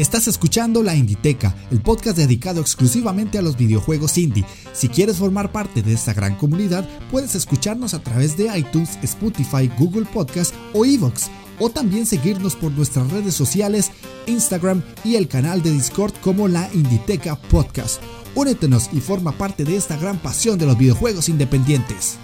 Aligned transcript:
Estás 0.00 0.28
escuchando 0.28 0.82
La 0.82 0.96
Inditeca, 0.96 1.54
el 1.70 1.82
podcast 1.82 2.16
dedicado 2.16 2.62
exclusivamente 2.62 3.36
a 3.36 3.42
los 3.42 3.58
videojuegos 3.58 4.16
indie. 4.16 4.46
Si 4.72 4.88
quieres 4.88 5.18
formar 5.18 5.52
parte 5.52 5.82
de 5.82 5.92
esta 5.92 6.14
gran 6.14 6.36
comunidad, 6.36 6.88
puedes 7.10 7.34
escucharnos 7.34 7.92
a 7.92 8.02
través 8.02 8.34
de 8.34 8.46
iTunes, 8.56 8.98
Spotify, 9.02 9.70
Google 9.78 10.06
Podcast 10.06 10.54
o 10.72 10.86
Evox, 10.86 11.28
o 11.58 11.68
también 11.68 12.06
seguirnos 12.06 12.56
por 12.56 12.72
nuestras 12.72 13.10
redes 13.10 13.34
sociales, 13.34 13.90
Instagram 14.26 14.82
y 15.04 15.16
el 15.16 15.28
canal 15.28 15.62
de 15.62 15.70
Discord 15.70 16.14
como 16.22 16.48
La 16.48 16.70
Inditeca 16.72 17.36
Podcast. 17.36 18.00
Únetenos 18.34 18.88
y 18.94 19.02
forma 19.02 19.32
parte 19.32 19.64
de 19.64 19.76
esta 19.76 19.98
gran 19.98 20.16
pasión 20.16 20.58
de 20.58 20.64
los 20.64 20.78
videojuegos 20.78 21.28
independientes. 21.28 22.16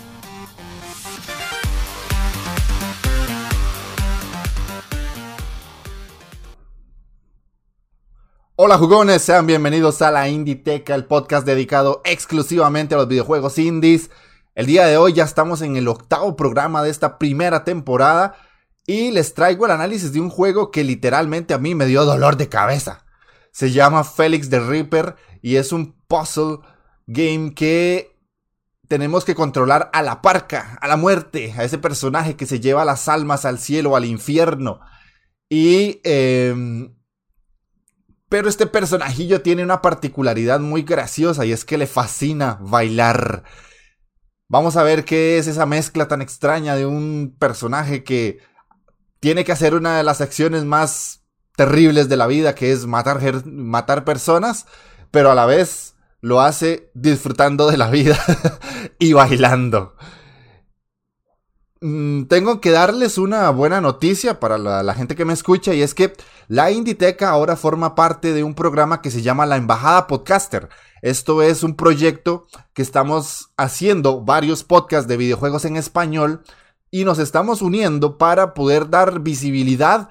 Hola 8.66 8.78
jugones, 8.78 9.22
sean 9.22 9.46
bienvenidos 9.46 10.02
a 10.02 10.10
la 10.10 10.28
Inditeca, 10.28 10.96
el 10.96 11.04
podcast 11.04 11.46
dedicado 11.46 12.02
exclusivamente 12.04 12.96
a 12.96 12.98
los 12.98 13.06
videojuegos 13.06 13.58
indies. 13.58 14.10
El 14.56 14.66
día 14.66 14.86
de 14.86 14.96
hoy 14.96 15.12
ya 15.12 15.22
estamos 15.22 15.62
en 15.62 15.76
el 15.76 15.86
octavo 15.86 16.34
programa 16.34 16.82
de 16.82 16.90
esta 16.90 17.16
primera 17.16 17.62
temporada 17.62 18.34
y 18.84 19.12
les 19.12 19.34
traigo 19.34 19.66
el 19.66 19.70
análisis 19.70 20.12
de 20.12 20.20
un 20.20 20.30
juego 20.30 20.72
que 20.72 20.82
literalmente 20.82 21.54
a 21.54 21.58
mí 21.58 21.76
me 21.76 21.86
dio 21.86 22.04
dolor 22.04 22.36
de 22.36 22.48
cabeza. 22.48 23.06
Se 23.52 23.70
llama 23.70 24.02
Félix 24.02 24.50
the 24.50 24.58
Reaper 24.58 25.14
y 25.42 25.54
es 25.54 25.70
un 25.70 25.94
puzzle 26.08 26.58
game 27.06 27.54
que 27.54 28.18
tenemos 28.88 29.24
que 29.24 29.36
controlar 29.36 29.90
a 29.92 30.02
la 30.02 30.22
parca, 30.22 30.76
a 30.80 30.88
la 30.88 30.96
muerte, 30.96 31.54
a 31.56 31.62
ese 31.62 31.78
personaje 31.78 32.34
que 32.34 32.46
se 32.46 32.58
lleva 32.58 32.84
las 32.84 33.06
almas 33.06 33.44
al 33.44 33.60
cielo, 33.60 33.94
al 33.94 34.06
infierno. 34.06 34.80
Y... 35.48 36.00
Em, 36.02 36.96
pero 38.28 38.48
este 38.48 38.66
personajillo 38.66 39.42
tiene 39.42 39.62
una 39.62 39.82
particularidad 39.82 40.60
muy 40.60 40.82
graciosa 40.82 41.44
y 41.44 41.52
es 41.52 41.64
que 41.64 41.78
le 41.78 41.86
fascina 41.86 42.58
bailar. 42.60 43.44
Vamos 44.48 44.76
a 44.76 44.82
ver 44.82 45.04
qué 45.04 45.38
es 45.38 45.46
esa 45.46 45.66
mezcla 45.66 46.08
tan 46.08 46.22
extraña 46.22 46.76
de 46.76 46.86
un 46.86 47.36
personaje 47.38 48.04
que 48.04 48.38
tiene 49.20 49.44
que 49.44 49.52
hacer 49.52 49.74
una 49.74 49.96
de 49.96 50.04
las 50.04 50.20
acciones 50.20 50.64
más 50.64 51.24
terribles 51.56 52.08
de 52.08 52.16
la 52.16 52.26
vida, 52.26 52.54
que 52.54 52.72
es 52.72 52.86
matar, 52.86 53.44
matar 53.46 54.04
personas, 54.04 54.66
pero 55.10 55.30
a 55.30 55.34
la 55.34 55.46
vez 55.46 55.96
lo 56.20 56.40
hace 56.40 56.90
disfrutando 56.94 57.70
de 57.70 57.76
la 57.76 57.90
vida 57.90 58.18
y 58.98 59.12
bailando. 59.12 59.96
Mm, 61.88 62.24
tengo 62.24 62.60
que 62.60 62.72
darles 62.72 63.16
una 63.16 63.48
buena 63.50 63.80
noticia 63.80 64.40
para 64.40 64.58
la, 64.58 64.94
gente 64.94 65.14
que 65.14 65.24
me 65.24 65.32
escucha 65.32 65.72
y 65.72 65.82
es 65.82 65.94
que 65.94 66.14
la 66.48 66.72
Inditeca 66.72 67.30
ahora 67.30 67.54
forma 67.54 67.94
parte 67.94 68.32
de 68.32 68.42
un 68.42 68.54
programa 68.56 69.00
que 69.00 69.12
se 69.12 69.22
llama 69.22 69.46
La 69.46 69.54
Embajada 69.54 70.08
Podcaster. 70.08 70.68
Esto 71.00 71.42
es 71.42 71.62
un 71.62 71.76
proyecto 71.76 72.48
que 72.74 72.82
estamos 72.82 73.50
haciendo 73.56 74.22
varios 74.22 74.64
podcasts 74.64 75.06
de 75.06 75.16
videojuegos 75.16 75.64
en 75.64 75.76
español 75.76 76.42
y 76.90 77.04
nos 77.04 77.20
estamos 77.20 77.62
uniendo 77.62 78.18
para 78.18 78.52
poder 78.52 78.90
dar 78.90 79.20
visibilidad 79.20 80.08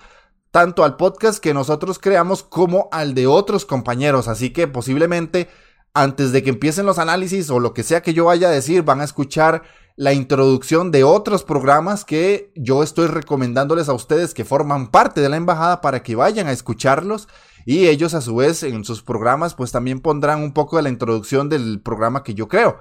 tanto 0.51 0.85
al 0.85 0.95
podcast 0.95 1.39
que 1.39 1.53
nosotros 1.53 1.99
creamos 1.99 2.41
como 2.41 2.87
al 2.93 3.13
de 3.13 3.27
otros 3.27 3.65
compañeros. 3.65 4.29
Así 4.29 4.51
que 4.51 4.69
posiblemente 4.69 5.49
antes 5.93 6.31
de 6.31 6.41
que 6.41 6.51
empiecen 6.51 6.85
los 6.85 6.99
análisis 6.99 7.49
o 7.49 7.59
lo 7.59 7.73
que 7.73 7.83
sea 7.83 8.01
que 8.01 8.13
yo 8.13 8.25
vaya 8.25 8.47
a 8.47 8.51
decir, 8.51 8.83
van 8.83 9.01
a 9.01 9.05
escuchar 9.05 9.63
la 9.97 10.13
introducción 10.13 10.91
de 10.91 11.03
otros 11.03 11.43
programas 11.43 12.03
que 12.03 12.51
yo 12.55 12.83
estoy 12.83 13.07
recomendándoles 13.07 13.87
a 13.87 13.93
ustedes 13.93 14.33
que 14.33 14.43
forman 14.43 14.91
parte 14.91 15.21
de 15.21 15.29
la 15.29 15.37
embajada 15.37 15.79
para 15.81 16.03
que 16.03 16.15
vayan 16.15 16.47
a 16.47 16.51
escucharlos 16.51 17.29
y 17.65 17.87
ellos 17.87 18.13
a 18.13 18.21
su 18.21 18.35
vez 18.35 18.63
en 18.63 18.83
sus 18.83 19.01
programas 19.01 19.55
pues 19.55 19.71
también 19.71 20.01
pondrán 20.01 20.41
un 20.41 20.53
poco 20.53 20.77
de 20.77 20.83
la 20.83 20.89
introducción 20.89 21.47
del 21.47 21.81
programa 21.81 22.23
que 22.23 22.33
yo 22.33 22.47
creo. 22.47 22.79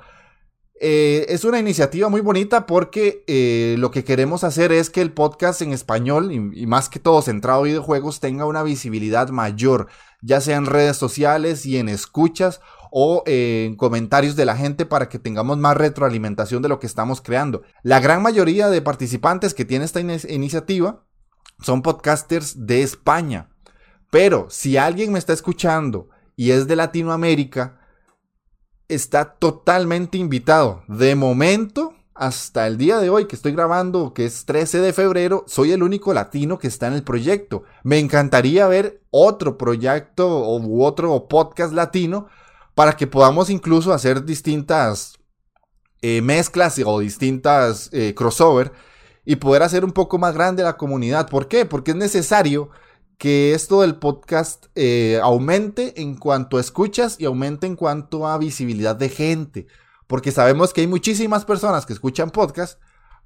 Eh, 0.81 1.27
es 1.29 1.45
una 1.45 1.61
iniciativa 1.61 2.09
muy 2.09 2.21
bonita 2.21 2.67
porque 2.67 3.23
eh, 3.29 3.77
lo 3.79 3.93
que 3.93 4.03
queremos 4.03 4.43
hacer 4.43 4.73
es 4.73 4.91
que 4.91 5.01
el 5.01 5.13
podcast 5.13 5.63
en 5.63 5.73
español 5.73 6.33
y, 6.33 6.63
y, 6.63 6.67
más 6.67 6.89
que 6.89 6.99
todo 6.99 7.23
centrado 7.23 7.61
en 7.61 7.71
videojuegos 7.71 8.19
tenga 8.19 8.45
una 8.45 8.65
visibilidad 8.65 9.29
mayor, 9.29 9.87
ya 10.21 10.41
sea 10.41 10.57
en 10.57 10.67
redes 10.67 10.97
sociales 10.97 11.65
y 11.65 11.79
en 11.79 11.89
escuchas 11.89 12.61
o 12.97 13.25
eh, 13.27 13.65
en 13.67 13.75
comentarios 13.75 14.37
de 14.37 14.45
la 14.45 14.57
gente 14.57 14.87
para 14.87 15.09
que 15.09 15.19
tengamos 15.19 15.59
más 15.59 15.77
retroalimentación 15.77 16.63
de 16.63 16.69
lo 16.69 16.79
que 16.79 16.87
estamos 16.87 17.21
creando. 17.21 17.63
La 17.83 17.99
gran 17.99 18.23
mayoría 18.23 18.69
de 18.69 18.83
participantes 18.83 19.53
que 19.53 19.65
tiene 19.65 19.85
esta 19.85 19.99
iniciativa 20.01 21.03
son 21.61 21.83
podcasters 21.83 22.69
de 22.69 22.83
España. 22.83 23.51
Pero 24.13 24.47
si 24.49 24.77
alguien 24.77 25.11
me 25.11 25.19
está 25.19 25.33
escuchando 25.33 26.09
y 26.37 26.53
es 26.53 26.69
de 26.69 26.77
Latinoamérica, 26.77 27.81
está 28.87 29.25
totalmente 29.25 30.17
invitado. 30.17 30.85
De 30.87 31.17
momento, 31.17 31.95
hasta 32.15 32.69
el 32.69 32.79
día 32.79 32.99
de 32.99 33.11
hoy 33.11 33.27
que 33.27 33.35
estoy 33.35 33.51
grabando, 33.51 34.15
que 34.15 34.25
es 34.25 34.45
13 34.45 34.79
de 34.79 34.93
febrero, 34.93 35.43
soy 35.49 35.73
el 35.73 35.83
único 35.83 36.15
latino 36.15 36.61
que 36.61 36.69
está 36.69 36.87
en 36.87 36.93
el 36.93 37.03
proyecto. 37.03 37.65
Me 37.83 37.99
encantaría 37.99 38.69
ver 38.69 39.03
otro 39.11 39.59
proyecto 39.59 40.49
u 40.49 40.85
otro 40.85 41.27
podcast 41.27 41.73
latino 41.73 42.29
para 42.75 42.97
que 42.97 43.07
podamos 43.07 43.51
incluso 43.51 43.93
hacer 43.93 44.25
distintas 44.25 45.19
eh, 46.03 46.21
mezclas 46.23 46.81
o 46.85 46.99
distintas 46.99 47.89
eh, 47.93 48.15
crossover 48.15 48.73
y 49.25 49.37
poder 49.37 49.63
hacer 49.63 49.85
un 49.85 49.93
poco 49.93 50.19
más 50.19 50.35
grande 50.35 50.63
la 50.63 50.77
comunidad. 50.77 51.29
¿Por 51.29 51.49
qué? 51.49 51.65
Porque 51.65 51.93
es 51.93 51.97
necesario 51.97 52.71
que 53.17 53.55
esto 53.55 53.81
del 53.81 53.97
podcast 53.97 54.67
eh, 54.75 55.19
aumente 55.23 56.01
en 56.03 56.17
cuanto 56.17 56.59
a 56.59 56.61
escuchas 56.61 57.17
y 57.19 57.25
aumente 57.25 57.67
en 57.67 57.77
cuanto 57.77 58.27
a 58.27 58.39
visibilidad 58.39 58.97
de 58.97 59.09
gente. 59.09 59.67
Porque 60.07 60.33
sabemos 60.33 60.73
que 60.73 60.83
hay 60.83 60.87
muchísimas 60.87 61.45
personas 61.45 61.87
que 61.87 61.95
escuchan 61.95 62.31
podcast, 62.31 62.79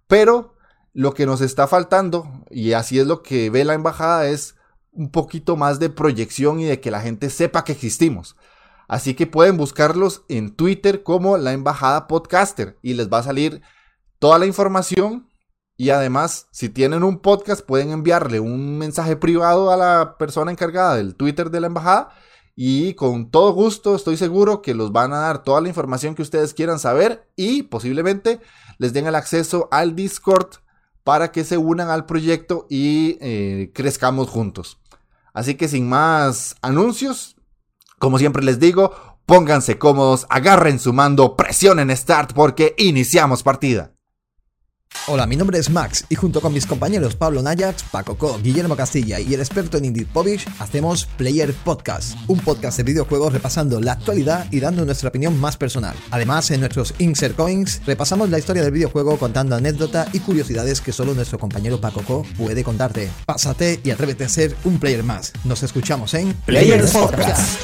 pero 0.06 0.54
lo 0.92 1.14
que 1.14 1.26
nos 1.26 1.40
está 1.40 1.66
faltando, 1.66 2.44
y 2.50 2.72
así 2.72 2.98
es 2.98 3.06
lo 3.06 3.22
que 3.22 3.50
ve 3.50 3.64
la 3.64 3.74
embajada, 3.74 4.28
es 4.28 4.54
un 4.92 5.10
poquito 5.10 5.56
más 5.56 5.78
de 5.80 5.90
proyección 5.90 6.60
y 6.60 6.64
de 6.64 6.80
que 6.80 6.90
la 6.90 7.00
gente 7.00 7.30
sepa 7.30 7.64
que 7.64 7.72
existimos. 7.72 8.36
Así 8.88 9.14
que 9.14 9.26
pueden 9.26 9.58
buscarlos 9.58 10.22
en 10.28 10.56
Twitter 10.56 11.02
como 11.02 11.36
la 11.36 11.52
Embajada 11.52 12.08
Podcaster 12.08 12.78
y 12.82 12.94
les 12.94 13.12
va 13.12 13.18
a 13.18 13.22
salir 13.22 13.60
toda 14.18 14.38
la 14.38 14.46
información. 14.46 15.28
Y 15.76 15.90
además, 15.90 16.48
si 16.50 16.70
tienen 16.70 17.04
un 17.04 17.18
podcast, 17.18 17.60
pueden 17.60 17.90
enviarle 17.90 18.40
un 18.40 18.78
mensaje 18.78 19.14
privado 19.14 19.70
a 19.70 19.76
la 19.76 20.16
persona 20.18 20.50
encargada 20.50 20.96
del 20.96 21.14
Twitter 21.14 21.50
de 21.50 21.60
la 21.60 21.66
Embajada. 21.68 22.10
Y 22.56 22.94
con 22.94 23.30
todo 23.30 23.52
gusto 23.52 23.94
estoy 23.94 24.16
seguro 24.16 24.62
que 24.62 24.74
los 24.74 24.90
van 24.90 25.12
a 25.12 25.18
dar 25.18 25.44
toda 25.44 25.60
la 25.60 25.68
información 25.68 26.16
que 26.16 26.22
ustedes 26.22 26.54
quieran 26.54 26.80
saber 26.80 27.28
y 27.36 27.64
posiblemente 27.64 28.40
les 28.78 28.92
den 28.92 29.06
el 29.06 29.14
acceso 29.14 29.68
al 29.70 29.94
Discord 29.94 30.56
para 31.04 31.30
que 31.30 31.44
se 31.44 31.56
unan 31.56 31.88
al 31.88 32.06
proyecto 32.06 32.66
y 32.68 33.16
eh, 33.20 33.70
crezcamos 33.74 34.28
juntos. 34.28 34.80
Así 35.32 35.54
que 35.54 35.68
sin 35.68 35.88
más 35.88 36.56
anuncios, 36.60 37.37
como 37.98 38.18
siempre 38.18 38.44
les 38.44 38.58
digo, 38.58 38.92
pónganse 39.26 39.78
cómodos, 39.78 40.26
agarren 40.30 40.78
su 40.78 40.92
mando, 40.92 41.36
presionen 41.36 41.94
Start 41.96 42.32
porque 42.32 42.74
iniciamos 42.78 43.42
partida. 43.42 43.92
Hola, 45.10 45.26
mi 45.26 45.36
nombre 45.36 45.58
es 45.58 45.70
Max 45.70 46.04
y 46.10 46.16
junto 46.16 46.42
con 46.42 46.52
mis 46.52 46.66
compañeros 46.66 47.16
Pablo 47.16 47.40
Nayax, 47.40 47.84
Paco 47.84 48.18
Co, 48.18 48.38
Guillermo 48.42 48.76
Castilla 48.76 49.18
y 49.18 49.32
el 49.32 49.40
experto 49.40 49.78
en 49.78 49.86
Indie 49.86 50.04
Publish 50.04 50.46
hacemos 50.58 51.06
Player 51.16 51.54
Podcast, 51.54 52.14
un 52.26 52.38
podcast 52.40 52.76
de 52.76 52.82
videojuegos 52.82 53.32
repasando 53.32 53.80
la 53.80 53.92
actualidad 53.92 54.46
y 54.50 54.60
dando 54.60 54.84
nuestra 54.84 55.08
opinión 55.08 55.40
más 55.40 55.56
personal. 55.56 55.96
Además, 56.10 56.50
en 56.50 56.60
nuestros 56.60 56.92
Insert 56.98 57.36
Coins 57.36 57.80
repasamos 57.86 58.28
la 58.28 58.38
historia 58.38 58.62
del 58.62 58.72
videojuego 58.72 59.16
contando 59.16 59.56
anécdotas 59.56 60.14
y 60.14 60.20
curiosidades 60.20 60.82
que 60.82 60.92
solo 60.92 61.14
nuestro 61.14 61.38
compañero 61.38 61.80
Paco 61.80 62.02
Co 62.02 62.26
puede 62.36 62.62
contarte. 62.62 63.08
Pásate 63.24 63.80
y 63.82 63.90
atrévete 63.90 64.24
a 64.24 64.28
ser 64.28 64.54
un 64.64 64.78
player 64.78 65.04
más. 65.04 65.32
Nos 65.44 65.62
escuchamos 65.62 66.12
en 66.12 66.34
Player 66.34 66.84
Podcast. 66.92 67.62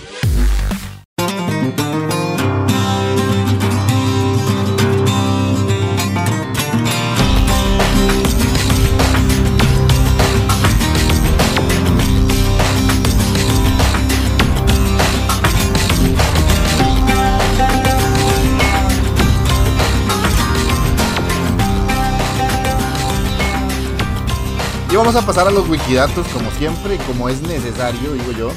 Vamos 25.04 25.22
a 25.22 25.26
pasar 25.26 25.46
a 25.46 25.50
los 25.50 25.68
wikidatos 25.68 26.26
como 26.28 26.50
siempre, 26.52 26.96
como 27.06 27.28
es 27.28 27.42
necesario, 27.42 28.14
digo 28.14 28.32
yo. 28.32 28.48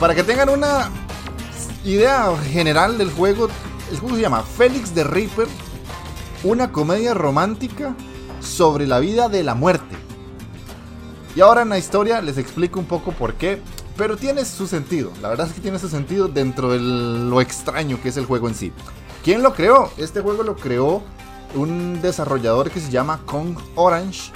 Para 0.00 0.12
que 0.12 0.24
tengan 0.24 0.48
una 0.48 0.90
idea 1.84 2.36
general 2.50 2.98
del 2.98 3.12
juego, 3.12 3.46
el 3.88 4.00
juego 4.00 4.16
se 4.16 4.22
llama 4.22 4.42
Félix 4.42 4.92
de 4.96 5.04
Reaper, 5.04 5.46
una 6.42 6.72
comedia 6.72 7.14
romántica 7.14 7.94
sobre 8.40 8.88
la 8.88 8.98
vida 8.98 9.28
de 9.28 9.44
la 9.44 9.54
muerte. 9.54 9.94
Y 11.36 11.40
ahora 11.40 11.62
en 11.62 11.68
la 11.68 11.78
historia 11.78 12.20
les 12.20 12.36
explico 12.36 12.80
un 12.80 12.86
poco 12.86 13.12
por 13.12 13.34
qué. 13.34 13.62
Pero 13.96 14.16
tiene 14.16 14.44
su 14.44 14.66
sentido, 14.66 15.12
la 15.22 15.28
verdad 15.28 15.46
es 15.46 15.52
que 15.52 15.60
tiene 15.60 15.78
su 15.78 15.88
sentido 15.88 16.26
dentro 16.26 16.72
de 16.72 16.80
lo 16.80 17.40
extraño 17.40 18.02
que 18.02 18.08
es 18.08 18.16
el 18.16 18.26
juego 18.26 18.48
en 18.48 18.56
sí. 18.56 18.72
¿Quién 19.22 19.40
lo 19.44 19.54
creó? 19.54 19.92
Este 19.98 20.20
juego 20.20 20.42
lo 20.42 20.56
creó 20.56 21.00
un 21.54 22.02
desarrollador 22.02 22.72
que 22.72 22.80
se 22.80 22.90
llama 22.90 23.20
Kong 23.24 23.56
Orange 23.76 24.32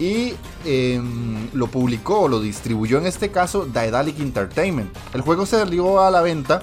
y 0.00 0.34
em, 0.64 1.50
lo 1.52 1.66
publicó 1.66 2.22
o 2.22 2.28
lo 2.28 2.40
distribuyó 2.40 2.98
en 2.98 3.06
este 3.06 3.30
caso 3.30 3.66
Daedalic 3.66 4.18
Entertainment. 4.18 4.90
El 5.12 5.20
juego 5.20 5.44
se 5.44 5.58
salió 5.58 6.00
a 6.00 6.10
la 6.10 6.22
venta 6.22 6.62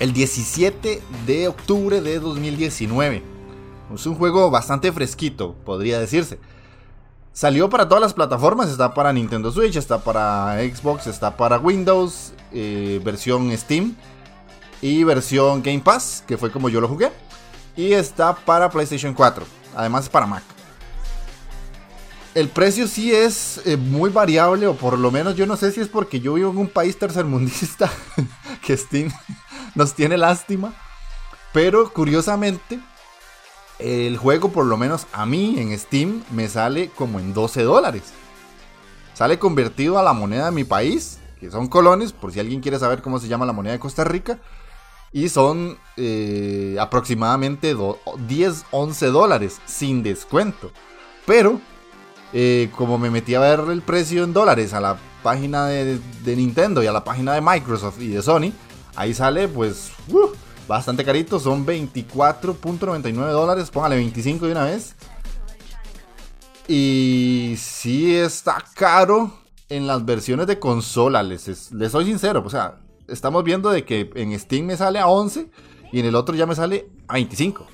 el 0.00 0.12
17 0.12 1.00
de 1.24 1.48
octubre 1.48 2.00
de 2.00 2.18
2019. 2.18 3.22
Es 3.94 4.06
un 4.06 4.16
juego 4.16 4.50
bastante 4.50 4.92
fresquito, 4.92 5.54
podría 5.64 6.00
decirse. 6.00 6.40
Salió 7.32 7.70
para 7.70 7.88
todas 7.88 8.02
las 8.02 8.14
plataformas, 8.14 8.68
está 8.68 8.92
para 8.92 9.12
Nintendo 9.12 9.52
Switch, 9.52 9.76
está 9.76 9.98
para 9.98 10.58
Xbox, 10.58 11.06
está 11.06 11.36
para 11.36 11.58
Windows, 11.58 12.32
eh, 12.52 13.00
versión 13.04 13.56
Steam 13.56 13.94
y 14.82 15.04
versión 15.04 15.62
Game 15.62 15.80
Pass, 15.80 16.24
que 16.26 16.36
fue 16.36 16.50
como 16.50 16.68
yo 16.68 16.80
lo 16.80 16.88
jugué. 16.88 17.12
Y 17.76 17.92
está 17.92 18.34
para 18.34 18.68
PlayStation 18.68 19.14
4, 19.14 19.46
además 19.76 20.08
para 20.08 20.26
Mac. 20.26 20.57
El 22.34 22.48
precio 22.48 22.86
sí 22.86 23.12
es 23.12 23.62
eh, 23.64 23.76
muy 23.76 24.10
variable, 24.10 24.66
o 24.66 24.74
por 24.74 24.98
lo 24.98 25.10
menos 25.10 25.34
yo 25.34 25.46
no 25.46 25.56
sé 25.56 25.72
si 25.72 25.80
es 25.80 25.88
porque 25.88 26.20
yo 26.20 26.34
vivo 26.34 26.50
en 26.50 26.58
un 26.58 26.68
país 26.68 26.98
tercermundista, 26.98 27.90
que 28.64 28.76
Steam 28.76 29.10
nos 29.74 29.94
tiene 29.94 30.16
lástima. 30.16 30.74
Pero 31.52 31.92
curiosamente, 31.92 32.78
el 33.78 34.16
juego, 34.16 34.50
por 34.50 34.66
lo 34.66 34.76
menos 34.76 35.06
a 35.12 35.24
mí 35.24 35.58
en 35.58 35.76
Steam, 35.78 36.22
me 36.30 36.48
sale 36.48 36.90
como 36.90 37.18
en 37.18 37.32
12 37.32 37.62
dólares. 37.62 38.12
Sale 39.14 39.38
convertido 39.38 39.98
a 39.98 40.02
la 40.02 40.12
moneda 40.12 40.46
de 40.46 40.52
mi 40.52 40.64
país, 40.64 41.18
que 41.40 41.50
son 41.50 41.68
colones, 41.68 42.12
por 42.12 42.32
si 42.32 42.40
alguien 42.40 42.60
quiere 42.60 42.78
saber 42.78 43.02
cómo 43.02 43.18
se 43.18 43.28
llama 43.28 43.46
la 43.46 43.52
moneda 43.52 43.72
de 43.72 43.80
Costa 43.80 44.04
Rica. 44.04 44.38
Y 45.10 45.30
son 45.30 45.78
eh, 45.96 46.76
aproximadamente 46.78 47.74
10, 48.28 48.64
11 48.70 49.06
dólares 49.06 49.60
sin 49.64 50.02
descuento. 50.02 50.70
Pero, 51.24 51.60
eh, 52.32 52.70
como 52.76 52.98
me 52.98 53.10
metí 53.10 53.34
a 53.34 53.40
ver 53.40 53.60
el 53.70 53.82
precio 53.82 54.24
en 54.24 54.32
dólares 54.32 54.74
a 54.74 54.80
la 54.80 54.98
página 55.22 55.66
de, 55.66 56.00
Nintendo 56.24 56.82
y 56.82 56.86
a 56.86 56.92
la 56.92 57.04
página 57.04 57.34
de 57.34 57.40
Microsoft 57.40 58.00
y 58.00 58.08
de 58.08 58.22
Sony, 58.22 58.52
ahí 58.96 59.14
sale 59.14 59.48
pues 59.48 59.90
uh, 60.08 60.28
bastante 60.66 61.04
carito. 61.04 61.40
Son 61.40 61.66
24.99 61.66 63.12
dólares. 63.30 63.70
Póngale 63.70 63.96
25 63.96 64.46
de 64.46 64.52
una 64.52 64.64
vez. 64.64 64.94
Y 66.68 67.54
sí 67.58 68.14
está 68.14 68.62
caro 68.74 69.32
en 69.68 69.86
las 69.86 70.04
versiones 70.04 70.46
de 70.46 70.58
consola. 70.58 71.22
Les, 71.22 71.72
les 71.72 71.92
soy 71.92 72.04
sincero. 72.04 72.42
O 72.44 72.50
sea, 72.50 72.76
estamos 73.08 73.42
viendo 73.42 73.70
de 73.70 73.84
que 73.84 74.10
en 74.14 74.38
Steam 74.38 74.66
me 74.66 74.76
sale 74.76 74.98
a 74.98 75.06
11 75.06 75.48
y 75.92 76.00
en 76.00 76.06
el 76.06 76.14
otro 76.14 76.34
ya 76.34 76.46
me 76.46 76.54
sale 76.54 76.88
a 77.08 77.14
25. 77.14 77.66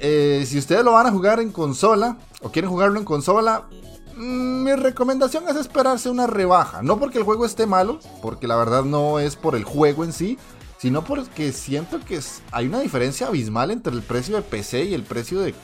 Eh, 0.00 0.44
si 0.46 0.58
ustedes 0.58 0.84
lo 0.84 0.92
van 0.92 1.06
a 1.06 1.12
jugar 1.12 1.38
en 1.38 1.52
consola 1.52 2.18
o 2.42 2.50
quieren 2.50 2.70
jugarlo 2.70 2.98
en 2.98 3.04
consola, 3.04 3.68
mm, 4.16 4.64
mi 4.64 4.74
recomendación 4.74 5.48
es 5.48 5.56
esperarse 5.56 6.10
una 6.10 6.26
rebaja. 6.26 6.82
No 6.82 6.98
porque 6.98 7.18
el 7.18 7.24
juego 7.24 7.44
esté 7.44 7.66
malo, 7.66 7.98
porque 8.20 8.46
la 8.46 8.56
verdad 8.56 8.84
no 8.84 9.18
es 9.18 9.36
por 9.36 9.56
el 9.56 9.64
juego 9.64 10.04
en 10.04 10.12
sí, 10.12 10.38
sino 10.78 11.04
porque 11.04 11.52
siento 11.52 12.00
que 12.00 12.20
hay 12.50 12.66
una 12.66 12.80
diferencia 12.80 13.28
abismal 13.28 13.70
entre 13.70 13.92
el 13.92 14.02
precio 14.02 14.36
de 14.36 14.42
PC 14.42 14.84
y 14.84 14.94
el 14.94 15.04
precio 15.04 15.40
de 15.40 15.54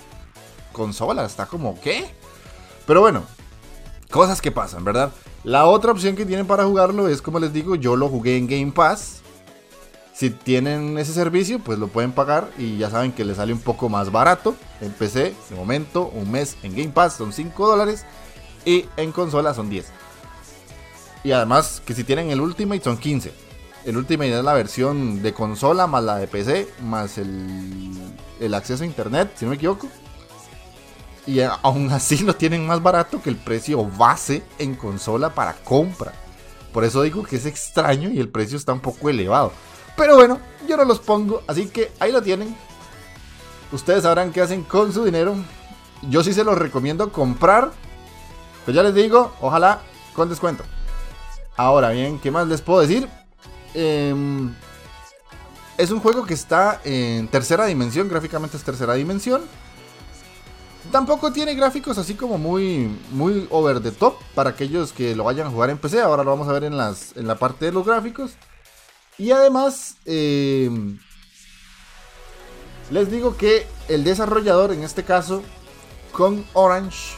consola. 0.72 1.24
Está 1.24 1.46
como, 1.46 1.80
¿qué? 1.80 2.08
Pero 2.86 3.00
bueno, 3.00 3.24
cosas 4.10 4.40
que 4.40 4.52
pasan, 4.52 4.84
¿verdad? 4.84 5.12
La 5.44 5.66
otra 5.66 5.92
opción 5.92 6.14
que 6.14 6.24
tienen 6.24 6.46
para 6.46 6.64
jugarlo 6.64 7.08
es, 7.08 7.20
como 7.20 7.40
les 7.40 7.52
digo, 7.52 7.74
yo 7.74 7.96
lo 7.96 8.08
jugué 8.08 8.36
en 8.36 8.46
Game 8.46 8.72
Pass. 8.72 9.22
Si 10.18 10.30
tienen 10.30 10.98
ese 10.98 11.12
servicio, 11.12 11.60
pues 11.60 11.78
lo 11.78 11.86
pueden 11.86 12.10
pagar 12.10 12.50
y 12.58 12.76
ya 12.76 12.90
saben 12.90 13.12
que 13.12 13.24
les 13.24 13.36
sale 13.36 13.52
un 13.52 13.60
poco 13.60 13.88
más 13.88 14.10
barato. 14.10 14.56
En 14.80 14.90
PC, 14.90 15.32
de 15.48 15.54
momento, 15.54 16.08
un 16.08 16.28
mes 16.32 16.56
en 16.64 16.72
Game 16.72 16.88
Pass 16.88 17.14
son 17.14 17.32
5 17.32 17.68
dólares 17.68 18.04
y 18.64 18.86
en 18.96 19.12
consola 19.12 19.54
son 19.54 19.70
10. 19.70 19.86
Y 21.22 21.30
además 21.30 21.80
que 21.86 21.94
si 21.94 22.02
tienen 22.02 22.32
el 22.32 22.40
Ultimate 22.40 22.82
son 22.82 22.96
15. 22.96 23.32
El 23.84 23.96
Ultimate 23.96 24.36
es 24.36 24.44
la 24.44 24.54
versión 24.54 25.22
de 25.22 25.32
consola 25.32 25.86
más 25.86 26.02
la 26.02 26.16
de 26.16 26.26
PC 26.26 26.66
más 26.82 27.16
el, 27.16 27.92
el 28.40 28.54
acceso 28.54 28.82
a 28.82 28.86
internet, 28.86 29.30
si 29.36 29.44
no 29.44 29.50
me 29.50 29.56
equivoco 29.56 29.88
y 31.28 31.42
aún 31.42 31.90
así 31.92 32.18
lo 32.24 32.34
tienen 32.34 32.66
más 32.66 32.82
barato 32.82 33.22
que 33.22 33.30
el 33.30 33.36
precio 33.36 33.84
base 33.84 34.42
en 34.58 34.74
consola 34.74 35.32
para 35.32 35.52
compra. 35.52 36.12
Por 36.72 36.84
eso 36.84 37.02
digo 37.02 37.22
que 37.22 37.36
es 37.36 37.46
extraño 37.46 38.10
y 38.10 38.18
el 38.18 38.28
precio 38.28 38.56
está 38.56 38.72
un 38.72 38.80
poco 38.80 39.08
elevado. 39.08 39.52
Pero 39.98 40.14
bueno, 40.14 40.38
yo 40.68 40.76
no 40.76 40.84
los 40.84 41.00
pongo, 41.00 41.42
así 41.48 41.66
que 41.66 41.90
ahí 41.98 42.12
lo 42.12 42.22
tienen. 42.22 42.56
Ustedes 43.72 44.04
sabrán 44.04 44.30
qué 44.32 44.40
hacen 44.40 44.62
con 44.62 44.92
su 44.92 45.04
dinero. 45.04 45.34
Yo 46.08 46.22
sí 46.22 46.32
se 46.32 46.44
los 46.44 46.56
recomiendo 46.56 47.12
comprar. 47.12 47.72
Pero 48.64 48.76
ya 48.76 48.82
les 48.84 48.94
digo, 48.94 49.34
ojalá 49.40 49.80
con 50.14 50.28
descuento. 50.28 50.62
Ahora 51.56 51.90
bien, 51.90 52.20
¿qué 52.20 52.30
más 52.30 52.46
les 52.46 52.62
puedo 52.62 52.80
decir? 52.80 53.08
Em, 53.74 54.54
es 55.76 55.90
un 55.90 55.98
juego 55.98 56.24
que 56.24 56.34
está 56.34 56.80
en 56.84 57.26
tercera 57.26 57.66
dimensión, 57.66 58.08
gráficamente 58.08 58.56
es 58.56 58.62
tercera 58.62 58.94
dimensión. 58.94 59.42
Tampoco 60.92 61.32
tiene 61.32 61.56
gráficos 61.56 61.98
así 61.98 62.14
como 62.14 62.38
muy, 62.38 62.96
muy 63.10 63.48
over 63.50 63.80
the 63.80 63.90
top 63.90 64.14
para 64.36 64.50
aquellos 64.50 64.92
que 64.92 65.16
lo 65.16 65.24
vayan 65.24 65.48
a 65.48 65.50
jugar 65.50 65.70
en 65.70 65.78
PC. 65.78 66.00
Ahora 66.00 66.22
lo 66.22 66.30
vamos 66.30 66.46
a 66.48 66.52
ver 66.52 66.64
en, 66.64 66.76
las, 66.76 67.16
en 67.16 67.26
la 67.26 67.34
parte 67.34 67.64
de 67.64 67.72
los 67.72 67.84
gráficos. 67.84 68.36
Y 69.18 69.32
además, 69.32 69.96
eh, 70.06 70.70
les 72.90 73.10
digo 73.10 73.36
que 73.36 73.66
el 73.88 74.04
desarrollador, 74.04 74.72
en 74.72 74.84
este 74.84 75.02
caso, 75.02 75.42
con 76.12 76.44
Orange, 76.52 77.16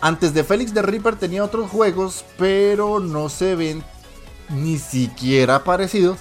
antes 0.00 0.32
de 0.32 0.44
Félix 0.44 0.72
de 0.72 0.82
Reaper 0.82 1.16
tenía 1.16 1.42
otros 1.42 1.70
juegos, 1.70 2.24
pero 2.38 3.00
no 3.00 3.28
se 3.28 3.56
ven 3.56 3.82
ni 4.50 4.78
siquiera 4.78 5.64
parecidos 5.64 6.18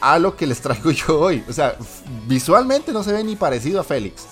a 0.00 0.18
lo 0.18 0.36
que 0.36 0.46
les 0.46 0.60
traigo 0.60 0.90
yo 0.92 1.18
hoy. 1.18 1.44
O 1.48 1.52
sea, 1.52 1.76
visualmente 2.26 2.92
no 2.92 3.02
se 3.02 3.12
ve 3.12 3.24
ni 3.24 3.36
parecido 3.36 3.80
a 3.80 3.84
Félix. 3.84 4.26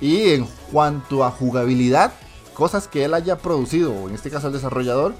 Y 0.00 0.30
en 0.30 0.48
cuanto 0.72 1.24
a 1.24 1.30
jugabilidad, 1.30 2.12
cosas 2.54 2.88
que 2.88 3.04
él 3.04 3.14
haya 3.14 3.38
producido, 3.38 3.92
o 3.92 4.08
en 4.08 4.14
este 4.14 4.30
caso 4.30 4.48
el 4.48 4.52
desarrollador, 4.52 5.14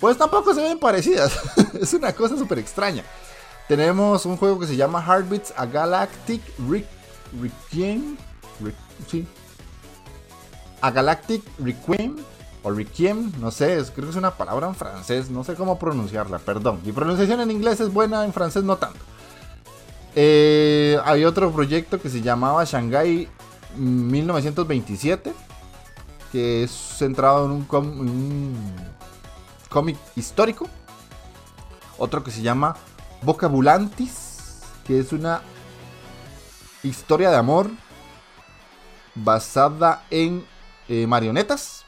pues 0.00 0.16
tampoco 0.16 0.54
se 0.54 0.62
ven 0.62 0.78
parecidas. 0.78 1.38
es 1.80 1.92
una 1.94 2.12
cosa 2.12 2.36
súper 2.36 2.58
extraña. 2.58 3.04
Tenemos 3.68 4.26
un 4.26 4.36
juego 4.36 4.60
que 4.60 4.66
se 4.66 4.76
llama 4.76 5.02
Heartbeats 5.04 5.52
a 5.56 5.66
Galactic 5.66 6.42
Requiem. 6.68 8.16
sí. 9.08 9.26
A 10.80 10.90
Galactic 10.90 11.42
Requiem. 11.58 12.16
O 12.62 12.70
Requiem, 12.72 13.32
no 13.40 13.52
sé, 13.52 13.80
creo 13.94 14.06
que 14.06 14.10
es 14.10 14.16
una 14.16 14.32
palabra 14.32 14.66
en 14.66 14.74
francés, 14.74 15.30
no 15.30 15.44
sé 15.44 15.54
cómo 15.54 15.78
pronunciarla, 15.78 16.38
perdón. 16.38 16.80
Mi 16.84 16.90
pronunciación 16.90 17.40
en 17.40 17.52
inglés 17.52 17.78
es 17.78 17.92
buena, 17.92 18.24
en 18.24 18.32
francés 18.32 18.64
no 18.64 18.76
tanto. 18.76 18.98
Eh, 20.16 20.98
hay 21.04 21.24
otro 21.24 21.52
proyecto 21.52 22.00
que 22.00 22.08
se 22.08 22.22
llamaba 22.22 22.64
Shanghai 22.64 23.28
1927, 23.76 25.32
que 26.32 26.64
es 26.64 26.70
centrado 26.70 27.44
en 27.44 27.52
un, 27.52 28.56
cómic 29.68 29.96
histórico. 30.16 30.68
Otro 31.98 32.22
que 32.22 32.30
se 32.30 32.42
llama 32.42 32.76
Vocabulantis, 33.22 34.60
que 34.86 34.98
es 34.98 35.12
una 35.12 35.42
historia 36.82 37.30
de 37.30 37.36
amor 37.36 37.70
basada 39.14 40.04
en 40.10 40.44
eh, 40.88 41.06
marionetas. 41.06 41.84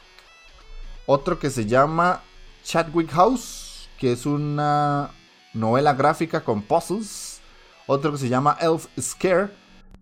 Otro 1.05 1.39
que 1.39 1.49
se 1.49 1.65
llama 1.65 2.21
Chadwick 2.63 3.11
House, 3.11 3.89
que 3.97 4.11
es 4.11 4.25
una 4.25 5.11
novela 5.53 5.93
gráfica 5.93 6.43
con 6.43 6.61
puzzles. 6.61 7.41
Otro 7.87 8.11
que 8.11 8.17
se 8.17 8.29
llama 8.29 8.57
Elf 8.59 8.87
Scare, 8.99 9.51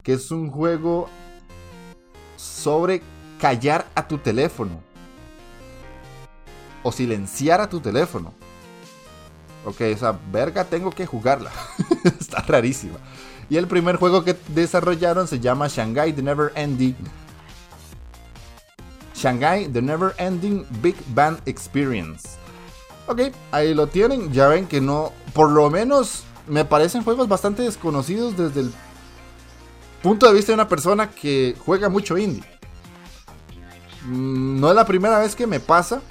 que 0.04 0.14
es 0.14 0.32
un 0.32 0.50
juego 0.50 1.10
sobre 2.36 3.02
callar 3.40 3.86
a 3.96 4.08
tu 4.08 4.18
teléfono. 4.18 4.82
O 6.88 6.92
silenciar 6.94 7.60
a 7.60 7.68
tu 7.68 7.82
teléfono. 7.82 8.34
Ok, 9.66 9.82
esa 9.82 10.18
verga 10.32 10.64
tengo 10.64 10.90
que 10.90 11.06
jugarla. 11.06 11.52
Está 12.18 12.42
rarísima. 12.44 12.98
Y 13.50 13.58
el 13.58 13.68
primer 13.68 13.98
juego 13.98 14.24
que 14.24 14.38
desarrollaron 14.56 15.28
se 15.28 15.42
llama 15.42 15.68
Shanghai 15.68 16.14
The 16.14 16.22
Never 16.22 16.54
Ending. 16.56 16.96
Shanghai 19.14 19.68
The 19.68 19.82
Never 19.82 20.16
Ending 20.18 20.66
Big 20.82 20.96
Bang 21.08 21.40
Experience. 21.46 22.26
Ok, 23.08 23.34
ahí 23.52 23.74
lo 23.74 23.88
tienen. 23.88 24.32
Ya 24.32 24.48
ven 24.48 24.66
que 24.66 24.80
no. 24.80 25.12
Por 25.34 25.52
lo 25.52 25.70
menos 25.70 26.24
me 26.48 26.64
parecen 26.64 27.04
juegos 27.04 27.28
bastante 27.28 27.64
desconocidos 27.64 28.38
desde 28.38 28.62
el 28.62 28.74
punto 30.02 30.26
de 30.26 30.36
vista 30.36 30.54
de 30.54 30.56
una 30.56 30.70
persona 30.70 31.10
que 31.10 31.54
juega 31.66 31.90
mucho 31.90 32.18
indie. 32.18 32.46
Mm, 34.06 34.62
no 34.62 34.70
es 34.70 34.76
la 34.78 34.86
primera 34.86 35.20
vez 35.20 35.36
que 35.36 35.48
me 35.48 35.60
pasa. 35.60 36.02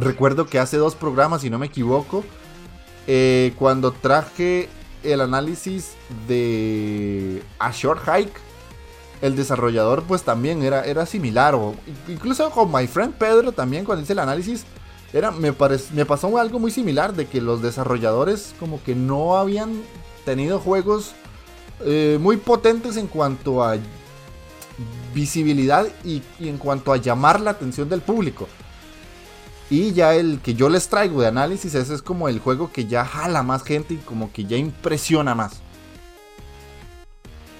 Recuerdo 0.00 0.46
que 0.46 0.58
hace 0.58 0.76
dos 0.76 0.94
programas, 0.94 1.42
si 1.42 1.50
no 1.50 1.58
me 1.58 1.66
equivoco, 1.66 2.24
eh, 3.06 3.52
cuando 3.58 3.92
traje 3.92 4.68
el 5.02 5.20
análisis 5.20 5.94
de 6.26 7.42
A 7.58 7.72
Short 7.72 8.02
Hike, 8.06 8.40
el 9.22 9.34
desarrollador 9.34 10.04
pues 10.04 10.22
también 10.22 10.62
era, 10.62 10.84
era 10.84 11.06
similar. 11.06 11.54
O 11.54 11.74
incluso 12.06 12.50
con 12.50 12.72
My 12.72 12.86
Friend 12.86 13.14
Pedro 13.14 13.52
también 13.52 13.84
cuando 13.84 14.02
hice 14.02 14.12
el 14.12 14.20
análisis, 14.20 14.64
era, 15.12 15.30
me, 15.30 15.54
me 15.94 16.04
pasó 16.04 16.38
algo 16.38 16.58
muy 16.58 16.70
similar 16.70 17.14
de 17.14 17.26
que 17.26 17.40
los 17.40 17.62
desarrolladores 17.62 18.54
como 18.60 18.82
que 18.82 18.94
no 18.94 19.36
habían 19.36 19.82
tenido 20.24 20.60
juegos 20.60 21.14
eh, 21.84 22.18
muy 22.20 22.36
potentes 22.36 22.96
en 22.96 23.06
cuanto 23.06 23.64
a 23.64 23.78
visibilidad 25.14 25.86
y, 26.04 26.22
en 26.40 26.58
cuanto 26.58 26.92
a 26.92 26.96
llamar 26.96 27.40
la 27.40 27.50
atención 27.50 27.88
del 27.88 28.02
público. 28.02 28.48
Y 29.70 29.92
ya 29.92 30.14
el 30.14 30.40
que 30.40 30.54
yo 30.54 30.68
les 30.68 30.88
traigo 30.88 31.20
de 31.20 31.28
análisis, 31.28 31.74
ese 31.74 31.94
es 31.94 32.02
como 32.02 32.28
el 32.28 32.40
juego 32.40 32.72
que 32.72 32.86
ya 32.86 33.04
jala 33.04 33.42
más 33.42 33.62
gente 33.62 33.94
y 33.94 33.98
como 33.98 34.32
que 34.32 34.44
ya 34.44 34.56
impresiona 34.56 35.34
más. 35.34 35.60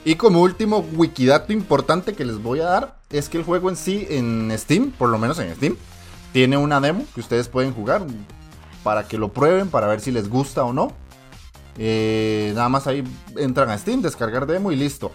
Y 0.05 0.15
como 0.15 0.41
último 0.41 0.79
wikidato 0.95 1.53
importante 1.53 2.15
que 2.15 2.25
les 2.25 2.43
voy 2.43 2.61
a 2.61 2.65
dar, 2.65 3.01
es 3.11 3.29
que 3.29 3.37
el 3.37 3.45
juego 3.45 3.69
en 3.69 3.77
sí 3.77 4.07
en 4.09 4.51
Steam, 4.57 4.91
por 4.93 5.11
lo 5.11 5.19
menos 5.19 5.39
en 5.39 5.55
Steam, 5.55 5.77
tiene 6.33 6.57
una 6.57 6.81
demo 6.81 7.05
que 7.15 7.21
ustedes 7.21 7.49
pueden 7.49 7.75
jugar 7.75 8.07
para 8.83 9.07
que 9.07 9.19
lo 9.19 9.33
prueben, 9.33 9.69
para 9.69 9.87
ver 9.87 10.01
si 10.01 10.11
les 10.11 10.31
gusta 10.31 10.65
o 10.65 10.73
no. 10.73 10.93
Eh, 11.77 12.53
nada 12.55 12.71
más 12.71 12.87
ahí 12.87 13.05
entran 13.37 13.69
a 13.69 13.77
Steam, 13.77 14.01
descargar 14.01 14.47
demo 14.47 14.73
y 14.73 14.77
listo. 14.77 15.13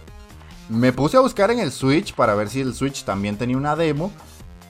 Me 0.68 0.92
puse 0.92 1.16
a 1.16 1.20
buscar 1.20 1.50
en 1.50 1.58
el 1.58 1.72
Switch 1.72 2.14
para 2.14 2.34
ver 2.34 2.48
si 2.48 2.60
el 2.60 2.74
Switch 2.74 3.04
también 3.04 3.36
tenía 3.36 3.56
una 3.56 3.74
demo. 3.74 4.12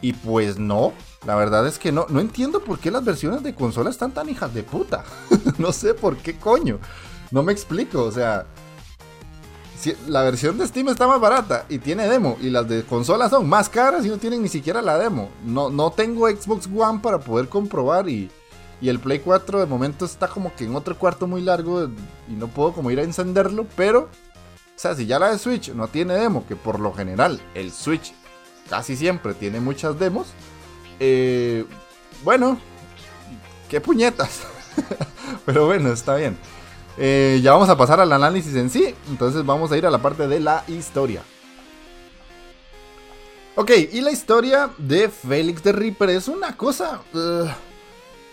Y 0.01 0.13
pues 0.13 0.59
no, 0.59 0.93
la 1.27 1.35
verdad 1.35 1.67
es 1.67 1.79
que 1.79 1.93
no, 1.93 2.07
no 2.09 2.21
entiendo 2.21 2.61
por 2.61 2.79
qué 2.79 2.91
las 2.91 3.05
versiones 3.05 3.43
de 3.43 3.55
consola 3.55 3.91
están 3.91 4.13
tan 4.13 4.29
hijas 4.29 4.53
de 4.53 4.63
puta. 4.63 5.05
no 5.59 5.73
sé 5.73 5.95
por 5.95 6.17
qué 6.17 6.37
coño. 6.37 6.79
No 7.31 7.43
me 7.43 7.53
explico, 7.53 8.03
o 8.03 8.13
sea, 8.13 8.47
si 9.79 9.95
la 10.07 10.23
versión 10.23 10.59
de 10.59 10.67
Steam 10.67 10.89
está 10.89 11.07
más 11.07 11.21
barata 11.21 11.67
y 11.69 11.79
tiene 11.79 12.07
demo 12.07 12.37
y 12.41 12.51
las 12.51 12.69
de 12.69 12.85
consola 12.85 13.29
son 13.29 13.49
más 13.49 13.69
caras 13.69 14.05
y 14.05 14.09
no 14.09 14.19
tienen 14.19 14.43
ni 14.43 14.49
siquiera 14.49 14.83
la 14.83 14.99
demo. 14.99 15.31
No, 15.45 15.71
no 15.71 15.91
tengo 15.91 16.29
Xbox 16.29 16.69
One 16.75 17.01
para 17.03 17.21
poder 17.21 17.49
comprobar 17.49 18.09
y, 18.09 18.31
y 18.81 18.89
el 18.89 19.01
Play 19.01 19.21
4 19.21 19.61
de 19.61 19.67
momento 19.67 20.05
está 20.05 20.29
como 20.29 20.55
que 20.55 20.65
en 20.65 20.77
otro 20.77 20.99
cuarto 20.99 21.27
muy 21.27 21.41
largo 21.41 21.89
y 22.29 22.33
no 22.33 22.49
puedo 22.49 22.73
como 22.73 22.91
ir 22.91 23.01
a 23.01 23.05
encenderlo, 23.05 23.67
pero 23.77 24.09
o 24.75 24.79
sea, 24.79 24.95
si 24.95 25.07
ya 25.07 25.19
la 25.19 25.31
de 25.31 25.39
Switch 25.39 25.73
no 25.73 25.87
tiene 25.87 26.15
demo, 26.15 26.47
que 26.47 26.57
por 26.57 26.81
lo 26.81 26.93
general 26.93 27.41
el 27.55 27.71
Switch 27.71 28.13
casi 28.69 28.97
siempre 28.97 29.35
tiene 29.35 29.61
muchas 29.61 29.99
demos, 29.99 30.27
eh, 31.01 31.65
bueno, 32.23 32.59
qué 33.69 33.81
puñetas. 33.81 34.43
Pero 35.47 35.67
bueno, 35.67 35.93
está 35.93 36.17
bien. 36.17 36.37
Eh, 36.97 37.41
ya 37.43 37.53
vamos 37.53 37.69
a 37.69 37.77
pasar 37.77 38.01
al 38.01 38.13
análisis 38.13 38.55
en 38.55 38.71
sí. 38.71 38.95
Entonces 39.09 39.45
vamos 39.45 39.73
a 39.73 39.77
ir 39.77 39.87
a 39.87 39.91
la 39.91 39.99
parte 39.99 40.29
de 40.29 40.41
la 40.41 40.65
historia. 40.69 41.23
Ok, 43.57 43.71
y 43.93 44.01
la 44.01 44.11
historia 44.11 44.71
de 44.79 45.09
Félix 45.09 45.63
de 45.63 45.73
Reaper 45.73 46.11
es 46.11 46.27
una 46.27 46.57
cosa 46.57 47.03
uh, 47.13 47.47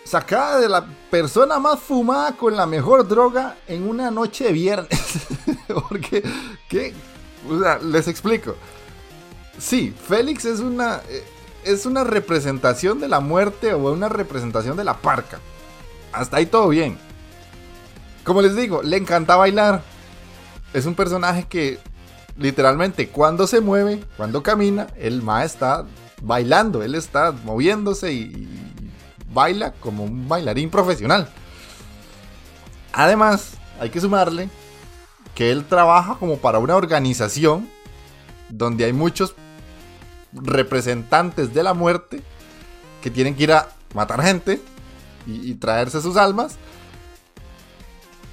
sacada 0.03 0.59
de 0.59 0.67
la 0.67 0.87
persona 1.11 1.59
más 1.59 1.79
fumada 1.79 2.35
con 2.35 2.55
la 2.55 2.65
mejor 2.65 3.07
droga 3.07 3.57
en 3.67 3.87
una 3.87 4.09
noche 4.09 4.45
de 4.45 4.53
viernes. 4.53 5.27
Porque, 5.89 6.23
¿qué? 6.67 6.95
Les 7.83 8.07
explico. 8.07 8.55
Sí, 9.59 9.93
Félix 10.07 10.45
es 10.45 10.59
una, 10.59 11.01
eh, 11.07 11.23
es 11.63 11.85
una 11.85 12.03
representación 12.03 12.99
de 12.99 13.07
la 13.07 13.19
muerte 13.19 13.73
o 13.73 13.91
una 13.91 14.09
representación 14.09 14.77
de 14.77 14.83
la 14.83 14.97
parca. 14.97 15.39
Hasta 16.11 16.37
ahí 16.37 16.45
todo 16.45 16.69
bien. 16.69 16.97
Como 18.23 18.41
les 18.41 18.55
digo, 18.55 18.83
le 18.83 18.97
encanta 18.97 19.35
bailar. 19.35 19.81
Es 20.73 20.85
un 20.85 20.95
personaje 20.95 21.45
que 21.47 21.79
literalmente 22.37 23.09
cuando 23.09 23.47
se 23.47 23.61
mueve, 23.61 24.03
cuando 24.17 24.43
camina, 24.43 24.87
el 24.97 25.21
ma 25.21 25.43
está 25.43 25.85
bailando, 26.21 26.83
él 26.83 26.95
está 26.95 27.31
moviéndose 27.31 28.13
y, 28.13 28.47
baila 29.33 29.71
como 29.73 30.03
un 30.03 30.27
bailarín 30.27 30.69
profesional. 30.69 31.29
Además, 32.93 33.53
hay 33.79 33.89
que 33.89 34.01
sumarle 34.01 34.49
que 35.35 35.51
él 35.51 35.65
trabaja 35.65 36.15
como 36.15 36.37
para 36.37 36.59
una 36.59 36.75
organización 36.75 37.69
donde 38.49 38.83
hay 38.83 38.93
muchos 38.93 39.33
representantes 40.33 41.53
de 41.53 41.63
la 41.63 41.73
muerte 41.73 42.21
que 43.01 43.09
tienen 43.09 43.35
que 43.35 43.43
ir 43.43 43.53
a 43.53 43.69
matar 43.93 44.21
gente 44.21 44.61
y 45.27 45.53
traerse 45.55 46.01
sus 46.01 46.17
almas 46.17 46.57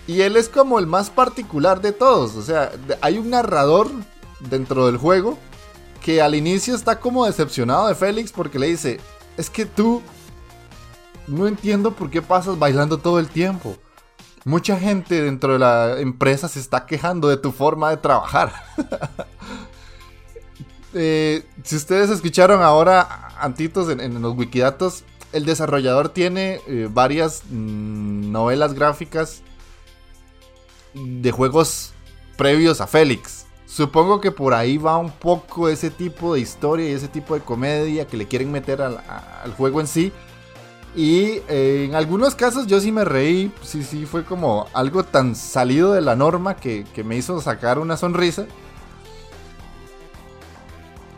y 0.09 0.23
él 0.23 0.39
es 0.39 0.49
como 0.49 0.79
el 0.79 0.87
más 0.87 1.11
particular 1.11 1.83
de 1.83 1.93
todos. 1.93 2.35
O 2.35 2.43
sea, 2.43 2.73
hay 3.03 3.19
un 3.19 3.29
narrador 3.29 3.91
dentro 4.41 4.87
del 4.87 4.97
juego 4.97 5.39
que 6.03 6.23
al 6.23 6.35
inicio 6.35 6.75
está 6.75 6.99
como 6.99 7.27
decepcionado 7.27 7.87
de 7.89 7.95
Félix 7.95 8.33
porque 8.33 8.59
le 8.59 8.69
dice, 8.69 9.01
es 9.37 9.51
que 9.51 9.67
tú 9.67 10.01
no 11.27 11.47
entiendo 11.47 11.93
por 11.93 12.09
qué 12.09 12.23
pasas 12.23 12.59
bailando 12.59 12.97
todo 12.97 13.19
el 13.19 13.29
tiempo. 13.29 13.77
Mucha 14.47 14.79
gente 14.79 15.21
dentro 15.21 15.53
de 15.53 15.59
la 15.59 16.01
empresa 16.01 16.49
se 16.49 16.59
está 16.59 16.87
quejando 16.87 17.29
de 17.29 17.37
tu 17.37 17.53
forma 17.53 17.91
de 17.91 17.99
trabajar. 17.99 18.51
Eh, 21.01 21.45
si 21.63 21.77
ustedes 21.77 22.11
escucharon 22.11 22.61
ahora 22.61 23.29
antitos 23.41 23.89
en, 23.89 24.21
los 24.21 24.37
wikidatos, 24.37 25.05
el 25.33 25.45
desarrollador 25.45 26.09
tiene 26.09 26.61
eh, 26.67 26.89
varias 26.91 27.43
mm, 27.49 28.33
novelas 28.33 28.75
gráficas 28.75 29.43
de 30.95 31.31
juegos 31.31 31.93
previos 32.37 32.81
a 32.81 32.89
Félix. 32.89 33.47
Supongo 33.67 34.21
que 34.21 34.33
por 34.33 34.55
ahí 34.55 34.79
va 34.79 34.97
un 34.97 35.11
poco 35.11 35.69
ese 35.69 35.91
tipo 35.91 36.35
de 36.35 36.41
historia 36.41 36.89
y 36.89 36.93
ese 36.93 37.07
tipo 37.07 37.35
de 37.35 37.43
comedia 37.43 38.07
que 38.07 38.17
le 38.17 38.27
quieren 38.27 38.51
meter 38.51 38.83
al, 38.83 38.99
juego 39.57 39.81
en 39.81 39.87
sí. 39.87 40.13
Y 40.97 41.43
eh, 41.49 41.85
en 41.87 41.95
algunos 41.95 42.35
casos 42.35 42.67
yo 42.67 42.81
sí 42.81 42.91
me 42.91 43.05
reí, 43.05 43.53
sí, 43.63 43.85
sí, 43.85 44.07
fue 44.07 44.25
como 44.25 44.67
algo 44.73 45.05
tan 45.05 45.37
salido 45.37 45.93
de 45.93 46.01
la 46.01 46.17
norma 46.17 46.57
que, 46.57 46.87
me 47.05 47.17
hizo 47.17 47.41
sacar 47.41 47.79
una 47.79 47.97
sonrisa. 47.97 48.47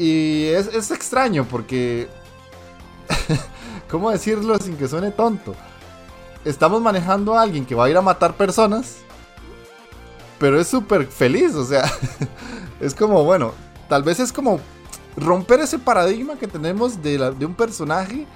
Y 0.01 0.47
es, 0.47 0.67
es 0.69 0.91
extraño 0.91 1.47
porque... 1.49 2.09
¿Cómo 3.91 4.11
decirlo 4.11 4.57
sin 4.59 4.77
que 4.77 4.89
suene 4.89 5.11
tonto? 5.11 5.55
Estamos 6.45 6.81
manejando 6.81 7.37
a 7.37 7.43
alguien 7.43 7.67
que 7.67 7.75
va 7.75 7.85
a 7.85 7.91
ir 7.91 7.97
a 7.97 8.03
matar 8.03 8.35
personas 8.35 8.99
pero 10.41 10.59
es 10.59 10.69
súper 10.69 11.07
feliz, 11.07 11.55
o 11.55 11.65
sea, 11.67 11.85
es 12.81 12.95
como, 12.95 13.23
bueno, 13.25 13.53
tal 13.91 14.03
vez 14.03 14.19
es 14.19 14.33
como 14.33 14.59
romper 15.15 15.61
ese 15.61 15.79
paradigma 15.79 16.37
que 16.37 16.49
tenemos 16.49 17.03
de, 17.03 17.19
de 17.33 17.45
un 17.45 17.55
personaje 17.55 18.27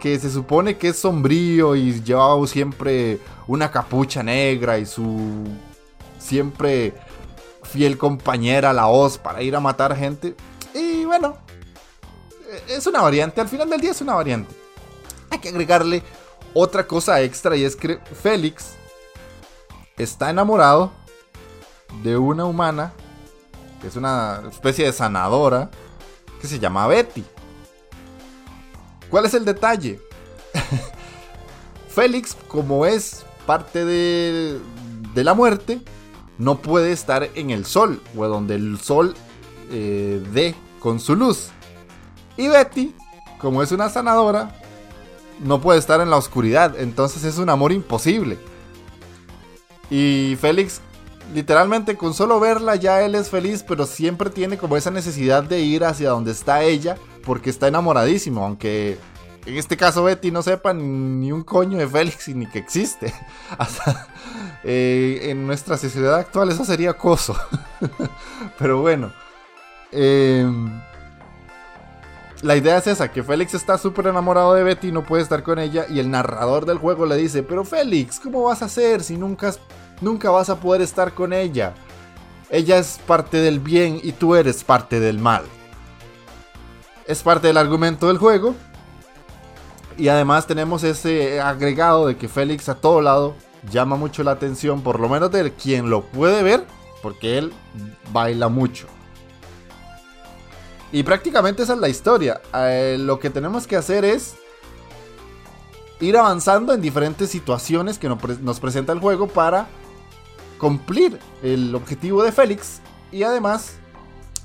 que 0.00 0.18
se 0.18 0.28
supone 0.28 0.76
que 0.76 0.88
es 0.88 0.98
sombrío 0.98 1.76
y 1.76 2.02
lleva 2.02 2.44
siempre 2.48 3.20
una 3.46 3.70
capucha 3.70 4.24
negra 4.24 4.76
y 4.76 4.86
su 4.86 5.44
siempre 6.18 6.94
fiel 7.62 7.96
compañera, 7.96 8.72
la 8.72 8.88
Oz, 8.88 9.16
para 9.16 9.40
ir 9.40 9.54
a 9.54 9.60
matar 9.60 9.96
gente. 9.96 10.34
Y 10.74 11.04
bueno, 11.04 11.38
es 12.68 12.86
una 12.86 13.00
variante, 13.00 13.40
al 13.40 13.48
final 13.48 13.70
del 13.70 13.80
día 13.80 13.92
es 13.92 14.00
una 14.00 14.14
variante. 14.14 14.54
Hay 15.30 15.38
que 15.38 15.48
agregarle 15.48 16.02
otra 16.52 16.86
cosa 16.86 17.20
extra 17.22 17.56
y 17.56 17.64
es 17.64 17.76
que 17.76 17.98
Félix 17.98 18.74
está 19.96 20.30
enamorado 20.30 20.92
de 22.02 22.16
una 22.16 22.44
humana, 22.44 22.92
que 23.80 23.86
es 23.86 23.96
una 23.96 24.42
especie 24.50 24.86
de 24.86 24.92
sanadora, 24.92 25.70
que 26.40 26.48
se 26.48 26.58
llama 26.58 26.86
Betty. 26.88 27.24
¿Cuál 29.10 29.26
es 29.26 29.34
el 29.34 29.44
detalle? 29.44 30.00
Félix, 31.88 32.36
como 32.48 32.84
es 32.84 33.24
parte 33.46 33.84
de, 33.84 34.58
de, 35.14 35.24
la 35.24 35.34
muerte, 35.34 35.80
no 36.38 36.58
puede 36.58 36.90
estar 36.90 37.28
en 37.34 37.50
el 37.50 37.64
sol, 37.64 38.02
o 38.16 38.26
donde 38.26 38.56
el 38.56 38.80
sol 38.80 39.14
eh, 39.70 40.22
dé 40.32 40.54
con 40.80 41.00
su 41.00 41.14
luz. 41.16 41.50
Y 42.36 42.48
Betty, 42.48 42.94
como 43.38 43.62
es 43.62 43.72
una 43.72 43.88
sanadora, 43.88 44.54
no 45.40 45.60
puede 45.60 45.78
estar 45.78 46.00
en 46.00 46.10
la 46.10 46.16
oscuridad, 46.16 46.78
entonces 46.78 47.24
es 47.24 47.38
un 47.38 47.48
amor 47.50 47.72
imposible. 47.72 48.38
Y 49.90 50.36
Félix 50.40 50.80
literalmente 51.32 51.96
con 51.96 52.12
solo 52.14 52.38
verla 52.40 52.76
ya 52.76 53.02
él 53.02 53.14
es 53.14 53.30
feliz, 53.30 53.64
pero 53.66 53.86
siempre 53.86 54.30
tiene 54.30 54.58
como 54.58 54.76
esa 54.76 54.90
necesidad 54.90 55.42
de 55.42 55.60
ir 55.60 55.84
hacia 55.84 56.10
donde 56.10 56.32
está 56.32 56.62
ella 56.62 56.96
porque 57.24 57.50
está 57.50 57.68
enamoradísimo, 57.68 58.44
aunque 58.44 58.98
en 59.46 59.56
este 59.56 59.76
caso 59.76 60.04
Betty 60.04 60.30
no 60.30 60.42
sepa 60.42 60.74
ni 60.74 61.32
un 61.32 61.42
coño 61.42 61.78
de 61.78 61.88
Félix 61.88 62.28
ni 62.28 62.46
que 62.46 62.58
existe. 62.58 63.12
Eh, 64.66 65.28
en 65.30 65.46
nuestra 65.46 65.76
sociedad 65.76 66.14
actual 66.14 66.50
eso 66.50 66.64
sería 66.64 66.92
acoso. 66.92 67.36
pero 68.58 68.80
bueno. 68.80 69.12
Em, 69.96 70.82
la 72.42 72.56
idea 72.56 72.78
es 72.78 72.86
esa, 72.88 73.12
que 73.12 73.22
Félix 73.22 73.54
está 73.54 73.78
súper 73.78 74.08
enamorado 74.08 74.52
de 74.54 74.64
Betty 74.64 74.88
y 74.88 74.92
no 74.92 75.04
puede 75.04 75.22
estar 75.22 75.44
con 75.44 75.60
ella 75.60 75.86
y 75.88 76.00
el 76.00 76.10
narrador 76.10 76.66
del 76.66 76.78
juego 76.78 77.06
le 77.06 77.16
dice, 77.16 77.44
pero 77.44 77.64
Félix, 77.64 78.18
¿cómo 78.18 78.42
vas 78.42 78.60
a 78.60 78.64
hacer 78.64 79.04
si 79.04 79.16
nunca, 79.16 79.54
nunca 80.00 80.30
vas 80.30 80.50
a 80.50 80.60
poder 80.60 80.82
estar 80.82 81.14
con 81.14 81.32
ella? 81.32 81.74
Ella 82.50 82.78
es 82.78 82.98
parte 83.06 83.38
del 83.38 83.60
bien 83.60 84.00
y 84.02 84.12
tú 84.12 84.34
eres 84.34 84.64
parte 84.64 84.98
del 84.98 85.18
mal. 85.18 85.44
Es 87.06 87.22
parte 87.22 87.46
del 87.46 87.56
argumento 87.56 88.08
del 88.08 88.18
juego. 88.18 88.54
Y 89.96 90.08
además 90.08 90.46
tenemos 90.46 90.82
ese 90.82 91.40
agregado 91.40 92.08
de 92.08 92.16
que 92.16 92.28
Félix 92.28 92.68
a 92.68 92.74
todo 92.74 93.00
lado 93.00 93.36
llama 93.70 93.94
mucho 93.96 94.24
la 94.24 94.32
atención, 94.32 94.82
por 94.82 94.98
lo 94.98 95.08
menos 95.08 95.30
de 95.30 95.52
quien 95.52 95.88
lo 95.88 96.02
puede 96.02 96.42
ver, 96.42 96.66
porque 97.00 97.38
él 97.38 97.52
baila 98.12 98.48
mucho. 98.48 98.88
Y 100.94 101.02
prácticamente 101.02 101.64
esa 101.64 101.72
es 101.72 101.80
la 101.80 101.88
historia. 101.88 102.40
Eh, 102.54 102.98
lo 103.00 103.18
que 103.18 103.28
tenemos 103.28 103.66
que 103.66 103.74
hacer 103.74 104.04
es 104.04 104.36
ir 105.98 106.16
avanzando 106.16 106.72
en 106.72 106.80
diferentes 106.80 107.30
situaciones 107.30 107.98
que 107.98 108.08
nos 108.08 108.60
presenta 108.60 108.92
el 108.92 109.00
juego 109.00 109.26
para 109.26 109.66
cumplir 110.56 111.18
el 111.42 111.74
objetivo 111.74 112.22
de 112.22 112.30
Félix. 112.30 112.80
Y 113.10 113.24
además, 113.24 113.72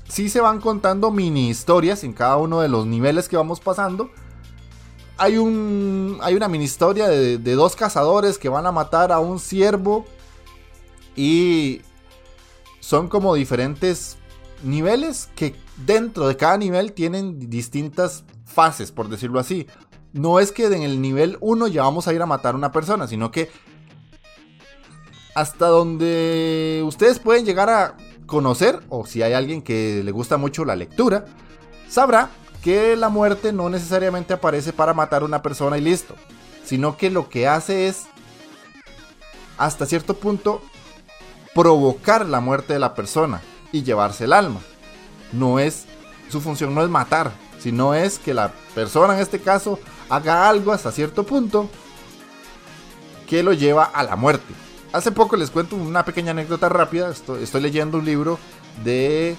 si 0.08 0.28
se 0.28 0.40
van 0.40 0.60
contando 0.60 1.12
mini 1.12 1.50
historias 1.50 2.02
en 2.02 2.12
cada 2.12 2.36
uno 2.36 2.60
de 2.60 2.68
los 2.68 2.84
niveles 2.84 3.28
que 3.28 3.36
vamos 3.36 3.60
pasando. 3.60 4.10
Hay, 5.18 5.38
un, 5.38 6.18
hay 6.20 6.34
una 6.34 6.48
mini 6.48 6.64
historia 6.64 7.06
de, 7.06 7.38
de 7.38 7.54
dos 7.54 7.76
cazadores 7.76 8.38
que 8.38 8.48
van 8.48 8.66
a 8.66 8.72
matar 8.72 9.12
a 9.12 9.20
un 9.20 9.38
ciervo. 9.38 10.04
Y 11.14 11.82
son 12.80 13.06
como 13.06 13.36
diferentes 13.36 14.16
niveles 14.64 15.28
que 15.36 15.54
dentro 15.86 16.28
de 16.28 16.36
cada 16.36 16.56
nivel 16.56 16.92
tienen 16.92 17.50
distintas 17.50 18.24
fases, 18.44 18.92
por 18.92 19.08
decirlo 19.08 19.40
así. 19.40 19.66
No 20.12 20.40
es 20.40 20.52
que 20.52 20.66
en 20.66 20.82
el 20.82 21.00
nivel 21.00 21.38
1 21.40 21.68
ya 21.68 21.82
vamos 21.82 22.08
a 22.08 22.12
ir 22.12 22.20
a 22.22 22.26
matar 22.26 22.54
a 22.54 22.58
una 22.58 22.72
persona, 22.72 23.06
sino 23.06 23.30
que 23.30 23.50
hasta 25.34 25.68
donde 25.68 26.82
ustedes 26.84 27.18
pueden 27.18 27.44
llegar 27.44 27.70
a 27.70 27.96
conocer, 28.26 28.80
o 28.88 29.06
si 29.06 29.22
hay 29.22 29.32
alguien 29.32 29.62
que 29.62 30.02
le 30.04 30.10
gusta 30.10 30.36
mucho 30.36 30.64
la 30.64 30.76
lectura, 30.76 31.24
sabrá 31.88 32.30
que 32.62 32.96
la 32.96 33.08
muerte 33.08 33.52
no 33.52 33.70
necesariamente 33.70 34.34
aparece 34.34 34.72
para 34.72 34.94
matar 34.94 35.22
a 35.22 35.24
una 35.24 35.42
persona 35.42 35.78
y 35.78 35.80
listo, 35.80 36.14
sino 36.64 36.96
que 36.96 37.10
lo 37.10 37.28
que 37.28 37.48
hace 37.48 37.88
es, 37.88 38.06
hasta 39.56 39.86
cierto 39.86 40.14
punto, 40.14 40.62
provocar 41.54 42.26
la 42.26 42.40
muerte 42.40 42.72
de 42.72 42.78
la 42.78 42.94
persona 42.94 43.40
y 43.72 43.82
llevarse 43.82 44.24
el 44.24 44.32
alma. 44.32 44.60
No 45.32 45.58
es, 45.58 45.86
su 46.28 46.40
función 46.40 46.74
no 46.74 46.82
es 46.82 46.90
matar, 46.90 47.32
sino 47.58 47.94
es 47.94 48.18
que 48.18 48.34
la 48.34 48.52
persona 48.74 49.14
en 49.14 49.20
este 49.20 49.40
caso 49.40 49.78
haga 50.08 50.48
algo 50.48 50.72
hasta 50.72 50.92
cierto 50.92 51.24
punto 51.24 51.68
que 53.28 53.42
lo 53.42 53.52
lleva 53.52 53.84
a 53.84 54.02
la 54.02 54.16
muerte. 54.16 54.52
Hace 54.92 55.12
poco 55.12 55.36
les 55.36 55.50
cuento 55.50 55.76
una 55.76 56.04
pequeña 56.04 56.32
anécdota 56.32 56.68
rápida. 56.68 57.10
Estoy, 57.10 57.44
estoy 57.44 57.60
leyendo 57.60 57.98
un 57.98 58.04
libro 58.04 58.38
de 58.82 59.36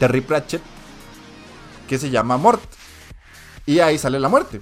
Terry 0.00 0.20
Pratchett 0.20 0.62
que 1.86 1.98
se 1.98 2.10
llama 2.10 2.36
Mort. 2.36 2.62
Y 3.66 3.78
ahí 3.80 3.98
sale 3.98 4.18
la 4.18 4.28
muerte. 4.28 4.60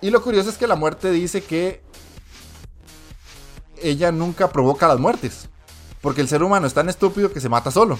Y 0.00 0.10
lo 0.10 0.22
curioso 0.22 0.50
es 0.50 0.58
que 0.58 0.66
la 0.66 0.76
muerte 0.76 1.10
dice 1.10 1.44
que 1.44 1.82
ella 3.80 4.10
nunca 4.10 4.48
provoca 4.48 4.88
las 4.88 4.98
muertes. 4.98 5.48
Porque 6.00 6.22
el 6.22 6.28
ser 6.28 6.42
humano 6.42 6.66
es 6.66 6.74
tan 6.74 6.88
estúpido 6.88 7.32
que 7.32 7.40
se 7.40 7.48
mata 7.48 7.70
solo. 7.70 7.98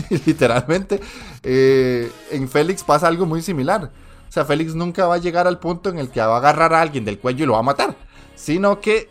literalmente 0.26 1.00
eh, 1.42 2.10
en 2.30 2.48
Félix 2.48 2.84
pasa 2.84 3.08
algo 3.08 3.26
muy 3.26 3.42
similar. 3.42 3.90
O 4.28 4.32
sea, 4.32 4.44
Félix 4.44 4.74
nunca 4.74 5.06
va 5.06 5.16
a 5.16 5.18
llegar 5.18 5.46
al 5.46 5.58
punto 5.58 5.90
en 5.90 5.98
el 5.98 6.08
que 6.08 6.20
va 6.20 6.34
a 6.34 6.38
agarrar 6.38 6.72
a 6.72 6.80
alguien 6.80 7.04
del 7.04 7.18
cuello 7.18 7.44
y 7.44 7.46
lo 7.46 7.52
va 7.52 7.58
a 7.58 7.62
matar. 7.62 7.96
Sino 8.34 8.80
que 8.80 9.10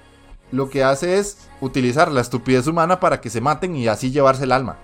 lo 0.51 0.69
que 0.69 0.83
hace 0.83 1.17
es 1.19 1.47
utilizar 1.61 2.11
la 2.11 2.21
estupidez 2.21 2.67
humana 2.67 2.99
para 2.99 3.21
que 3.21 3.29
se 3.29 3.39
maten 3.39 3.75
y 3.75 3.87
así 3.87 4.11
llevarse 4.11 4.45
el 4.45 4.51
alma. 4.51 4.77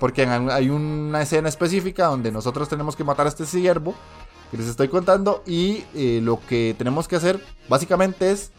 Porque 0.00 0.26
hay 0.26 0.70
una 0.70 1.22
escena 1.22 1.48
específica 1.48 2.06
donde 2.06 2.32
nosotros 2.32 2.68
tenemos 2.68 2.96
que 2.96 3.04
matar 3.04 3.26
a 3.26 3.28
este 3.28 3.46
siervo 3.46 3.94
que 4.50 4.56
les 4.56 4.66
estoy 4.66 4.88
contando 4.88 5.42
y 5.46 5.84
eh, 5.94 6.20
lo 6.22 6.40
que 6.48 6.74
tenemos 6.78 7.08
que 7.08 7.16
hacer 7.16 7.42
básicamente 7.68 8.30
es 8.30 8.52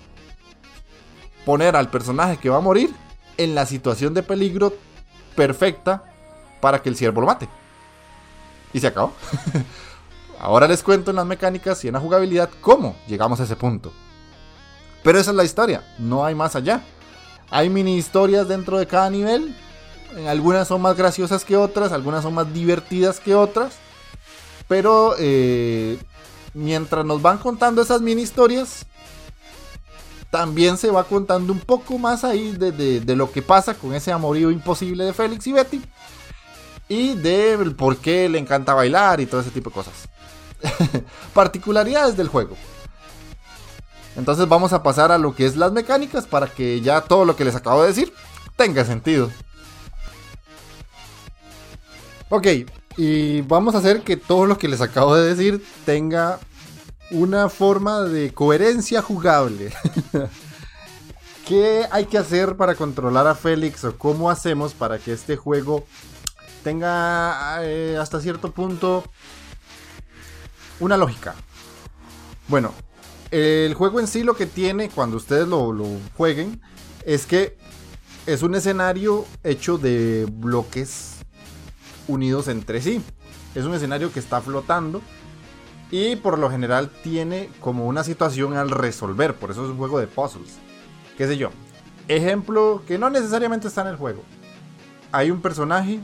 poner 1.45 1.75
al 1.75 1.89
personaje 1.89 2.37
que 2.37 2.49
va 2.49 2.57
a 2.57 2.61
morir 2.61 2.93
en 3.37 3.55
la 3.55 3.65
situación 3.65 4.13
de 4.13 4.23
peligro 4.23 4.73
perfecta 5.35 6.03
para 6.67 6.81
que 6.81 6.89
el 6.89 6.97
ciervo 6.97 7.21
lo 7.21 7.27
mate. 7.27 7.47
Y 8.73 8.81
se 8.81 8.87
acabó. 8.87 9.13
Ahora 10.37 10.67
les 10.67 10.83
cuento 10.83 11.11
en 11.11 11.15
las 11.15 11.25
mecánicas 11.25 11.81
y 11.85 11.87
en 11.87 11.93
la 11.93 12.01
jugabilidad 12.01 12.49
cómo 12.59 12.97
llegamos 13.07 13.39
a 13.39 13.43
ese 13.43 13.55
punto. 13.55 13.93
Pero 15.01 15.17
esa 15.17 15.31
es 15.31 15.37
la 15.37 15.45
historia, 15.45 15.85
no 15.97 16.25
hay 16.25 16.35
más 16.35 16.57
allá. 16.57 16.81
Hay 17.51 17.69
mini 17.69 17.95
historias 17.95 18.49
dentro 18.49 18.77
de 18.77 18.85
cada 18.85 19.09
nivel. 19.09 19.55
Algunas 20.27 20.67
son 20.67 20.81
más 20.81 20.97
graciosas 20.97 21.45
que 21.45 21.55
otras, 21.55 21.93
algunas 21.93 22.21
son 22.21 22.33
más 22.33 22.53
divertidas 22.53 23.21
que 23.21 23.33
otras. 23.33 23.75
Pero 24.67 25.15
eh, 25.17 25.97
mientras 26.53 27.05
nos 27.05 27.21
van 27.21 27.37
contando 27.37 27.81
esas 27.81 28.01
mini 28.01 28.23
historias, 28.23 28.85
también 30.29 30.77
se 30.77 30.91
va 30.91 31.05
contando 31.05 31.53
un 31.53 31.61
poco 31.61 31.97
más 31.97 32.25
ahí 32.25 32.51
de, 32.51 33.15
lo 33.15 33.31
que 33.31 33.41
pasa 33.41 33.73
con 33.73 33.93
ese 33.93 34.11
amorío 34.11 34.51
imposible 34.51 35.05
de 35.05 35.13
Félix 35.13 35.47
y 35.47 35.53
Betty. 35.53 35.81
Y 36.89 37.15
de 37.15 37.57
por 37.77 37.97
qué 37.97 38.29
le 38.29 38.39
encanta 38.39 38.73
bailar 38.73 39.19
y 39.19 39.25
todo 39.25 39.41
ese 39.41 39.51
tipo 39.51 39.69
de 39.69 39.73
cosas. 39.73 39.93
Particularidades 41.33 42.15
del 42.15 42.29
juego. 42.29 42.55
Entonces 44.15 44.47
vamos 44.47 44.73
a 44.73 44.81
pasar 44.81 45.11
a 45.11 45.17
lo 45.17 45.35
que 45.35 45.45
es 45.45 45.55
las 45.55 45.71
mecánicas 45.71 46.25
para 46.25 46.47
que 46.47 46.81
ya 46.81 47.01
todo 47.01 47.23
lo 47.23 47.35
que 47.35 47.45
les 47.45 47.55
acabo 47.55 47.81
de 47.81 47.89
decir 47.89 48.13
tenga 48.55 48.83
sentido. 48.83 49.29
Ok, 52.29 52.47
y 52.97 53.41
vamos 53.41 53.75
a 53.75 53.77
hacer 53.77 54.01
que 54.01 54.17
todo 54.17 54.47
lo 54.47 54.57
que 54.57 54.67
les 54.67 54.81
acabo 54.81 55.15
de 55.15 55.33
decir 55.33 55.63
tenga 55.85 56.39
una 57.11 57.47
forma 57.47 58.01
de 58.01 58.33
coherencia 58.33 59.01
jugable. 59.01 59.71
¿Qué 61.47 61.85
hay 61.91 62.05
que 62.05 62.17
hacer 62.17 62.57
para 62.57 62.75
controlar 62.75 63.27
a 63.27 63.35
Félix 63.35 63.85
o 63.85 63.97
cómo 63.97 64.29
hacemos 64.29 64.73
para 64.73 64.97
que 64.97 65.13
este 65.13 65.37
juego 65.37 65.85
tenga 66.67 67.59
eh, 67.63 67.97
hasta 67.97 68.19
cierto 68.19 68.51
punto 68.51 69.05
una 70.81 70.97
lógica? 70.97 71.33
Bueno, 72.49 72.73
el 73.31 73.73
juego 73.73 74.01
en 74.01 74.07
sí 74.07 74.21
lo 74.21 74.35
que 74.35 74.47
tiene 74.47 74.89
cuando 74.89 75.15
ustedes 75.15 75.47
lo, 75.47 75.73
jueguen 76.17 76.59
es 77.05 77.25
que 77.25 77.57
es 78.25 78.43
un 78.43 78.53
escenario 78.53 79.25
hecho 79.45 79.77
de 79.77 80.27
bloques 80.29 81.19
unidos 82.09 82.49
entre 82.49 82.81
sí. 82.81 83.01
Es 83.55 83.63
un 83.63 83.73
escenario 83.73 84.11
que 84.11 84.19
está 84.19 84.41
flotando 84.41 85.01
y 85.89 86.17
por 86.17 86.37
lo 86.37 86.51
general 86.51 86.89
tiene 87.01 87.49
como 87.61 87.87
una 87.87 88.03
situación 88.03 88.57
al 88.57 88.71
resolver. 88.71 89.35
Por 89.35 89.51
eso 89.51 89.63
es 89.63 89.71
un 89.71 89.77
juego 89.77 90.01
de 90.01 90.07
puzzles. 90.07 90.57
¿Qué 91.17 91.27
sé 91.27 91.37
yo? 91.37 91.49
Ejemplo 92.09 92.83
que 92.85 92.97
no 92.97 93.09
necesariamente 93.09 93.69
está 93.69 93.83
en 93.83 93.87
el 93.87 93.95
juego. 93.95 94.21
Hay 95.13 95.31
un 95.31 95.41
personaje 95.41 96.01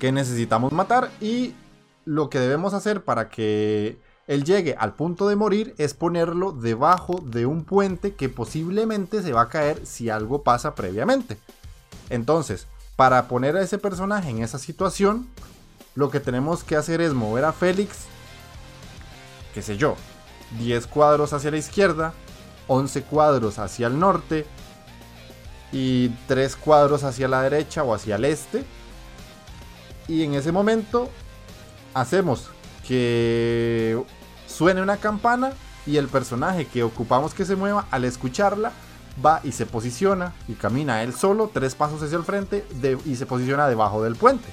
que 0.00 0.10
necesitamos 0.10 0.72
matar 0.72 1.12
y 1.20 1.54
lo 2.04 2.28
que 2.30 2.40
debemos 2.40 2.74
hacer 2.74 3.04
para 3.04 3.28
que 3.28 4.00
él 4.26 4.44
llegue 4.44 4.74
al 4.78 4.94
punto 4.94 5.28
de 5.28 5.36
morir 5.36 5.74
es 5.78 5.94
ponerlo 5.94 6.52
debajo 6.52 7.22
de 7.24 7.46
un 7.46 7.64
puente 7.64 8.14
que 8.14 8.28
posiblemente 8.28 9.22
se 9.22 9.32
va 9.32 9.42
a 9.42 9.48
caer 9.48 9.86
si 9.86 10.10
algo 10.10 10.42
pasa 10.42 10.74
previamente. 10.74 11.38
Entonces, 12.08 12.66
para 12.96 13.28
poner 13.28 13.56
a 13.56 13.62
ese 13.62 13.78
personaje 13.78 14.30
en 14.30 14.42
esa 14.42 14.58
situación, 14.58 15.28
lo 15.94 16.10
que 16.10 16.20
tenemos 16.20 16.64
que 16.64 16.76
hacer 16.76 17.00
es 17.00 17.12
mover 17.12 17.44
a 17.44 17.52
Félix, 17.52 18.06
qué 19.52 19.62
sé 19.62 19.76
yo, 19.76 19.96
10 20.58 20.86
cuadros 20.86 21.32
hacia 21.32 21.50
la 21.50 21.58
izquierda, 21.58 22.14
11 22.68 23.02
cuadros 23.02 23.58
hacia 23.58 23.88
el 23.88 23.98
norte 23.98 24.46
y 25.72 26.08
3 26.26 26.56
cuadros 26.56 27.04
hacia 27.04 27.28
la 27.28 27.42
derecha 27.42 27.82
o 27.82 27.94
hacia 27.94 28.16
el 28.16 28.24
este. 28.24 28.64
Y 30.08 30.24
en 30.24 30.34
ese 30.34 30.52
momento 30.52 31.08
hacemos 31.94 32.50
que 32.86 34.02
suene 34.46 34.82
una 34.82 34.96
campana 34.96 35.52
y 35.86 35.96
el 35.96 36.08
personaje 36.08 36.66
que 36.66 36.82
ocupamos 36.82 37.34
que 37.34 37.44
se 37.44 37.56
mueva 37.56 37.86
al 37.90 38.04
escucharla 38.04 38.72
va 39.24 39.40
y 39.44 39.52
se 39.52 39.66
posiciona 39.66 40.34
y 40.48 40.54
camina 40.54 41.02
él 41.02 41.12
solo 41.12 41.50
tres 41.52 41.74
pasos 41.74 42.02
hacia 42.02 42.16
el 42.16 42.24
frente 42.24 42.64
y 43.04 43.16
se 43.16 43.26
posiciona 43.26 43.68
debajo 43.68 44.02
del 44.02 44.16
puente. 44.16 44.48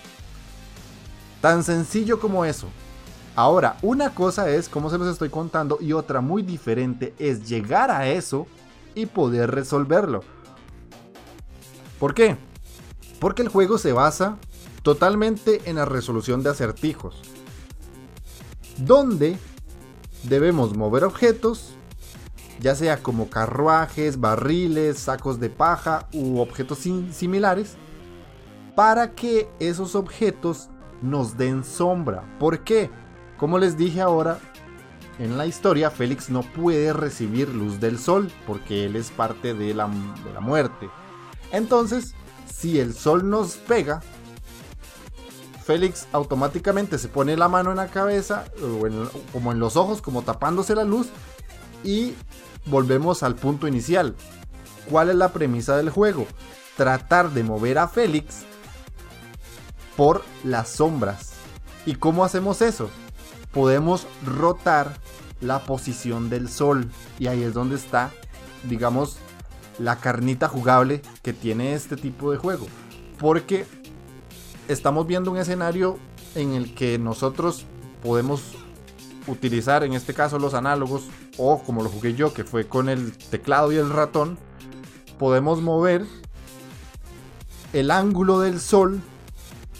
Tan 1.41 1.63
sencillo 1.63 2.19
como 2.19 2.45
eso. 2.45 2.67
Ahora, 3.35 3.77
una 3.83 4.15
cosa 4.15 4.49
es 4.49 4.67
como 4.67 4.89
se 4.89 4.97
los 4.97 5.07
estoy 5.07 5.29
contando 5.29 5.77
y 5.79 5.93
otra 5.93 6.21
muy 6.21 6.41
diferente 6.41 7.13
es 7.19 7.47
llegar 7.47 7.91
a 7.91 8.07
eso 8.07 8.47
y 8.95 9.05
poder 9.05 9.51
resolverlo. 9.51 10.23
¿Por 11.99 12.15
qué? 12.15 12.35
Porque 13.19 13.43
el 13.43 13.49
juego 13.49 13.77
se 13.77 13.93
basa 13.93 14.37
totalmente 14.87 15.59
en 15.65 15.75
la 15.75 15.83
resolución 15.83 16.43
de 16.43 16.49
acertijos. 16.49 17.21
donde 18.77 19.37
debemos 20.23 20.77
mover 20.77 21.03
objetos, 21.03 21.73
ya 22.61 22.73
sea 22.73 23.03
como 23.03 23.29
carruajes, 23.29 24.21
barriles, 24.21 24.97
sacos 24.97 25.41
de 25.41 25.49
paja 25.49 26.07
u 26.13 26.39
objetos 26.39 26.79
similares, 27.11 27.75
para 28.77 29.13
que 29.13 29.49
esos 29.59 29.93
objetos 29.93 30.69
nos 31.01 31.35
den 31.35 31.65
sombra. 31.65 32.23
¿Por 32.39 32.63
qué? 32.63 32.89
Como 33.37 33.59
les 33.59 33.75
dije 33.75 33.99
ahora, 33.99 34.39
en 35.19 35.37
la 35.37 35.47
historia 35.47 35.91
Félix 35.91 36.29
no 36.29 36.43
puede 36.43 36.93
recibir 36.93 37.49
luz 37.49 37.81
del 37.81 37.99
sol 37.99 38.31
porque 38.45 38.85
él 38.85 38.95
es 38.95 39.11
parte 39.11 39.53
de 39.53 39.73
la, 39.73 39.89
de 40.23 40.33
la 40.33 40.39
muerte. 40.39 40.89
Entonces, 41.51 42.15
si 42.45 42.79
el 42.79 42.93
sol 42.93 43.29
nos 43.29 43.57
pega, 43.57 44.01
Félix 45.67 46.07
automáticamente 46.13 46.97
se 46.97 47.09
pone 47.09 47.35
la 47.35 47.49
mano 47.49 47.71
en 47.71 47.75
la 47.75 47.87
cabeza, 47.87 48.45
como 49.33 49.51
en 49.51 49.59
los 49.59 49.75
ojos, 49.75 50.01
como 50.01 50.21
tapándose 50.21 50.73
la 50.75 50.85
luz, 50.85 51.09
y 51.83 52.13
volvemos 52.67 53.21
al 53.21 53.35
punto 53.35 53.67
inicial. 53.67 54.15
¿Cuál 54.89 55.09
es 55.09 55.17
la 55.17 55.33
premisa 55.33 55.75
del 55.75 55.89
juego? 55.89 56.25
Tratar 56.77 57.31
de 57.31 57.43
mover 57.43 57.79
a 57.79 57.89
Félix 57.89 58.43
por 59.97 60.23
las 60.45 60.69
sombras. 60.69 61.31
¿Y 61.85 61.95
cómo 61.95 62.23
hacemos 62.23 62.61
eso? 62.61 62.89
Podemos 63.51 64.07
rotar 64.25 64.93
la 65.41 65.59
posición 65.65 66.29
del 66.29 66.47
sol. 66.47 66.89
Y 67.19 67.27
ahí 67.27 67.43
es 67.43 67.53
donde 67.53 67.75
está, 67.75 68.11
digamos, 68.69 69.17
la 69.79 69.97
carnita 69.97 70.47
jugable 70.47 71.01
que 71.23 71.33
tiene 71.33 71.73
este 71.73 71.97
tipo 71.97 72.31
de 72.31 72.37
juego. 72.37 72.67
Porque 73.19 73.65
estamos 74.67 75.07
viendo 75.07 75.31
un 75.31 75.37
escenario 75.37 75.97
en 76.35 76.53
el 76.53 76.73
que 76.75 76.99
nosotros 76.99 77.65
podemos 78.03 78.41
utilizar 79.27 79.83
en 79.83 79.93
este 79.93 80.13
caso 80.13 80.39
los 80.39 80.53
análogos 80.53 81.03
o 81.37 81.61
como 81.63 81.83
lo 81.83 81.89
jugué 81.89 82.13
yo 82.13 82.33
que 82.33 82.43
fue 82.43 82.67
con 82.67 82.89
el 82.89 83.11
teclado 83.17 83.71
y 83.71 83.75
el 83.75 83.89
ratón 83.89 84.37
podemos 85.19 85.61
mover 85.61 86.05
el 87.73 87.91
ángulo 87.91 88.39
del 88.39 88.59
sol 88.59 89.01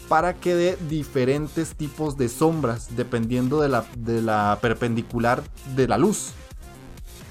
para 0.08 0.34
que 0.34 0.54
dé 0.54 0.78
diferentes 0.88 1.74
tipos 1.74 2.16
de 2.16 2.28
sombras 2.28 2.96
dependiendo 2.96 3.60
de 3.60 3.68
la, 3.68 3.84
de 3.96 4.22
la 4.22 4.58
perpendicular 4.60 5.42
de 5.76 5.86
la 5.86 5.98
luz. 5.98 6.32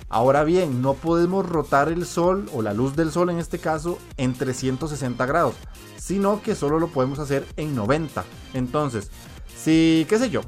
Ahora 0.09 0.43
bien, 0.43 0.81
no 0.81 0.93
podemos 0.93 1.47
rotar 1.47 1.89
el 1.89 2.05
sol 2.05 2.49
o 2.53 2.61
la 2.61 2.73
luz 2.73 2.95
del 2.95 3.11
sol 3.11 3.29
en 3.29 3.39
este 3.39 3.59
caso 3.59 3.99
en 4.15 4.33
360 4.33 5.25
grados, 5.25 5.55
sino 5.97 6.41
que 6.41 6.55
solo 6.55 6.79
lo 6.79 6.87
podemos 6.87 7.19
hacer 7.19 7.45
en 7.57 7.75
90. 7.75 8.23
Entonces, 8.53 9.11
si, 9.55 10.05
qué 10.07 10.17
sé 10.17 10.29
yo, 10.29 10.41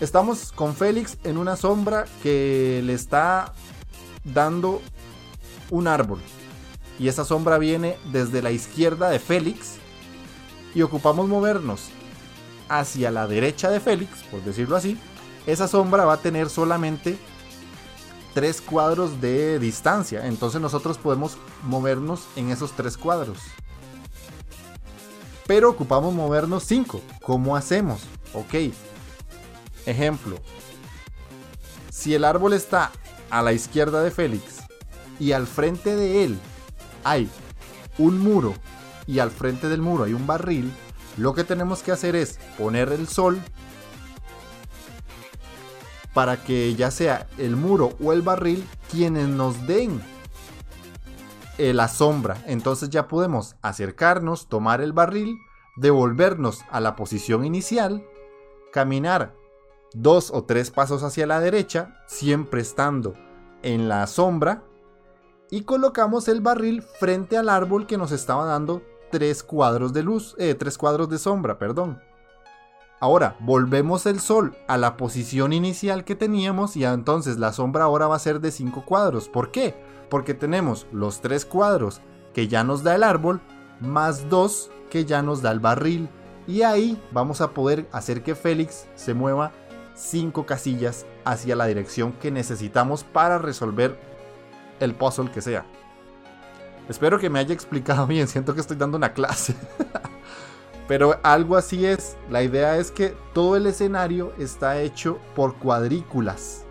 estamos 0.00 0.50
con 0.50 0.74
Félix 0.74 1.18
en 1.22 1.38
una 1.38 1.54
sombra 1.54 2.06
que 2.22 2.82
le 2.84 2.94
está 2.94 3.52
dando 4.24 4.82
un 5.70 5.86
árbol. 5.86 6.20
Y 6.98 7.08
esa 7.08 7.24
sombra 7.24 7.58
viene 7.58 7.96
desde 8.12 8.42
la 8.42 8.50
izquierda 8.50 9.08
de 9.08 9.20
Félix. 9.20 9.76
Y 10.74 10.82
ocupamos 10.82 11.28
movernos 11.28 11.90
hacia 12.68 13.10
la 13.10 13.26
derecha 13.26 13.70
de 13.70 13.80
Félix, 13.80 14.22
por 14.24 14.42
decirlo 14.42 14.76
así. 14.76 14.98
Esa 15.46 15.66
sombra 15.68 16.04
va 16.04 16.14
a 16.14 16.20
tener 16.20 16.50
solamente 16.50 17.18
tres 18.34 18.60
cuadros 18.60 19.20
de 19.20 19.58
distancia. 19.58 20.26
Entonces 20.26 20.60
nosotros 20.60 20.98
podemos 20.98 21.36
movernos 21.62 22.26
en 22.36 22.50
esos 22.50 22.72
tres 22.72 22.96
cuadros. 22.96 23.38
Pero 25.46 25.70
ocupamos 25.70 26.14
movernos 26.14 26.64
5. 26.64 27.00
¿Cómo 27.22 27.56
hacemos? 27.56 28.02
Ok. 28.34 28.72
Ejemplo. 29.84 30.36
Si 31.90 32.14
el 32.14 32.24
árbol 32.24 32.52
está 32.52 32.92
a 33.30 33.42
la 33.42 33.52
izquierda 33.52 34.02
de 34.02 34.10
Félix 34.10 34.58
y 35.18 35.32
al 35.32 35.46
frente 35.46 35.96
de 35.96 36.24
él 36.24 36.38
hay 37.04 37.28
un 37.98 38.18
muro 38.20 38.54
y 39.06 39.18
al 39.18 39.30
frente 39.30 39.68
del 39.68 39.82
muro 39.82 40.04
hay 40.04 40.12
un 40.12 40.26
barril, 40.26 40.72
lo 41.16 41.34
que 41.34 41.44
tenemos 41.44 41.82
que 41.82 41.92
hacer 41.92 42.14
es 42.14 42.38
poner 42.56 42.92
el 42.92 43.08
sol 43.08 43.40
para 46.14 46.42
que 46.42 46.74
ya 46.74 46.90
sea 46.90 47.26
el 47.38 47.56
muro 47.56 47.92
o 48.02 48.12
el 48.12 48.22
barril 48.22 48.66
quienes 48.90 49.28
nos 49.28 49.66
den 49.66 50.00
eh, 51.58 51.72
la 51.72 51.88
sombra. 51.88 52.42
Entonces 52.46 52.90
ya 52.90 53.06
podemos 53.06 53.56
acercarnos, 53.62 54.48
tomar 54.48 54.80
el 54.80 54.92
barril, 54.92 55.38
devolvernos 55.76 56.62
a 56.70 56.80
la 56.80 56.96
posición 56.96 57.44
inicial, 57.44 58.04
caminar 58.72 59.34
dos 59.92 60.30
o 60.30 60.44
tres 60.44 60.70
pasos 60.70 61.02
hacia 61.02 61.26
la 61.26 61.40
derecha, 61.40 61.96
siempre 62.06 62.60
estando 62.60 63.14
en 63.62 63.88
la 63.88 64.06
sombra, 64.06 64.64
y 65.50 65.62
colocamos 65.62 66.28
el 66.28 66.40
barril 66.40 66.82
frente 66.82 67.36
al 67.36 67.48
árbol 67.48 67.86
que 67.86 67.98
nos 67.98 68.12
estaba 68.12 68.44
dando 68.44 68.82
tres 69.10 69.42
cuadros 69.42 69.92
de 69.92 70.02
luz, 70.02 70.36
eh, 70.38 70.54
tres 70.54 70.78
cuadros 70.78 71.08
de 71.08 71.18
sombra, 71.18 71.58
perdón. 71.58 72.00
Ahora, 73.02 73.34
volvemos 73.40 74.04
el 74.04 74.20
sol 74.20 74.58
a 74.68 74.76
la 74.76 74.98
posición 74.98 75.54
inicial 75.54 76.04
que 76.04 76.14
teníamos 76.14 76.76
y 76.76 76.84
entonces 76.84 77.38
la 77.38 77.54
sombra 77.54 77.84
ahora 77.84 78.06
va 78.08 78.16
a 78.16 78.18
ser 78.18 78.40
de 78.40 78.50
5 78.50 78.84
cuadros. 78.84 79.26
¿Por 79.26 79.50
qué? 79.50 79.74
Porque 80.10 80.34
tenemos 80.34 80.86
los 80.92 81.22
3 81.22 81.46
cuadros 81.46 82.02
que 82.34 82.46
ya 82.46 82.62
nos 82.62 82.82
da 82.82 82.94
el 82.94 83.02
árbol, 83.02 83.40
más 83.80 84.28
2 84.28 84.70
que 84.90 85.06
ya 85.06 85.22
nos 85.22 85.40
da 85.40 85.50
el 85.50 85.60
barril. 85.60 86.10
Y 86.46 86.60
ahí 86.60 87.02
vamos 87.10 87.40
a 87.40 87.52
poder 87.52 87.88
hacer 87.90 88.22
que 88.22 88.34
Félix 88.34 88.86
se 88.96 89.14
mueva 89.14 89.52
5 89.94 90.44
casillas 90.44 91.06
hacia 91.24 91.56
la 91.56 91.64
dirección 91.64 92.12
que 92.12 92.30
necesitamos 92.30 93.02
para 93.02 93.38
resolver 93.38 93.98
el 94.78 94.94
puzzle 94.94 95.30
que 95.30 95.40
sea. 95.40 95.64
Espero 96.86 97.18
que 97.18 97.30
me 97.30 97.38
haya 97.38 97.54
explicado 97.54 98.06
bien, 98.08 98.28
siento 98.28 98.54
que 98.54 98.60
estoy 98.60 98.76
dando 98.76 98.98
una 98.98 99.14
clase. 99.14 99.54
Pero 100.90 101.20
algo 101.22 101.56
así 101.56 101.86
es. 101.86 102.16
La 102.30 102.42
idea 102.42 102.76
es 102.76 102.90
que 102.90 103.14
todo 103.32 103.54
el 103.54 103.66
escenario 103.66 104.32
está 104.40 104.80
hecho 104.80 105.18
por 105.36 105.54
cuadrículas. 105.54 106.64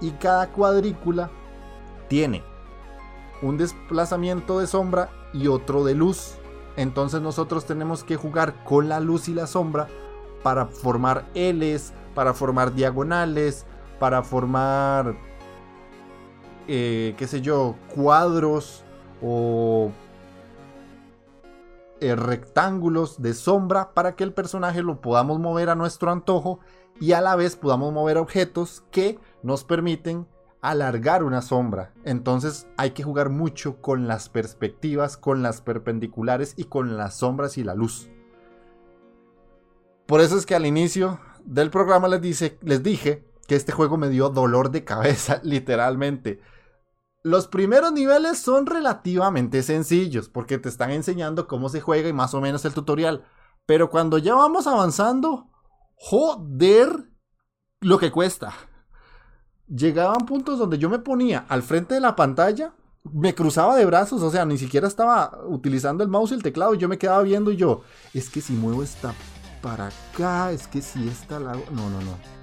Y 0.00 0.12
cada 0.12 0.52
cuadrícula 0.52 1.32
tiene 2.06 2.44
un 3.42 3.58
desplazamiento 3.58 4.60
de 4.60 4.68
sombra 4.68 5.10
y 5.32 5.48
otro 5.48 5.82
de 5.82 5.96
luz. 5.96 6.36
Entonces 6.76 7.22
nosotros 7.22 7.64
tenemos 7.64 8.04
que 8.04 8.14
jugar 8.14 8.62
con 8.62 8.88
la 8.88 9.00
luz 9.00 9.28
y 9.28 9.34
la 9.34 9.48
sombra 9.48 9.88
para 10.44 10.66
formar 10.66 11.24
L's, 11.34 11.92
para 12.14 12.34
formar 12.34 12.72
diagonales, 12.72 13.66
para 13.98 14.22
formar, 14.22 15.16
eh, 16.68 17.16
qué 17.18 17.26
sé 17.26 17.40
yo, 17.40 17.74
cuadros 17.96 18.84
o 19.20 19.90
eh, 22.00 22.16
rectángulos 22.16 23.20
de 23.20 23.34
sombra 23.34 23.92
para 23.92 24.16
que 24.16 24.24
el 24.24 24.32
personaje 24.32 24.82
lo 24.82 25.00
podamos 25.00 25.38
mover 25.38 25.70
a 25.70 25.74
nuestro 25.74 26.10
antojo 26.10 26.60
y 27.00 27.12
a 27.12 27.20
la 27.20 27.36
vez 27.36 27.56
podamos 27.56 27.92
mover 27.92 28.18
objetos 28.18 28.84
que 28.90 29.18
nos 29.42 29.64
permiten 29.64 30.26
alargar 30.60 31.22
una 31.22 31.42
sombra. 31.42 31.92
Entonces 32.04 32.66
hay 32.76 32.90
que 32.90 33.02
jugar 33.02 33.30
mucho 33.30 33.80
con 33.80 34.06
las 34.06 34.28
perspectivas, 34.28 35.16
con 35.16 35.42
las 35.42 35.60
perpendiculares 35.60 36.54
y 36.56 36.64
con 36.64 36.96
las 36.96 37.18
sombras 37.18 37.58
y 37.58 37.64
la 37.64 37.74
luz. 37.74 38.10
Por 40.06 40.20
eso 40.20 40.36
es 40.36 40.44
que 40.44 40.54
al 40.54 40.66
inicio 40.66 41.20
del 41.44 41.70
programa 41.70 42.08
les, 42.08 42.20
dice, 42.20 42.58
les 42.62 42.82
dije 42.82 43.24
que 43.46 43.56
este 43.56 43.72
juego 43.72 43.96
me 43.96 44.08
dio 44.08 44.28
dolor 44.28 44.70
de 44.70 44.84
cabeza, 44.84 45.40
literalmente. 45.44 46.40
Los 47.22 47.48
primeros 47.48 47.92
niveles 47.92 48.38
son 48.38 48.64
relativamente 48.64 49.62
sencillos 49.62 50.28
porque 50.28 50.58
te 50.58 50.70
están 50.70 50.90
enseñando 50.90 51.46
cómo 51.46 51.68
se 51.68 51.80
juega 51.80 52.08
y 52.08 52.14
más 52.14 52.32
o 52.32 52.40
menos 52.40 52.64
el 52.64 52.72
tutorial. 52.72 53.24
Pero 53.66 53.90
cuando 53.90 54.16
ya 54.16 54.34
vamos 54.34 54.66
avanzando, 54.66 55.50
joder 55.96 57.10
lo 57.80 57.98
que 57.98 58.10
cuesta. 58.10 58.54
Llegaban 59.68 60.26
puntos 60.26 60.58
donde 60.58 60.78
yo 60.78 60.88
me 60.88 60.98
ponía 60.98 61.44
al 61.48 61.62
frente 61.62 61.94
de 61.94 62.00
la 62.00 62.16
pantalla, 62.16 62.72
me 63.04 63.34
cruzaba 63.34 63.76
de 63.76 63.86
brazos, 63.86 64.22
o 64.22 64.30
sea, 64.30 64.44
ni 64.44 64.58
siquiera 64.58 64.88
estaba 64.88 65.40
utilizando 65.46 66.02
el 66.02 66.10
mouse 66.10 66.32
y 66.32 66.34
el 66.34 66.42
teclado, 66.42 66.74
y 66.74 66.78
yo 66.78 66.88
me 66.88 66.98
quedaba 66.98 67.22
viendo 67.22 67.52
y 67.52 67.56
yo, 67.56 67.82
es 68.12 68.28
que 68.30 68.40
si 68.40 68.54
muevo 68.54 68.82
esta 68.82 69.14
para 69.62 69.88
acá, 69.88 70.52
es 70.52 70.66
que 70.66 70.82
si 70.82 71.06
esta 71.08 71.38
la... 71.38 71.52
No, 71.52 71.90
no, 71.90 72.00
no. 72.00 72.39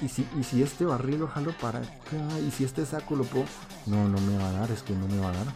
¿Y 0.00 0.08
si, 0.08 0.26
y 0.38 0.44
si 0.44 0.62
este 0.62 0.84
barril 0.84 1.20
lo 1.20 1.28
para 1.60 1.78
acá, 1.78 2.38
y 2.46 2.50
si 2.50 2.64
este 2.64 2.84
saco 2.86 3.16
lo 3.16 3.24
puedo. 3.24 3.46
No, 3.86 4.08
no 4.08 4.20
me 4.20 4.36
va 4.38 4.48
a 4.48 4.52
dar, 4.52 4.70
es 4.70 4.82
que 4.82 4.92
no 4.94 5.06
me 5.08 5.20
va 5.20 5.30
a 5.30 5.32
dar. 5.32 5.46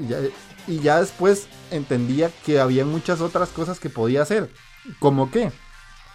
Y 0.00 0.06
ya, 0.08 0.18
y 0.66 0.78
ya 0.80 1.00
después 1.00 1.48
entendía 1.70 2.30
que 2.44 2.60
había 2.60 2.84
muchas 2.84 3.20
otras 3.20 3.48
cosas 3.50 3.80
que 3.80 3.90
podía 3.90 4.22
hacer. 4.22 4.50
¿Como 4.98 5.30
qué? 5.30 5.52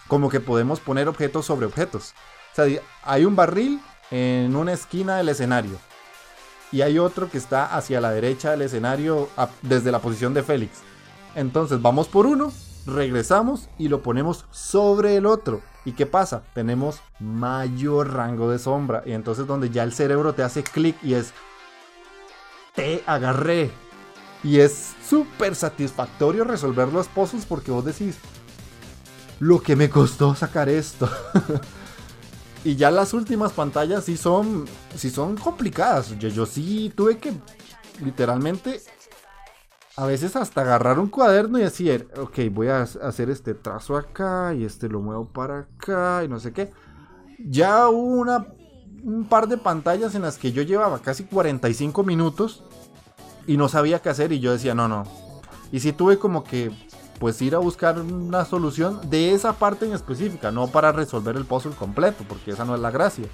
Como 0.08 0.30
que 0.30 0.40
podemos 0.40 0.80
poner 0.80 1.08
objetos 1.08 1.46
sobre 1.46 1.66
objetos. 1.66 2.14
O 2.52 2.56
sea, 2.56 2.80
hay 3.02 3.24
un 3.24 3.36
barril 3.36 3.80
en 4.10 4.56
una 4.56 4.72
esquina 4.72 5.16
del 5.16 5.28
escenario. 5.28 5.78
Y 6.70 6.82
hay 6.82 6.98
otro 6.98 7.30
que 7.30 7.38
está 7.38 7.76
hacia 7.76 8.00
la 8.00 8.10
derecha 8.10 8.50
del 8.50 8.62
escenario 8.62 9.28
desde 9.62 9.92
la 9.92 10.00
posición 10.00 10.34
de 10.34 10.42
Félix. 10.42 10.78
Entonces 11.34 11.80
vamos 11.80 12.08
por 12.08 12.26
uno, 12.26 12.52
regresamos 12.88 13.68
y 13.78 13.88
lo 13.88 14.02
ponemos 14.02 14.46
sobre 14.50 15.16
el 15.16 15.26
otro. 15.26 15.60
¿Y 15.84 15.92
qué 15.92 16.06
pasa? 16.06 16.42
Tenemos 16.54 17.00
mayor 17.20 18.12
rango 18.12 18.50
de 18.50 18.58
sombra. 18.58 19.02
Y 19.06 19.12
entonces 19.12 19.46
donde 19.46 19.70
ya 19.70 19.82
el 19.84 19.92
cerebro 19.92 20.34
te 20.34 20.42
hace 20.42 20.62
clic 20.62 20.96
y 21.02 21.14
es... 21.14 21.32
Te 22.74 23.02
agarré. 23.06 23.70
Y 24.44 24.60
es 24.60 24.94
súper 25.08 25.54
satisfactorio 25.54 26.44
resolver 26.44 26.92
los 26.92 27.08
puzzles 27.08 27.46
porque 27.46 27.70
vos 27.70 27.84
decís... 27.84 28.18
Lo 29.40 29.62
que 29.62 29.76
me 29.76 29.88
costó 29.88 30.34
sacar 30.34 30.68
esto. 30.68 31.08
y 32.64 32.74
ya 32.74 32.90
las 32.90 33.14
últimas 33.14 33.52
pantallas 33.52 34.04
sí 34.04 34.16
son, 34.16 34.64
sí 34.96 35.10
son 35.10 35.36
complicadas. 35.36 36.18
Yo, 36.18 36.28
yo 36.28 36.44
sí 36.44 36.92
tuve 36.94 37.18
que 37.18 37.32
literalmente 38.04 38.82
a 39.98 40.06
veces 40.06 40.36
hasta 40.36 40.60
agarrar 40.60 41.00
un 41.00 41.08
cuaderno 41.08 41.58
y 41.58 41.62
decir, 41.62 42.08
ok, 42.16 42.38
voy 42.52 42.68
a 42.68 42.82
hacer 42.82 43.30
este 43.30 43.52
trazo 43.52 43.96
acá 43.96 44.54
y 44.54 44.64
este 44.64 44.88
lo 44.88 45.00
muevo 45.00 45.26
para 45.26 45.58
acá 45.58 46.22
y 46.24 46.28
no 46.28 46.38
sé 46.38 46.52
qué. 46.52 46.70
Ya 47.40 47.88
hubo 47.88 48.20
una, 48.20 48.46
un 49.02 49.24
par 49.28 49.48
de 49.48 49.56
pantallas 49.56 50.14
en 50.14 50.22
las 50.22 50.38
que 50.38 50.52
yo 50.52 50.62
llevaba 50.62 51.00
casi 51.00 51.24
45 51.24 52.04
minutos 52.04 52.62
y 53.48 53.56
no 53.56 53.68
sabía 53.68 53.98
qué 53.98 54.08
hacer 54.08 54.30
y 54.30 54.38
yo 54.38 54.52
decía, 54.52 54.72
no, 54.72 54.86
no. 54.86 55.02
Y 55.72 55.80
sí 55.80 55.92
tuve 55.92 56.16
como 56.16 56.44
que 56.44 56.70
pues 57.18 57.42
ir 57.42 57.56
a 57.56 57.58
buscar 57.58 57.98
una 57.98 58.44
solución 58.44 59.10
de 59.10 59.32
esa 59.32 59.54
parte 59.54 59.84
en 59.84 59.94
específica, 59.94 60.52
no 60.52 60.68
para 60.68 60.92
resolver 60.92 61.34
el 61.34 61.44
puzzle 61.44 61.72
completo, 61.72 62.22
porque 62.28 62.52
esa 62.52 62.64
no 62.64 62.76
es 62.76 62.80
la 62.80 62.92
gracia. 62.92 63.26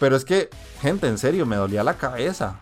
Pero 0.00 0.16
es 0.16 0.24
que, 0.24 0.50
gente, 0.80 1.06
en 1.06 1.16
serio, 1.16 1.46
me 1.46 1.54
dolía 1.54 1.84
la 1.84 1.96
cabeza. 1.96 2.58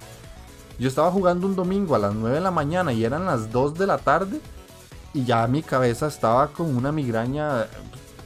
Yo 0.78 0.88
estaba 0.88 1.10
jugando 1.10 1.46
un 1.46 1.54
domingo 1.54 1.94
a 1.94 1.98
las 1.98 2.14
9 2.14 2.36
de 2.36 2.40
la 2.40 2.50
mañana 2.50 2.92
y 2.92 3.04
eran 3.04 3.24
las 3.24 3.50
2 3.52 3.74
de 3.74 3.86
la 3.86 3.98
tarde 3.98 4.40
y 5.12 5.24
ya 5.24 5.46
mi 5.46 5.62
cabeza 5.62 6.08
estaba 6.08 6.48
con 6.48 6.74
una 6.74 6.90
migraña 6.90 7.66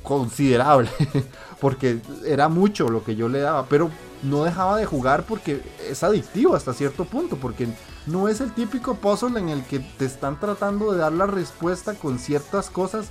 considerable 0.03 0.89
porque 1.61 2.01
era 2.25 2.49
mucho 2.49 2.89
lo 2.89 3.05
que 3.05 3.15
yo 3.15 3.29
le 3.29 3.41
daba, 3.41 3.67
pero 3.67 3.91
no 4.23 4.45
dejaba 4.45 4.79
de 4.79 4.87
jugar 4.87 5.25
porque 5.25 5.63
es 5.89 6.03
adictivo 6.03 6.55
hasta 6.55 6.73
cierto 6.73 7.05
punto, 7.05 7.37
porque 7.37 7.69
no 8.07 8.29
es 8.29 8.41
el 8.41 8.53
típico 8.53 8.95
puzzle 8.95 9.39
en 9.39 9.51
el 9.51 9.65
que 9.65 9.81
te 9.81 10.07
están 10.07 10.41
tratando 10.41 10.93
de 10.93 10.99
dar 10.99 11.13
la 11.13 11.27
respuesta 11.27 11.95
con 11.95 12.19
ciertas 12.19 12.71
cosas 12.71 13.11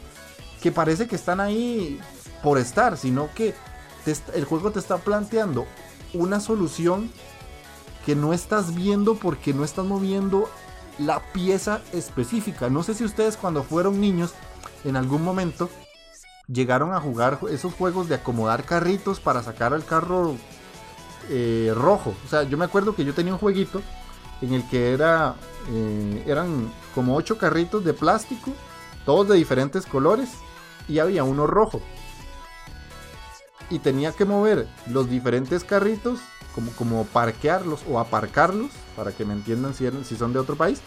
que 0.62 0.72
parece 0.72 1.08
que 1.08 1.16
están 1.16 1.40
ahí 1.40 2.00
por 2.42 2.58
estar, 2.58 2.98
sino 2.98 3.30
que 3.36 3.54
el 4.34 4.46
juego 4.46 4.72
te 4.72 4.80
está 4.80 4.98
planteando 4.98 5.66
una 6.14 6.40
solución 6.40 7.12
que 8.08 8.16
no 8.16 8.32
estás 8.32 8.74
viendo 8.74 9.16
porque 9.16 9.54
no 9.54 9.66
estás 9.66 9.84
moviendo 9.86 10.50
la 10.98 11.20
pieza 11.34 11.82
específica. 11.92 12.70
No 12.70 12.82
sé 12.82 12.94
si 12.94 13.04
ustedes 13.04 13.36
cuando 13.36 13.64
fueron 13.64 14.00
niños 14.00 14.34
en 14.86 14.96
algún 14.96 15.26
momento 15.26 15.70
llegaron 16.48 16.94
a 16.94 17.02
jugar 17.02 17.38
esos 17.50 17.74
juegos 17.74 18.08
de 18.08 18.16
acomodar 18.16 18.64
carritos 18.64 19.20
para 19.20 19.44
sacar 19.44 19.74
el 19.74 19.84
carro 19.84 20.38
eh, 21.30 21.74
rojo. 21.76 22.16
O 22.26 22.30
sea, 22.30 22.44
yo 22.44 22.58
me 22.58 22.64
acuerdo 22.64 22.96
que 22.96 23.04
yo 23.04 23.14
tenía 23.14 23.34
un 23.34 23.40
jueguito 23.40 23.82
en 24.42 24.54
el 24.54 24.66
que 24.70 24.94
era 24.94 25.36
eh, 25.70 26.24
eran 26.28 26.72
como 26.96 27.14
ocho 27.14 27.38
carritos 27.38 27.84
de 27.84 27.92
plástico, 27.92 28.54
todos 29.06 29.28
de 29.28 29.36
diferentes 29.36 29.86
colores 29.86 30.30
y 30.88 31.00
había 31.00 31.26
uno 31.26 31.46
rojo. 31.46 31.82
Y 33.70 33.80
tenía 33.80 34.14
que 34.14 34.24
mover 34.24 34.66
los 34.86 35.10
diferentes 35.10 35.66
carritos 35.66 36.22
como, 36.78 37.06
parquearlos 37.06 37.82
o 37.90 38.00
aparcarlos, 38.00 38.72
para 38.96 39.12
que 39.12 39.26
me 39.26 39.34
entiendan 39.34 39.74
si, 39.74 39.90
si 40.04 40.16
son 40.16 40.34
de 40.34 40.40
otro 40.40 40.56
país, 40.56 40.80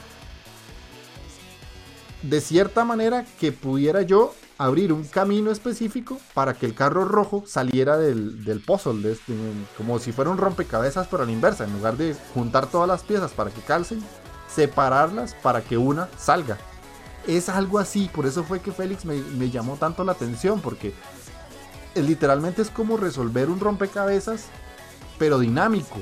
de 2.22 2.40
cierta 2.40 2.84
manera 2.84 3.24
que 3.38 3.52
pudiera 3.52 4.02
yo 4.02 4.34
abrir 4.58 4.92
un 4.92 5.04
camino 5.04 5.50
específico 5.50 6.18
para 6.34 6.52
que 6.52 6.66
el 6.66 6.74
carro 6.74 7.06
rojo 7.06 7.44
saliera 7.46 7.96
del, 7.96 8.44
del 8.44 8.60
puzzle, 8.60 9.00
de 9.00 9.12
este, 9.12 9.32
como 9.78 9.98
si 9.98 10.12
fuera 10.12 10.30
un 10.30 10.36
rompecabezas 10.36 11.06
pero 11.10 11.22
a 11.22 11.26
la 11.26 11.32
inversa, 11.32 11.64
en 11.64 11.72
lugar 11.72 11.96
de 11.96 12.14
juntar 12.34 12.66
todas 12.66 12.86
las 12.86 13.02
piezas 13.02 13.32
para 13.32 13.50
que 13.50 13.62
calcen, 13.62 14.02
separarlas 14.54 15.34
para 15.34 15.62
que 15.62 15.78
una 15.78 16.08
salga. 16.18 16.58
Es 17.26 17.48
algo 17.48 17.78
así, 17.78 18.10
por 18.12 18.26
eso 18.26 18.44
fue 18.44 18.60
que 18.60 18.72
Félix 18.72 19.04
me, 19.06 19.16
me 19.16 19.48
llamó 19.50 19.76
tanto 19.76 20.04
la 20.04 20.12
atención, 20.12 20.60
porque 20.60 20.92
literalmente 21.94 22.60
es 22.60 22.70
como 22.70 22.96
resolver 22.96 23.48
un 23.48 23.60
rompecabezas 23.60 24.44
pero 25.20 25.38
dinámico. 25.38 25.98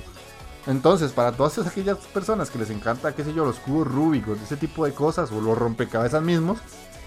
Entonces, 0.68 1.10
para 1.10 1.32
todas 1.32 1.58
aquellas 1.58 1.98
personas 1.98 2.50
que 2.50 2.58
les 2.58 2.70
encanta, 2.70 3.14
qué 3.14 3.24
sé 3.24 3.34
yo, 3.34 3.44
los 3.44 3.56
cubos 3.56 3.88
rúbicos, 3.88 4.40
ese 4.40 4.56
tipo 4.56 4.84
de 4.84 4.92
cosas, 4.92 5.32
o 5.32 5.40
los 5.40 5.58
rompecabezas 5.58 6.22
mismos, 6.22 6.58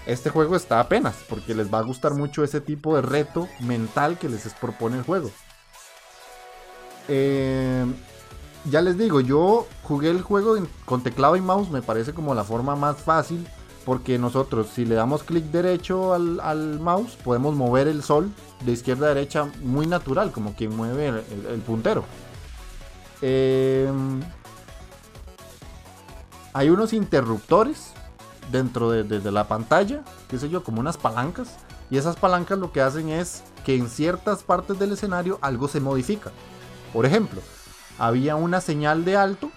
este 0.04 0.28
juego 0.28 0.54
está 0.54 0.78
apenas, 0.78 1.16
porque 1.26 1.54
les 1.54 1.72
va 1.72 1.78
a 1.78 1.82
gustar 1.82 2.12
mucho 2.12 2.44
ese 2.44 2.60
tipo 2.60 2.94
de 2.94 3.02
reto 3.02 3.48
mental 3.60 4.18
que 4.18 4.28
les 4.28 4.42
propone 4.54 4.98
el 4.98 5.04
juego. 5.04 5.30
Eh, 7.08 7.86
ya 8.66 8.82
les 8.82 8.98
digo, 8.98 9.22
yo 9.22 9.66
jugué 9.82 10.10
el 10.10 10.20
juego 10.20 10.56
con 10.84 11.02
teclado 11.02 11.36
y 11.36 11.40
mouse, 11.40 11.70
me 11.70 11.80
parece 11.80 12.12
como 12.12 12.34
la 12.34 12.44
forma 12.44 12.76
más 12.76 12.98
fácil, 12.98 13.48
porque 13.84 14.18
nosotros 14.18 14.68
si 14.72 14.84
le 14.84 14.94
damos 14.94 15.22
clic 15.22 15.44
derecho 15.44 16.14
al 16.14 16.80
mouse, 16.80 17.16
podemos 17.16 17.54
mover 17.54 17.88
el 17.88 18.02
sol 18.02 18.30
de 18.64 18.72
izquierda 18.72 19.06
a 19.06 19.14
derecha 19.14 19.48
muy 19.62 19.86
natural, 19.86 20.30
como 20.30 20.54
quien 20.54 20.76
mueve 20.76 21.08
el, 21.08 21.60
puntero. 21.60 22.04
Em, 23.20 24.20
hay 26.52 26.70
unos 26.70 26.92
interruptores 26.92 27.92
dentro 28.50 28.90
de, 28.90 29.32
la 29.32 29.48
pantalla, 29.48 30.02
qué 30.28 30.38
sé 30.38 30.48
yo, 30.48 30.62
como 30.62 30.80
unas 30.80 30.96
palancas. 30.96 31.56
Y 31.90 31.98
esas 31.98 32.16
palancas 32.16 32.58
lo 32.58 32.72
que 32.72 32.80
hacen 32.80 33.08
es 33.10 33.42
que 33.64 33.76
en 33.76 33.88
ciertas 33.88 34.42
partes 34.42 34.78
del 34.78 34.92
escenario 34.92 35.38
algo 35.42 35.68
se 35.68 35.80
modifica. 35.80 36.30
Por 36.92 37.06
ejemplo, 37.06 37.40
había 37.98 38.36
una 38.36 38.60
señal 38.60 39.04
de 39.04 39.16
alto 39.16 39.50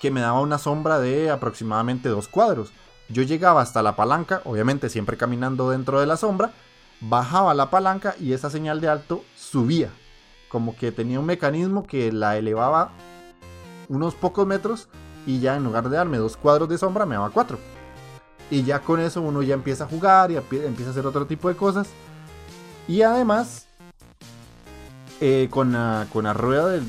que 0.00 0.10
me 0.10 0.20
daba 0.20 0.40
una 0.40 0.58
sombra 0.58 0.98
de 0.98 1.30
aproximadamente 1.30 2.08
dos 2.08 2.26
cuadros. 2.26 2.72
Yo 3.08 3.22
llegaba 3.22 3.60
hasta 3.60 3.82
la 3.82 3.96
palanca, 3.96 4.40
obviamente 4.44 4.88
siempre 4.88 5.16
caminando 5.16 5.70
dentro 5.70 6.00
de 6.00 6.06
la 6.06 6.16
sombra, 6.16 6.52
bajaba 7.00 7.54
la 7.54 7.70
palanca 7.70 8.14
y 8.18 8.32
esa 8.32 8.50
señal 8.50 8.80
de 8.80 8.88
alto 8.88 9.24
subía. 9.36 9.90
Como 10.48 10.74
que 10.76 10.90
tenía 10.90 11.20
un 11.20 11.26
mecanismo 11.26 11.86
que 11.86 12.10
la 12.12 12.36
elevaba 12.36 12.90
unos 13.88 14.14
pocos 14.14 14.46
metros 14.46 14.88
y 15.26 15.40
ya 15.40 15.56
en 15.56 15.64
lugar 15.64 15.88
de 15.88 15.96
darme 15.96 16.18
dos 16.18 16.36
cuadros 16.36 16.68
de 16.68 16.78
sombra 16.78 17.06
me 17.06 17.16
daba 17.16 17.30
cuatro. 17.30 17.58
Y 18.50 18.64
ya 18.64 18.80
con 18.80 19.00
eso 19.00 19.20
uno 19.20 19.42
ya 19.42 19.54
empieza 19.54 19.84
a 19.84 19.86
jugar 19.88 20.30
y 20.30 20.36
empieza 20.36 20.88
a 20.88 20.90
hacer 20.90 21.06
otro 21.06 21.26
tipo 21.26 21.48
de 21.48 21.56
cosas. 21.56 21.88
Y 22.88 23.02
además, 23.02 23.68
eh, 25.20 25.48
con, 25.50 25.72
la, 25.72 26.06
con 26.12 26.24
la 26.24 26.32
rueda 26.32 26.68
del, 26.68 26.84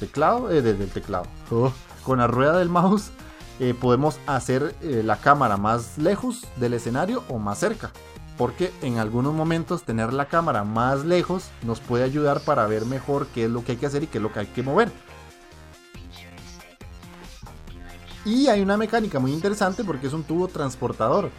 teclado, 0.00 0.50
eh, 0.50 0.60
del, 0.60 0.90
teclado, 0.90 1.26
oh. 1.50 1.72
Con 2.06 2.20
la 2.20 2.28
rueda 2.28 2.56
del 2.56 2.68
mouse, 2.68 3.10
eh, 3.58 3.74
podemos 3.74 4.20
hacer 4.28 4.76
la 4.80 5.16
cámara 5.16 5.56
más 5.56 5.98
lejos 5.98 6.46
del 6.56 6.74
escenario 6.74 7.24
o 7.28 7.38
más 7.38 7.58
cerca 7.58 7.90
porque 8.38 8.70
en 8.82 8.98
algunos 8.98 9.34
momentos 9.34 9.82
tener 9.82 10.12
la 10.12 10.26
cámara 10.26 10.62
más 10.62 11.04
lejos 11.04 11.48
nos 11.62 11.80
puede 11.80 12.04
ayudar 12.04 12.40
para 12.40 12.66
ver 12.66 12.84
mejor 12.84 13.26
qué 13.28 13.46
es 13.46 13.50
lo 13.50 13.64
que 13.64 13.72
hay 13.72 13.78
que 13.78 13.86
hacer 13.86 14.02
y 14.02 14.06
qué 14.06 14.18
es 14.18 14.22
lo 14.22 14.30
que 14.30 14.40
hay 14.40 14.46
que 14.46 14.62
mover. 14.62 14.92
Y 18.26 18.48
hay 18.48 18.60
una 18.60 18.76
mecánica 18.76 19.18
muy 19.18 19.32
interesante 19.32 19.84
porque 19.84 20.06
es 20.06 20.12
un 20.12 20.22
tubo 20.22 20.48
transportador. 20.48 21.30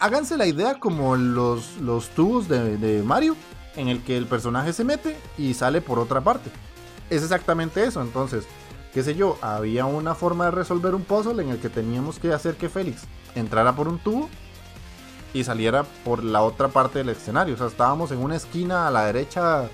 Háganse 0.00 0.36
la 0.36 0.46
idea 0.46 0.80
como 0.80 1.14
los, 1.14 1.76
los 1.76 2.08
tubos 2.08 2.48
de 2.48 3.02
Mario, 3.06 3.36
en 3.76 3.88
el 3.88 4.02
que 4.02 4.16
el 4.16 4.26
personaje 4.26 4.72
se 4.72 4.82
mete 4.82 5.16
y 5.38 5.54
sale 5.54 5.80
por 5.80 6.00
otra 6.00 6.20
parte. 6.20 6.50
Es 7.10 7.22
exactamente 7.22 7.84
eso, 7.84 8.00
entonces, 8.00 8.44
qué 8.92 9.02
sé 9.02 9.14
yo, 9.14 9.38
había 9.40 9.86
una 9.86 10.14
forma 10.14 10.46
de 10.46 10.50
resolver 10.50 10.94
un 10.94 11.02
puzzle 11.02 11.42
en 11.42 11.50
el 11.50 11.58
que 11.58 11.68
teníamos 11.68 12.18
que 12.18 12.32
hacer 12.32 12.56
que 12.56 12.68
Félix 12.68 13.04
entrara 13.34 13.74
por 13.74 13.88
un 13.88 13.98
tubo 13.98 14.28
y 15.32 15.44
saliera 15.44 15.84
por 16.04 16.22
la 16.22 16.42
otra 16.42 16.68
parte 16.68 16.98
del 16.98 17.08
escenario. 17.08 17.54
O 17.54 17.58
sea, 17.58 17.66
estábamos 17.66 18.12
en 18.12 18.18
una 18.18 18.36
esquina 18.36 18.86
a 18.86 18.90
la 18.90 19.06
derecha 19.06 19.68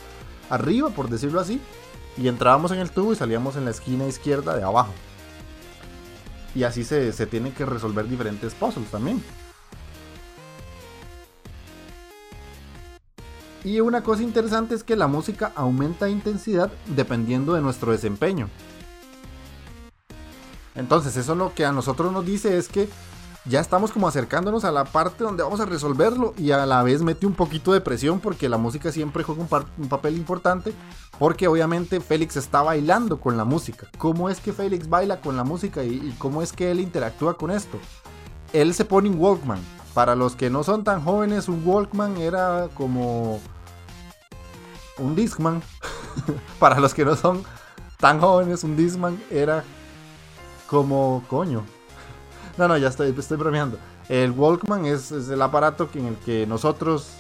arriba, 0.51 0.91
por 0.91 1.09
decirlo 1.09 1.41
así, 1.41 1.61
y 2.17 2.29
entrábamos 2.29 2.71
en 2.71 2.79
el 2.79 2.91
tubo 2.91 3.13
y 3.13 3.17
salíamos 3.17 3.57
en 3.57 3.65
la 3.65 3.73
esquina 3.73 4.07
izquierda 4.07 4.57
de 4.57 4.63
abajo. 4.63 4.93
Y 6.55 6.63
así 6.63 6.85
se, 6.85 7.13
se 7.13 7.27
tienen 7.27 7.53
que 7.53 7.67
resolver 7.67 8.09
diferentes 8.09 8.55
puzzles 8.55 8.91
también. 8.91 9.23
Y 13.65 13.81
una 13.81 14.03
cosa 14.03 14.23
interesante 14.23 14.77
es 14.77 14.85
que 14.85 14.97
la 14.97 15.09
música 15.09 15.53
aumenta 15.57 16.09
intensidad 16.09 16.71
dependiendo 16.87 17.55
de 17.55 17.61
nuestro 17.61 17.91
desempeño. 17.91 18.49
Entonces 20.79 21.17
eso 21.17 21.35
lo 21.35 21.53
que 21.55 21.67
a 21.67 21.73
nosotros 21.73 22.13
nos 22.13 22.25
dice 22.25 22.57
es 22.57 22.69
que 22.69 22.89
ya 23.45 23.61
estamos 23.61 23.93
como 23.93 24.07
acercándonos 24.07 24.65
a 24.65 24.71
la 24.71 24.85
parte 24.85 25.25
donde 25.25 25.43
vamos 25.43 25.61
a 25.61 25.65
resolverlo 25.65 26.35
y 26.37 26.53
a 26.53 26.67
la 26.67 26.83
vez 26.83 27.03
mete 27.03 27.27
un 27.27 27.35
poquito 27.35 27.73
de 27.73 27.81
presión 27.81 28.21
porque 28.21 28.49
la 28.49 28.59
música 28.59 28.93
siempre 28.93 29.25
juega 29.25 29.43
un, 29.43 29.89
papel 29.89 30.17
importante 30.17 30.73
porque 31.19 31.49
obviamente 31.49 32.01
Félix 32.01 32.37
está 32.37 32.63
bailando 32.63 33.19
con 33.19 33.37
la 33.37 33.45
música. 33.45 33.89
¿Cómo 33.99 34.31
es 34.31 34.39
que 34.39 34.53
Félix 34.53 34.89
baila 34.89 35.21
con 35.21 35.37
la 35.37 35.45
música 35.45 35.83
y, 35.83 36.15
cómo 36.19 36.43
es 36.43 36.53
que 36.53 36.71
él 36.71 36.79
interactúa 36.79 37.37
con 37.37 37.51
esto? 37.51 37.79
Él 38.53 38.73
se 38.73 38.85
pone 38.85 39.11
un 39.11 39.19
Walkman 39.19 39.61
Para 39.95 40.15
los 40.15 40.37
que 40.37 40.49
no 40.49 40.63
son 40.63 40.85
tan 40.85 41.03
jóvenes, 41.03 41.49
un 41.49 41.63
Walkman 41.67 42.19
era 42.19 42.69
como 42.75 43.41
un 44.99 45.17
Discman. 45.17 45.61
Para 46.59 46.79
los 46.79 46.95
que 46.95 47.05
no 47.05 47.17
son 47.17 47.43
tan 47.99 48.21
jóvenes, 48.21 48.63
un 48.63 48.77
Discman 48.77 49.21
era 49.31 49.65
como 50.69 51.25
coño. 51.29 51.65
No, 52.57 52.69
no, 52.69 52.77
ya 52.77 52.89
estoy, 52.89 53.15
estoy 53.17 53.37
bromeando. 53.37 53.79
El 54.09 54.31
Walkman 54.33 54.87
es, 54.87 55.11
el 55.11 55.43
aparato 55.43 55.89
en 55.95 56.07
el 56.07 56.17
que 56.17 56.47
nosotros, 56.47 57.11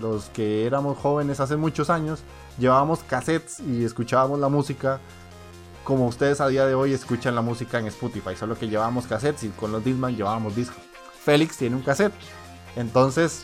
los 0.00 0.26
que 0.26 0.66
éramos 0.66 0.98
jóvenes 0.98 1.40
hace 1.40 1.56
muchos 1.56 1.90
años, 1.90 2.20
llevábamos 2.58 3.00
cassettes 3.00 3.60
y 3.60 3.84
escuchábamos 3.84 4.38
la 4.38 4.48
música 4.48 5.00
como 5.84 6.06
ustedes 6.06 6.42
a 6.42 6.48
día 6.48 6.66
de 6.66 6.74
hoy 6.74 6.92
escuchan 6.92 7.34
la 7.34 7.40
música 7.40 7.78
en 7.78 7.86
Spotify, 7.86 8.36
solo 8.38 8.58
que 8.58 8.68
llevábamos 8.68 9.06
cassettes 9.06 9.44
y 9.44 9.48
con 9.48 9.72
los 9.72 9.82
Discman 9.82 10.14
llevábamos 10.14 10.54
discos. 10.54 10.82
Félix 11.24 11.56
tiene 11.56 11.76
un 11.76 11.82
cassette. 11.82 12.12
Entonces, 12.76 13.42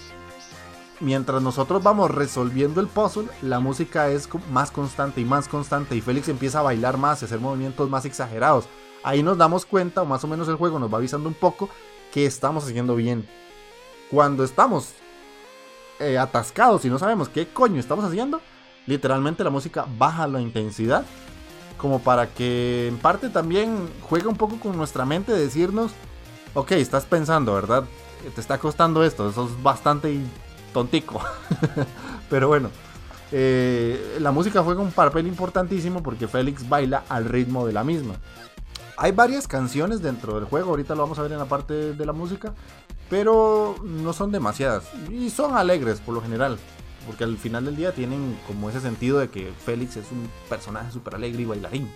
mientras 1.00 1.40
nosotros 1.40 1.83
vamos 1.83 2.11
resolviendo 2.11 2.83
el 2.83 2.87
puzzle, 2.87 3.29
la 3.40 3.61
música 3.61 4.09
es 4.11 4.29
más 4.50 4.70
constante 4.70 5.22
y 5.22 5.24
más 5.24 5.48
constante 5.48 5.96
y 5.96 6.03
Félix 6.03 6.29
empieza 6.29 6.59
a 6.59 6.62
bailar 6.62 6.98
más 6.98 7.22
y 7.22 7.24
hacer 7.24 7.40
movimientos 7.40 7.88
más 7.88 8.05
exagerados. 8.05 8.66
Ahí 9.05 9.23
nos 9.23 9.38
damos 9.38 9.67
cuenta, 9.67 10.03
o 10.03 10.07
más 10.07 10.25
o 10.25 10.27
menos 10.27 10.49
el 10.49 10.57
juego 10.57 10.79
nos 10.79 10.93
va 10.93 10.99
avisando 10.99 11.29
un 11.29 11.35
poco, 11.35 11.69
que 12.12 12.27
estamos 12.27 12.64
haciendo 12.64 12.97
bien. 12.97 13.29
Cuando 14.11 14.45
estamos 14.45 14.95
eh, 16.01 16.19
atascados 16.19 16.85
y 16.85 16.88
no 16.88 16.99
sabemos 16.99 17.29
qué 17.29 17.47
coño 17.47 17.79
estamos 17.79 18.05
haciendo, 18.05 18.40
literalmente 18.87 19.45
la 19.45 19.51
música 19.51 19.87
baja 19.99 20.27
la 20.27 20.40
intensidad 20.40 21.05
como 21.77 21.99
para 21.99 22.29
que 22.29 22.88
en 22.88 22.99
parte 22.99 23.29
también 23.29 23.88
juegue 24.09 24.27
un 24.27 24.37
poco 24.37 24.59
con 24.59 24.77
nuestra 24.77 25.05
mente 25.05 25.33
de 25.33 25.40
decirnos, 25.40 25.93
ok, 26.55 26.73
estás 26.73 27.05
pensando, 27.05 27.55
¿verdad? 27.55 27.85
Te 28.35 28.40
está 28.40 28.59
costando 28.59 29.05
esto, 29.05 29.29
eso 29.29 29.47
es 29.47 29.62
bastante 29.62 30.19
tontico. 30.73 31.21
Pero 32.31 32.49
bueno, 32.49 32.71
eh, 33.33 34.17
la 34.21 34.33
música 34.33 34.62
juega 34.62 34.81
un 34.81 34.93
papel 34.93 35.27
importantísimo 35.27 36.03
porque 36.03 36.27
Félix 36.27 36.67
baila 36.69 37.05
al 37.09 37.27
ritmo 37.27 37.67
de 37.67 37.73
la 37.73 37.85
misma. 37.85 38.14
Hay 38.96 39.12
varias 39.12 39.48
canciones 39.48 40.02
dentro 40.02 40.35
del 40.35 40.44
juego, 40.44 40.70
ahorita 40.70 40.94
lo 40.94 41.02
vamos 41.02 41.18
a 41.18 41.22
ver 41.22 41.33
en 41.33 41.38
la 41.38 41.46
parte 41.46 41.94
de 41.94 42.07
la 42.07 42.12
música, 42.12 42.54
pero 43.11 43.74
no 43.83 44.12
son 44.12 44.30
demasiadas 44.30 44.85
y 45.11 45.30
son 45.30 45.57
alegres 45.57 46.00
por 46.00 46.14
lo 46.14 46.22
general. 46.22 46.59
Porque 47.07 47.24
al 47.24 47.37
final 47.37 47.66
del 47.66 47.76
día 47.76 47.92
tienen 47.92 48.38
como 48.46 48.70
ese 48.70 48.80
sentido 48.80 49.18
de 49.18 49.28
que 49.28 49.52
Félix 49.64 49.96
es 49.96 50.11
un 50.11 50.30
personaje 50.48 50.90
súper 50.90 51.16
alegre 51.16 51.42
y 51.42 51.44
bailarín. 51.44 51.90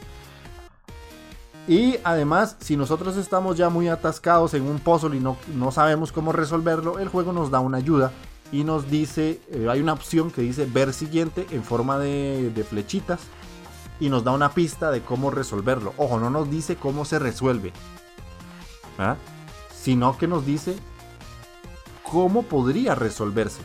Y 1.67 1.97
además, 2.03 2.57
si 2.61 2.77
nosotros 2.77 3.17
estamos 3.17 3.57
ya 3.57 3.69
muy 3.69 3.89
atascados 3.89 4.55
en 4.55 4.63
un 4.63 4.79
puzzle 4.79 5.17
y 5.17 5.21
no, 5.21 5.37
no 5.55 5.71
sabemos 5.71 6.13
cómo 6.13 6.33
resolverlo, 6.33 6.99
el 6.99 7.09
juego 7.09 7.33
nos 7.33 7.51
da 7.51 7.61
una 7.61 7.79
ayuda 7.79 8.13
y 8.53 8.65
nos 8.65 8.91
dice, 8.91 9.41
eh, 9.51 9.67
hay 9.71 9.81
una 9.81 9.93
opción 9.93 10.31
que 10.31 10.43
dice 10.43 10.67
ver 10.67 10.93
siguiente 10.93 11.47
en 11.51 11.63
forma 11.63 11.99
de, 11.99 12.65
flechitas 12.69 13.21
y 14.01 14.09
nos 14.09 14.25
da 14.25 14.33
una 14.33 14.51
pista 14.51 14.91
de 14.91 15.03
cómo 15.03 15.31
resolverlo. 15.31 15.95
Ojo, 15.97 16.21
no 16.21 16.31
nos 16.31 16.51
dice 16.51 16.77
cómo 16.77 17.05
se 17.05 17.19
resuelve, 17.19 17.73
sino 19.73 20.17
que 20.19 20.27
nos 20.27 20.45
dice 20.47 20.77
cómo 22.03 22.43
podría 22.43 22.95
resolverse 22.95 23.63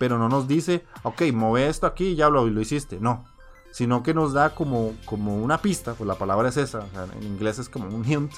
pero 0.00 0.16
no 0.16 0.30
nos 0.30 0.48
dice, 0.48 0.86
ok, 1.02 1.24
mueve 1.34 1.68
esto 1.68 1.86
aquí 1.86 2.06
y 2.06 2.14
ya 2.14 2.30
lo, 2.30 2.46
lo 2.46 2.62
hiciste. 2.62 2.98
No, 2.98 3.26
sino 3.70 4.02
que 4.02 4.14
nos 4.14 4.32
da 4.32 4.54
como, 4.54 4.94
como 5.04 5.36
una 5.36 5.60
pista, 5.60 5.92
pues 5.92 6.08
la 6.08 6.14
palabra 6.14 6.48
es 6.48 6.56
esa, 6.56 6.86
en 7.20 7.22
inglés 7.22 7.58
es 7.58 7.68
como 7.68 7.94
un 7.94 8.06
hint, 8.06 8.32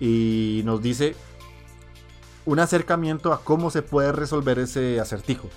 y 0.00 0.62
nos 0.64 0.82
dice 0.82 1.14
un 2.44 2.58
acercamiento 2.58 3.32
a 3.32 3.44
cómo 3.44 3.70
se 3.70 3.82
puede 3.82 4.10
resolver 4.10 4.58
ese 4.58 4.98
acertijo. 4.98 5.48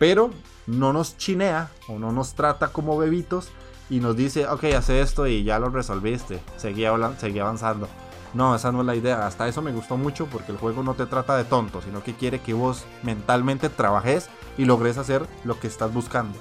Pero 0.00 0.30
no 0.66 0.92
nos 0.92 1.16
chinea 1.18 1.70
o 1.86 2.00
no 2.00 2.10
nos 2.10 2.34
trata 2.34 2.72
como 2.72 2.98
bebitos 2.98 3.50
y 3.90 4.00
nos 4.00 4.16
dice, 4.16 4.46
ok, 4.46 4.64
hace 4.76 5.00
esto 5.00 5.26
y 5.26 5.44
ya 5.44 5.58
lo 5.58 5.68
resolviste, 5.68 6.40
seguí, 6.56 6.84
seguí 7.18 7.38
avanzando. 7.38 7.88
No, 8.32 8.56
esa 8.56 8.72
no 8.72 8.80
es 8.80 8.86
la 8.86 8.96
idea. 8.96 9.26
Hasta 9.26 9.46
eso 9.46 9.62
me 9.62 9.72
gustó 9.72 9.96
mucho 9.96 10.26
porque 10.26 10.50
el 10.50 10.58
juego 10.58 10.82
no 10.82 10.94
te 10.94 11.06
trata 11.06 11.36
de 11.36 11.44
tonto, 11.44 11.80
sino 11.82 12.02
que 12.02 12.14
quiere 12.14 12.40
que 12.40 12.52
vos 12.52 12.84
mentalmente 13.02 13.68
trabajes 13.68 14.28
y 14.58 14.64
logres 14.64 14.98
hacer 14.98 15.26
lo 15.44 15.60
que 15.60 15.68
estás 15.68 15.94
buscando. 15.94 16.36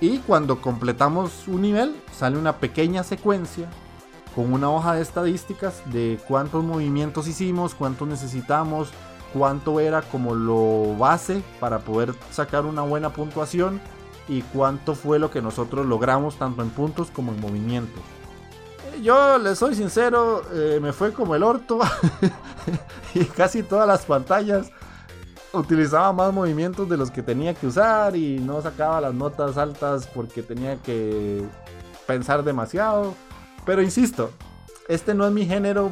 Y 0.00 0.18
cuando 0.18 0.60
completamos 0.60 1.48
un 1.48 1.62
nivel, 1.62 1.96
sale 2.12 2.38
una 2.38 2.58
pequeña 2.58 3.02
secuencia 3.02 3.68
con 4.34 4.52
una 4.52 4.70
hoja 4.70 4.94
de 4.94 5.02
estadísticas 5.02 5.82
de 5.86 6.18
cuántos 6.26 6.64
movimientos 6.64 7.28
hicimos, 7.28 7.74
cuánto 7.74 8.06
necesitamos, 8.06 8.90
cuánto 9.32 9.80
era 9.80 10.02
como 10.02 10.34
lo 10.34 10.96
base 10.96 11.42
para 11.60 11.80
poder 11.80 12.14
sacar 12.30 12.64
una 12.64 12.82
buena 12.82 13.12
puntuación 13.12 13.80
y 14.36 14.42
cuánto 14.42 14.94
fue 14.94 15.18
lo 15.18 15.30
que 15.30 15.42
nosotros 15.42 15.86
logramos 15.86 16.36
tanto 16.36 16.62
en 16.62 16.70
puntos 16.70 17.10
como 17.10 17.32
en 17.32 17.40
movimientos 17.40 18.02
yo 19.02 19.38
le 19.38 19.56
soy 19.56 19.74
sincero, 19.74 20.42
eh, 20.52 20.78
me 20.80 20.92
fue 20.92 21.12
como 21.12 21.34
el 21.34 21.42
orto. 21.42 21.80
y 23.14 23.24
casi 23.24 23.62
todas 23.62 23.86
las 23.86 24.04
pantallas 24.04 24.70
utilizaba 25.52 26.12
más 26.12 26.32
movimientos 26.32 26.88
de 26.88 26.96
los 26.96 27.10
que 27.10 27.22
tenía 27.22 27.54
que 27.54 27.66
usar 27.66 28.16
y 28.16 28.38
no 28.38 28.62
sacaba 28.62 29.00
las 29.00 29.14
notas 29.14 29.58
altas 29.58 30.06
porque 30.06 30.42
tenía 30.42 30.76
que 30.76 31.44
pensar 32.06 32.42
demasiado. 32.44 33.14
Pero 33.64 33.82
insisto, 33.82 34.30
este 34.88 35.14
no 35.14 35.26
es 35.26 35.32
mi 35.32 35.46
género 35.46 35.90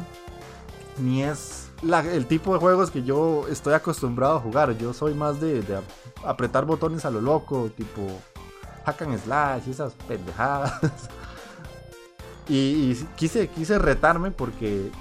ni 0.97 1.23
es 1.23 1.69
el 2.13 2.27
tipo 2.27 2.53
de 2.53 2.59
juegos 2.59 2.91
que 2.91 3.03
yo 3.03 3.47
estoy 3.49 3.73
acostumbrado 3.73 4.37
a 4.37 4.39
jugar. 4.39 4.77
Yo 4.77 4.93
soy 4.93 5.13
más 5.13 5.41
de, 5.41 5.61
de 5.61 5.79
apretar 6.23 6.65
botones 6.65 7.05
a 7.05 7.11
lo 7.11 7.21
loco, 7.21 7.69
tipo 7.75 8.01
hack 8.85 9.03
slash 9.23 9.63
y 9.67 9.71
esas 9.71 9.93
pendejadas. 10.07 10.79
Y, 12.49 12.95
quise, 13.15 13.47
quise 13.47 13.79
retarme 13.79 14.31
porque 14.31 14.91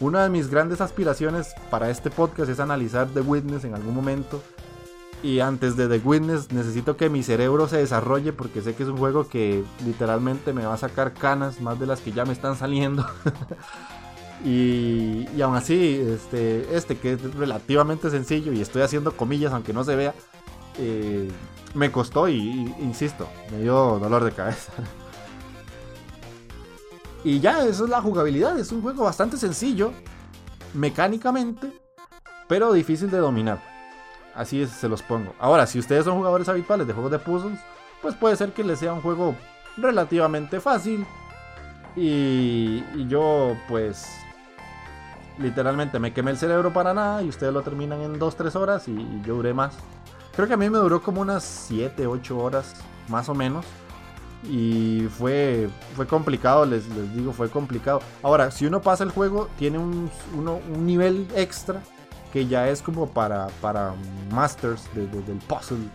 una 0.00 0.22
de 0.22 0.28
mis 0.28 0.50
grandes 0.50 0.82
aspiraciones 0.82 1.54
para 1.70 1.88
este 1.88 2.10
podcast 2.10 2.50
es 2.50 2.60
analizar 2.60 3.08
The 3.08 3.20
Witness 3.20 3.64
en 3.64 3.74
algún 3.74 3.94
momento. 3.94 4.42
Y 5.22 5.40
antes 5.40 5.76
de 5.76 5.88
The 5.88 6.06
Witness 6.06 6.52
necesito 6.52 6.96
que 6.96 7.08
mi 7.08 7.22
cerebro 7.22 7.68
se 7.68 7.78
desarrolle 7.78 8.34
porque 8.34 8.60
sé 8.60 8.74
que 8.74 8.82
es 8.82 8.88
un 8.88 8.98
juego 8.98 9.28
que 9.28 9.64
literalmente 9.84 10.52
me 10.52 10.66
va 10.66 10.74
a 10.74 10.76
sacar 10.76 11.14
canas 11.14 11.60
más 11.60 11.80
de 11.80 11.86
las 11.86 12.00
que 12.00 12.12
ya 12.12 12.24
me 12.24 12.34
están 12.34 12.54
saliendo. 12.54 13.06
y, 14.44 15.26
y, 15.34 15.42
aún 15.42 15.56
así, 15.56 16.00
este, 16.06 16.76
este 16.76 16.98
que 16.98 17.14
es 17.14 17.34
relativamente 17.34 18.10
sencillo 18.10 18.52
y 18.52 18.60
estoy 18.60 18.82
haciendo 18.82 19.16
comillas 19.16 19.52
aunque 19.52 19.72
no 19.72 19.84
se 19.84 19.96
vea, 19.96 20.14
eh, 20.78 21.28
me 21.78 21.92
costó 21.92 22.28
y 22.28 22.74
insisto, 22.80 23.28
me 23.52 23.60
dio 23.60 23.98
dolor 23.98 24.24
de 24.24 24.32
cabeza. 24.32 24.72
Y 27.24 27.40
ya, 27.40 27.64
eso 27.64 27.84
es 27.84 27.90
la 27.90 28.00
jugabilidad. 28.00 28.58
Es 28.58 28.72
un 28.72 28.82
juego 28.82 29.04
bastante 29.04 29.36
sencillo, 29.36 29.92
mecánicamente, 30.74 31.72
pero 32.46 32.72
difícil 32.72 33.10
de 33.10 33.18
dominar. 33.18 33.62
Así 34.34 34.62
es, 34.62 34.70
se 34.70 34.88
los 34.88 35.02
pongo. 35.02 35.34
Ahora, 35.38 35.66
si 35.66 35.78
ustedes 35.78 36.04
son 36.04 36.16
jugadores 36.16 36.48
habituales 36.48 36.86
de 36.86 36.92
juegos 36.92 37.10
de 37.10 37.18
puzzles, 37.18 37.58
pues 38.02 38.14
puede 38.14 38.36
ser 38.36 38.52
que 38.52 38.64
les 38.64 38.78
sea 38.78 38.92
un 38.92 39.00
juego 39.00 39.34
relativamente 39.76 40.60
fácil. 40.60 41.06
Y, 41.96 43.06
yo, 43.08 43.56
pues, 43.68 44.06
literalmente 45.38 45.98
me 45.98 46.12
quemé 46.12 46.30
el 46.30 46.38
cerebro 46.38 46.72
para 46.72 46.94
nada 46.94 47.22
y 47.22 47.28
ustedes 47.28 47.52
lo 47.52 47.62
terminan 47.62 48.00
en 48.02 48.18
2-3 48.18 48.54
horas 48.54 48.86
y, 48.86 48.92
y 48.92 49.22
yo 49.24 49.34
duré 49.34 49.54
más. 49.54 49.76
Creo 50.38 50.46
que 50.46 50.54
a 50.54 50.56
mí 50.56 50.70
me 50.70 50.78
duró 50.78 51.02
como 51.02 51.20
unas 51.20 51.42
7, 51.42 52.06
8 52.06 52.38
horas, 52.38 52.72
más 53.08 53.28
o 53.28 53.34
menos. 53.34 53.66
Y 54.48 55.08
fue, 55.18 55.68
fue 55.96 56.06
complicado, 56.06 56.64
les, 56.64 56.86
les 56.90 57.12
digo, 57.12 57.32
fue 57.32 57.50
complicado. 57.50 58.02
Ahora, 58.22 58.52
si 58.52 58.64
uno 58.64 58.80
pasa 58.80 59.02
el 59.02 59.10
juego, 59.10 59.48
tiene 59.58 59.78
un, 59.78 60.08
un 60.36 60.86
nivel 60.86 61.26
extra 61.34 61.82
que 62.32 62.46
ya 62.46 62.68
es 62.68 62.82
como 62.82 63.08
para, 63.08 63.48
para 63.60 63.94
masters 64.30 64.88
del 64.94 65.38
puzzle. 65.48 65.88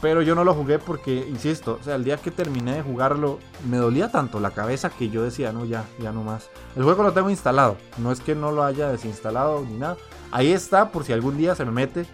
Pero 0.00 0.20
yo 0.20 0.34
no 0.34 0.42
lo 0.42 0.52
jugué 0.52 0.80
porque, 0.80 1.24
insisto, 1.28 1.78
o 1.80 1.84
sea, 1.84 1.94
el 1.94 2.02
día 2.02 2.16
que 2.16 2.32
terminé 2.32 2.74
de 2.74 2.82
jugarlo, 2.82 3.38
me 3.70 3.76
dolía 3.76 4.10
tanto 4.10 4.40
la 4.40 4.50
cabeza 4.50 4.90
que 4.90 5.10
yo 5.10 5.22
decía, 5.22 5.52
no, 5.52 5.64
ya, 5.64 5.84
ya 6.00 6.10
no 6.10 6.24
más. 6.24 6.50
El 6.74 6.82
juego 6.82 7.04
lo 7.04 7.12
tengo 7.12 7.30
instalado, 7.30 7.76
no 7.98 8.10
es 8.10 8.18
que 8.18 8.34
no 8.34 8.50
lo 8.50 8.64
haya 8.64 8.88
desinstalado 8.88 9.64
ni 9.64 9.78
nada. 9.78 9.96
Ahí 10.32 10.50
está, 10.50 10.90
por 10.90 11.04
si 11.04 11.12
algún 11.12 11.36
día 11.36 11.54
se 11.54 11.64
me 11.64 11.70
mete 11.70 12.04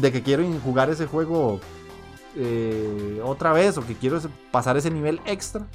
de 0.00 0.12
que 0.12 0.22
quiero 0.22 0.44
jugar 0.64 0.90
ese 0.90 1.06
juego 1.06 1.60
eh, 2.36 3.20
otra 3.24 3.52
vez 3.52 3.76
o 3.78 3.86
que 3.86 3.94
quiero 3.94 4.20
pasar 4.50 4.76
ese 4.76 4.90
nivel 4.90 5.20
extra. 5.26 5.66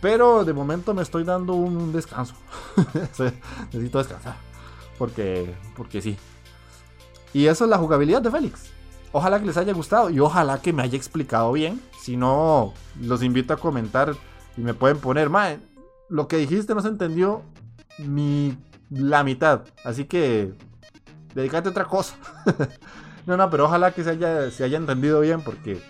Pero 0.00 0.44
de 0.44 0.52
momento 0.52 0.94
me 0.94 1.02
estoy 1.02 1.24
dando 1.24 1.54
un 1.54 1.92
descanso. 1.92 2.34
Necesito 3.72 3.98
descansar. 3.98 4.36
Porque, 4.96 5.54
porque 5.76 6.00
sí. 6.00 6.16
Y 7.32 7.46
eso 7.46 7.64
es 7.64 7.70
la 7.70 7.78
jugabilidad 7.78 8.22
de 8.22 8.30
Félix. 8.30 8.70
Ojalá 9.10 9.40
que 9.40 9.46
les 9.46 9.56
haya 9.56 9.72
gustado 9.72 10.10
y 10.10 10.20
ojalá 10.20 10.60
que 10.60 10.72
me 10.72 10.82
haya 10.82 10.96
explicado 10.96 11.52
bien. 11.52 11.80
Si 12.00 12.16
no, 12.16 12.74
los 13.00 13.22
invito 13.22 13.54
a 13.54 13.56
comentar 13.56 14.14
y 14.56 14.60
me 14.60 14.74
pueden 14.74 14.98
poner, 14.98 15.30
lo 16.08 16.28
que 16.28 16.36
dijiste 16.36 16.74
no 16.74 16.80
se 16.80 16.88
entendió 16.88 17.42
ni 17.98 18.56
la 18.90 19.24
mitad. 19.24 19.62
Así 19.84 20.04
que 20.04 20.52
dedícate 21.34 21.68
a 21.68 21.70
otra 21.70 21.86
cosa. 21.86 22.16
no, 23.26 23.36
no, 23.36 23.50
pero 23.50 23.66
ojalá 23.66 23.92
que 23.92 24.04
se 24.04 24.10
haya, 24.10 24.50
se 24.50 24.64
haya 24.64 24.78
entendido 24.78 25.20
bien 25.20 25.42
porque 25.42 25.82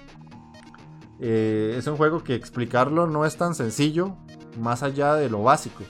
eh, 1.20 1.74
es 1.76 1.86
un 1.86 1.96
juego 1.96 2.22
que 2.22 2.34
explicarlo 2.34 3.06
no 3.06 3.24
es 3.24 3.36
tan 3.36 3.54
sencillo, 3.54 4.16
más 4.58 4.82
allá 4.82 5.14
de 5.14 5.28
lo 5.28 5.42
básico, 5.42 5.84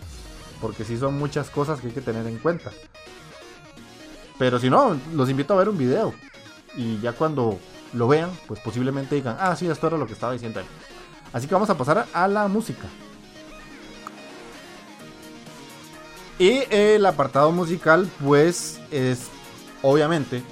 porque 0.61 0.85
sí 0.85 0.97
son 0.97 1.19
muchas 1.19 1.51
cosas 1.51 1.81
que 1.81 1.89
hay 1.89 1.93
que 1.93 2.01
tener 2.01 2.27
en 2.27 2.39
cuenta. 2.39 2.71
Pero 4.39 4.59
si 4.59 4.71
no, 4.71 4.97
los 5.15 5.29
invito 5.29 5.55
a 5.55 5.59
ver 5.59 5.69
un 5.69 5.79
video 5.79 6.15
y 6.77 7.01
ya 7.01 7.13
cuando 7.13 7.59
lo 7.93 8.09
vean, 8.09 8.31
pues 8.47 8.61
posiblemente 8.61 9.15
digan, 9.15 9.37
ah, 9.39 9.57
sí, 9.57 9.67
esto 9.67 9.87
era 9.89 9.99
lo 9.99 10.07
que 10.07 10.13
estaba 10.13 10.33
diciendo 10.33 10.61
él. 10.61 10.67
Así 11.33 11.47
que 11.47 11.55
vamos 11.55 11.71
a 11.71 11.77
pasar 11.77 12.07
a 12.13 12.29
la 12.29 12.49
música. 12.49 12.87
Y 16.39 16.63
el 16.71 17.05
apartado 17.05 17.51
musical, 17.51 18.09
pues, 18.25 18.81
es 18.93 19.27
obviamente 19.83 20.43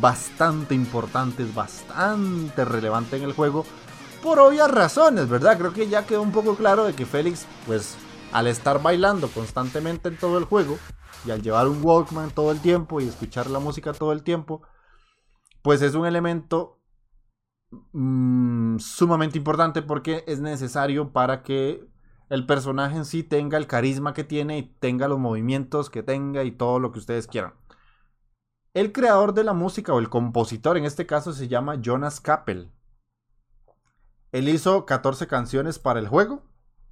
bastante 0.00 0.74
importante, 0.74 1.42
es 1.42 1.54
bastante 1.54 2.64
relevante 2.64 3.16
en 3.16 3.24
el 3.24 3.32
juego. 3.32 3.64
Por 4.22 4.38
obvias 4.38 4.70
razones, 4.70 5.28
¿verdad? 5.28 5.58
Creo 5.58 5.72
que 5.72 5.88
ya 5.88 6.06
quedó 6.06 6.22
un 6.22 6.32
poco 6.32 6.56
claro 6.56 6.84
de 6.84 6.94
que 6.94 7.06
Félix, 7.06 7.46
pues, 7.66 7.96
al 8.32 8.46
estar 8.46 8.82
bailando 8.82 9.28
constantemente 9.28 10.08
en 10.08 10.16
todo 10.16 10.38
el 10.38 10.44
juego, 10.44 10.78
y 11.26 11.30
al 11.30 11.42
llevar 11.42 11.68
un 11.68 11.82
Walkman 11.82 12.30
todo 12.30 12.50
el 12.52 12.60
tiempo 12.60 13.00
y 13.00 13.08
escuchar 13.08 13.48
la 13.48 13.58
música 13.58 13.92
todo 13.92 14.12
el 14.12 14.22
tiempo, 14.22 14.62
pues 15.62 15.80
es 15.82 15.94
un 15.94 16.06
elemento 16.06 16.80
mm, 17.92 18.78
sumamente 18.78 19.38
importante 19.38 19.82
porque 19.82 20.24
es 20.26 20.40
necesario 20.40 21.12
para 21.12 21.42
que 21.42 21.88
el 22.28 22.46
personaje 22.46 22.96
en 22.96 23.04
sí 23.04 23.22
tenga 23.22 23.58
el 23.58 23.66
carisma 23.66 24.14
que 24.14 24.24
tiene 24.24 24.58
y 24.58 24.62
tenga 24.62 25.08
los 25.08 25.18
movimientos 25.18 25.90
que 25.90 26.02
tenga 26.02 26.44
y 26.44 26.52
todo 26.52 26.78
lo 26.78 26.92
que 26.92 26.98
ustedes 26.98 27.26
quieran. 27.26 27.54
El 28.74 28.90
creador 28.90 29.34
de 29.34 29.44
la 29.44 29.52
música 29.52 29.94
o 29.94 30.00
el 30.00 30.08
compositor 30.08 30.76
en 30.76 30.84
este 30.84 31.06
caso 31.06 31.32
se 31.32 31.46
llama 31.46 31.80
Jonas 31.80 32.20
Kappel. 32.20 32.72
Él 34.32 34.48
hizo 34.48 34.84
14 34.84 35.28
canciones 35.28 35.78
para 35.78 36.00
el 36.00 36.08
juego, 36.08 36.42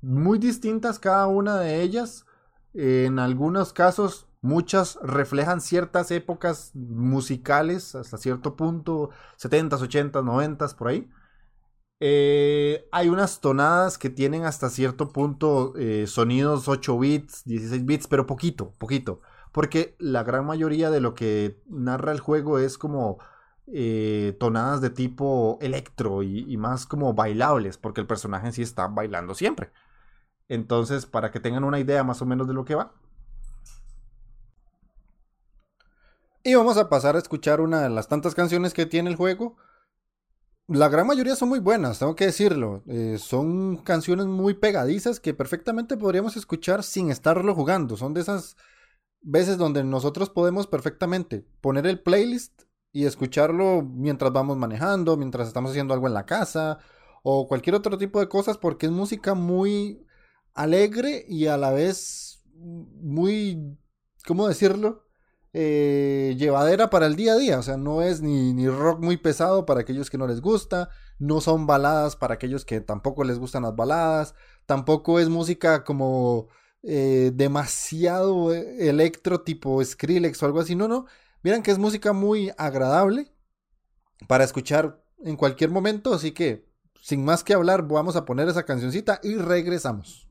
muy 0.01 0.39
distintas 0.39 1.01
cada 1.01 1.27
una 1.27 1.59
de 1.59 1.83
ellas. 1.83 2.25
En 2.73 3.19
algunos 3.19 3.73
casos, 3.73 4.29
muchas 4.43 4.97
reflejan 5.03 5.61
ciertas 5.61 6.13
épocas 6.13 6.71
musicales 6.75 7.97
hasta 7.97 8.17
cierto 8.17 8.55
punto, 8.55 9.11
70s, 9.41 9.81
80s, 9.81 10.13
90s, 10.13 10.77
por 10.77 10.87
ahí. 10.87 11.11
Eh, 11.99 12.89
hay 12.93 13.09
unas 13.09 13.41
tonadas 13.41 13.99
que 13.99 14.09
tienen 14.09 14.45
hasta 14.45 14.71
cierto 14.71 15.09
punto 15.09 15.75
eh, 15.77 16.07
sonidos 16.07 16.69
8 16.69 16.97
bits, 16.97 17.43
16 17.45 17.85
bits, 17.85 18.07
pero 18.07 18.25
poquito, 18.25 18.73
poquito. 18.79 19.21
Porque 19.53 19.95
la 19.99 20.23
gran 20.23 20.47
mayoría 20.47 20.91
de 20.91 21.01
lo 21.01 21.15
que 21.15 21.61
narra 21.67 22.13
el 22.13 22.21
juego 22.21 22.59
es 22.59 22.79
como 22.79 23.19
eh, 23.67 24.37
tonadas 24.41 24.81
de 24.81 24.91
tipo 24.91 25.59
electro 25.61 26.23
y, 26.23 26.57
más 26.57 26.87
como 26.87 27.15
bailables, 27.15 27.79
porque 27.79 28.01
el 28.01 28.07
personaje 28.07 28.51
sí 28.53 28.63
está 28.63 28.89
bailando 28.89 29.35
siempre. 29.35 29.71
Entonces, 30.49 31.07
para 31.07 31.31
que 31.31 31.41
tengan 31.41 31.65
una 31.65 31.79
idea 31.79 32.03
más 32.05 32.23
o 32.23 32.27
menos 32.27 32.49
de 32.49 32.55
lo 32.55 32.65
que 32.65 32.75
va. 32.75 32.93
Y 36.45 36.55
vamos 36.55 36.77
a 36.77 36.89
pasar 36.89 37.15
a 37.15 37.19
escuchar 37.19 37.61
una 37.61 37.83
de 37.83 37.91
las 37.91 38.09
tantas 38.09 38.35
canciones 38.35 38.75
que 38.75 38.87
tiene 38.87 39.11
el 39.11 39.17
juego 39.17 39.57
la 40.69 40.89
gran 40.89 41.07
mayoría 41.07 41.37
son 41.37 41.49
muy 41.49 41.59
buenas, 41.59 41.99
tengo 41.99 42.15
que 42.15 42.27
decirlo. 42.27 42.83
Eh, 42.87 43.19
son 43.19 43.79
canciones 43.79 44.27
muy 44.27 44.55
pegadizas 44.55 45.21
que 45.21 45.35
perfectamente 45.35 45.97
podríamos 45.97 46.37
escuchar 46.37 46.83
sin 46.83 47.11
estarlo 47.11 47.55
jugando. 47.55 47.97
Son 47.97 48.15
de 48.15 48.21
esas 48.21 48.57
veces 49.23 49.59
donde 49.59 49.85
nosotros 49.85 50.31
podemos 50.31 50.67
perfectamente 50.67 51.45
poner 51.61 51.87
el 51.87 52.01
playlist 52.01 52.63
y 52.93 53.07
escucharlo 53.07 53.83
mientras 53.83 54.33
vamos 54.33 54.57
manejando, 54.57 55.17
mientras 55.17 55.49
estamos 55.49 55.71
haciendo 55.71 55.95
algo 55.95 56.07
en 56.07 56.15
la 56.15 56.27
casa 56.27 56.79
o 57.23 57.47
cualquier 57.49 57.77
otro 57.77 57.97
tipo 57.99 58.21
de 58.21 58.29
cosas 58.29 58.59
porque 58.59 58.87
es 58.87 58.93
música 58.93 59.35
muy 59.35 60.05
alegre 60.55 61.25
y 61.29 61.47
a 61.47 61.57
la 61.57 61.71
vez 61.71 62.45
muy, 62.55 63.79
¿cómo 64.27 64.49
decirlo? 64.49 65.05
Eh, 65.55 66.35
llevadera 66.39 66.89
para 66.89 67.07
el 67.07 67.17
día 67.17 67.35
a 67.35 67.39
día. 67.39 67.59
O 67.59 67.63
sea, 67.63 67.77
no 67.77 68.03
es 68.03 68.23
ni, 68.23 68.53
ni, 68.55 68.69
rock 68.69 69.01
muy 69.03 69.17
pesado 69.17 69.67
para 69.67 69.81
aquellos 69.81 70.11
que 70.11 70.19
no 70.19 70.27
les 70.27 70.41
gusta. 70.41 70.89
No 71.19 71.41
son 71.41 71.67
baladas 71.67 72.17
para 72.17 72.35
aquellos 72.35 72.65
que 72.65 72.81
tampoco 72.81 73.25
les 73.25 73.39
gustan 73.39 73.63
las 73.63 73.77
baladas. 73.77 74.35
Tampoco 74.67 75.21
es 75.21 75.29
música 75.29 75.85
como 75.85 76.49
eh, 76.83 77.31
demasiado 77.35 78.53
eh, 78.53 78.89
electro 78.89 79.41
tipo 79.43 79.83
Skrillex 79.85 80.43
o 80.43 80.47
algo 80.47 80.61
así. 80.61 80.75
No, 80.75 80.89
no. 80.89 81.07
Miren 81.43 81.63
que 81.63 81.71
es 81.71 81.79
música 81.79 82.13
muy 82.13 82.53
agradable 82.57 83.33
para 84.29 84.45
escuchar 84.45 85.03
en 85.19 85.37
cualquier 85.37 85.71
momento. 85.71 86.15
Así 86.15 86.33
que, 86.33 86.69
sin 87.01 87.25
más 87.25 87.45
que 87.45 87.55
hablar, 87.55 87.87
vamos 87.87 88.17
a 88.17 88.25
poner 88.25 88.49
esa 88.49 88.65
cancioncita 88.65 89.21
y 89.23 89.37
regresamos. 89.37 90.29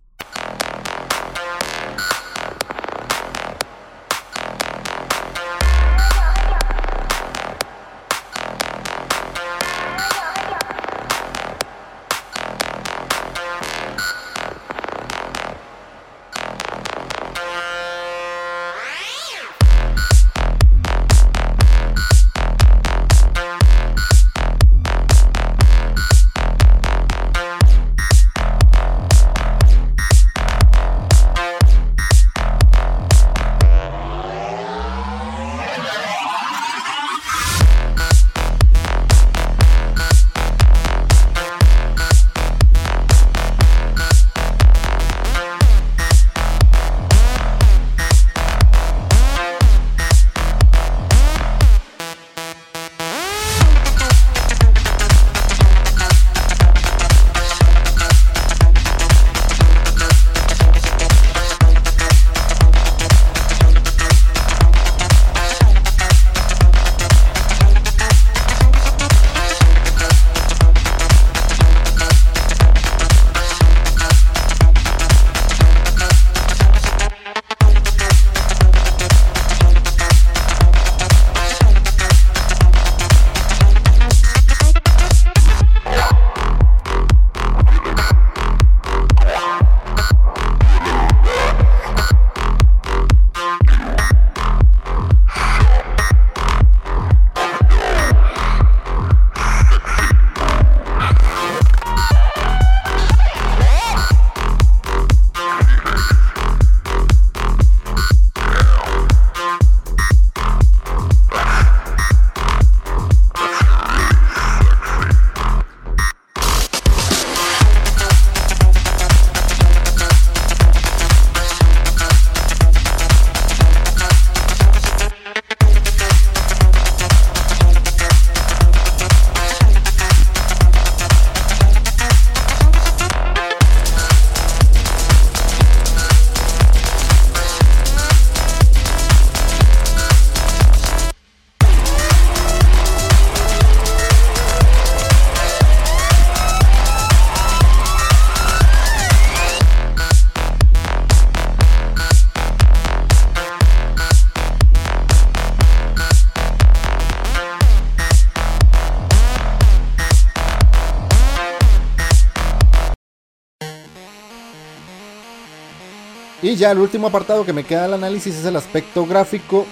Y 166.41 166.55
ya 166.55 166.71
el 166.71 166.79
último 166.79 167.07
apartado 167.07 167.45
que 167.45 167.53
me 167.53 167.63
queda 167.63 167.83
del 167.83 167.93
análisis 167.93 168.35
es 168.35 168.45
el 168.45 168.55
aspecto 168.55 169.05
gráfico. 169.05 169.65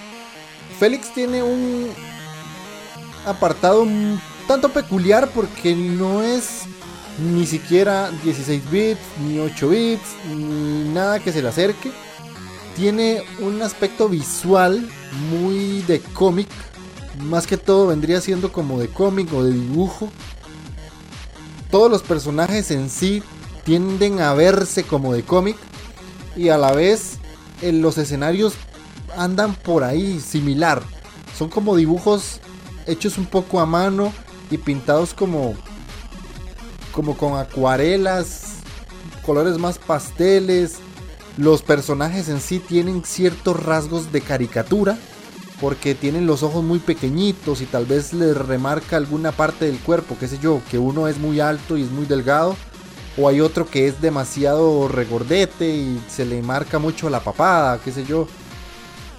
Félix 0.80 1.14
tiene 1.14 1.42
un 1.42 1.90
apartado 3.26 3.82
un 3.82 4.22
tanto 4.48 4.70
peculiar 4.70 5.30
porque 5.34 5.76
no 5.76 6.24
es 6.24 6.64
ni 7.20 7.46
siquiera 7.46 8.12
16 8.24 8.72
bits, 8.72 9.00
ni 9.28 9.40
8 9.40 9.70
bits, 9.70 10.16
ni 10.28 10.90
nada 10.90 11.20
que 11.20 11.32
se 11.32 11.42
le 11.42 11.50
acerque. 11.50 11.92
Tiene 12.76 13.24
un 13.40 13.62
aspecto 13.62 14.08
visual 14.08 14.88
muy 15.30 15.82
de 15.82 16.00
cómic. 16.00 16.48
Más 17.20 17.48
que 17.48 17.58
todo 17.58 17.88
vendría 17.88 18.22
siendo 18.22 18.52
como 18.52 18.80
de 18.80 18.88
cómic 18.88 19.34
o 19.34 19.44
de 19.44 19.54
dibujo. 19.54 20.10
Todos 21.72 21.92
los 21.92 22.04
personajes 22.04 22.72
en 22.72 22.90
sí 22.90 23.22
tienden 23.66 24.22
a 24.22 24.34
verse 24.34 24.84
como 24.84 25.14
de 25.14 25.24
cómic. 25.24 25.58
Y 26.36 26.50
a 26.50 26.58
la 26.58 26.72
vez 26.72 27.18
en 27.62 27.82
los 27.82 27.98
escenarios 27.98 28.54
andan 29.18 29.56
por 29.56 29.84
ahí 29.84 30.20
similar. 30.20 30.82
Son 31.38 31.50
como 31.50 31.76
dibujos 31.76 32.40
hechos 32.86 33.18
un 33.18 33.26
poco 33.26 33.60
a 33.60 33.66
mano 33.66 34.14
y 34.50 34.58
pintados 34.58 35.14
como 35.14 35.56
como 36.92 37.16
con 37.16 37.38
acuarelas, 37.38 38.56
colores 39.26 39.58
más 39.58 39.78
pasteles. 39.78 40.78
Los 41.38 41.62
personajes 41.62 42.28
en 42.28 42.42
sí 42.42 42.60
tienen 42.60 43.06
ciertos 43.06 43.64
rasgos 43.64 44.12
de 44.12 44.22
caricatura, 44.22 44.98
porque 45.62 45.96
tienen 45.96 46.28
los 46.28 46.44
ojos 46.44 46.64
muy 46.64 46.80
pequeñitos 46.80 47.62
y 47.62 47.66
tal 47.66 47.86
vez 47.86 48.12
les 48.14 48.36
remarca 48.36 48.98
alguna 48.98 49.32
parte 49.32 49.66
del 49.66 49.80
cuerpo, 49.80 50.18
qué 50.20 50.28
sé 50.28 50.40
yo, 50.40 50.62
que 50.70 50.78
uno 50.78 51.08
es 51.08 51.18
muy 51.18 51.40
alto 51.40 51.78
y 51.78 51.84
es 51.84 51.92
muy 51.92 52.06
delgado, 52.06 52.58
o 53.20 53.28
hay 53.28 53.42
otro 53.42 53.66
que 53.68 53.88
es 53.88 54.02
demasiado 54.02 54.88
regordete 54.88 55.68
y 55.68 56.02
se 56.08 56.26
le 56.26 56.42
marca 56.42 56.80
mucho 56.80 57.10
la 57.10 57.20
papada, 57.20 57.80
qué 57.84 57.92
sé 57.92 58.06
yo. 58.06 58.28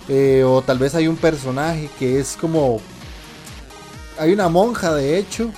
Eh, 0.09 0.43
o 0.45 0.63
tal 0.63 0.79
vez 0.79 0.95
hay 0.95 1.07
un 1.07 1.17
personaje 1.17 1.91
que 1.99 2.19
es 2.19 2.37
como... 2.41 2.81
Hay 4.19 4.33
una 4.33 4.49
monja 4.49 4.95
de 4.95 5.19
hecho 5.19 5.51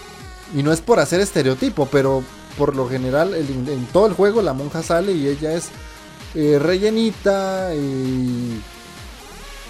y 0.55 0.63
no 0.63 0.73
es 0.73 0.81
por 0.81 1.01
hacer 1.01 1.21
estereotipo, 1.21 1.87
pero 1.87 2.23
por 2.59 2.77
lo 2.77 2.89
general 2.89 3.35
en 3.35 3.87
todo 3.93 4.07
el 4.07 4.13
juego 4.13 4.43
la 4.43 4.53
monja 4.53 4.83
sale 4.83 5.13
y 5.13 5.27
ella 5.27 5.55
es 5.55 5.71
eh, 6.35 6.59
rellenita 6.59 7.75
y 7.75 8.63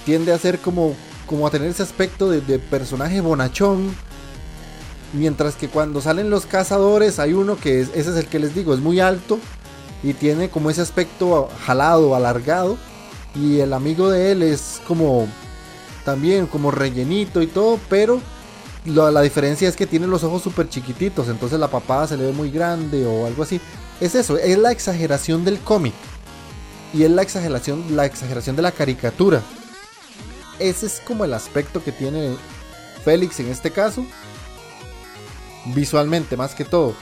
tiende 0.05 0.33
a 0.33 0.39
ser 0.39 0.61
como, 0.61 0.95
como 1.27 1.45
a 1.47 1.51
tener 1.51 1.69
ese 1.69 1.83
aspecto 1.83 2.31
de, 2.31 2.41
de, 2.41 2.61
personaje 2.61 3.21
bonachón. 3.21 3.95
Mientras 5.13 5.57
que 5.57 5.69
cuando 5.69 6.01
salen 6.01 6.31
los 6.31 6.47
cazadores 6.47 7.19
hay 7.19 7.35
uno 7.35 7.57
que 7.57 7.81
es, 7.81 7.89
ese 7.95 8.11
es 8.11 8.17
el 8.17 8.27
que 8.27 8.39
les 8.39 8.55
digo, 8.55 8.73
es 8.73 8.81
muy 8.81 9.01
alto 9.01 9.39
y 10.03 10.15
tiene 10.15 10.49
como 10.49 10.71
ese 10.71 10.81
aspecto 10.81 11.49
jalado, 11.65 12.15
alargado. 12.17 12.77
Y 13.35 13.61
el 13.61 13.73
amigo 13.73 14.11
de 14.11 14.33
él 14.33 14.43
es 14.43 14.81
como 14.87 15.27
también 16.05 16.47
como 16.47 16.71
rellenito 16.71 17.43
y 17.43 17.47
todo, 17.47 17.79
pero 17.89 18.21
la, 18.85 19.23
diferencia 19.23 19.69
es 19.69 19.77
que 19.77 19.87
tiene 19.87 20.07
los 20.07 20.25
ojos 20.25 20.43
súper 20.43 20.69
chiquititos, 20.69 21.29
entonces 21.29 21.59
la 21.59 21.69
papada 21.69 22.09
se 22.09 22.17
le 22.17 22.25
ve 22.25 22.33
muy 22.33 22.51
grande 22.51 23.07
o 23.07 23.27
algo 23.27 23.43
así. 23.43 23.61
Es 24.01 24.15
eso, 24.15 24.37
es 24.37 24.59
la 24.59 24.73
exageración 24.73 25.45
del 25.45 25.61
cómic. 25.61 25.95
Y 26.93 27.05
es 27.05 27.11
la 27.11 27.23
exageración, 27.23 27.97
la 27.97 28.05
exageración 28.05 28.57
de 28.57 28.63
la 28.63 28.73
caricatura. 28.73 29.41
Ese 30.59 30.87
es 30.87 31.01
como 31.07 31.25
el 31.25 31.33
aspecto 31.33 31.83
que 31.83 31.93
tiene 31.93 32.37
Félix 33.05 33.41
en 33.41 33.49
este 33.49 33.71
caso. 33.71 34.05
Visualmente, 35.67 36.37
más 36.37 36.55
que 36.55 36.65
todo. 36.65 36.95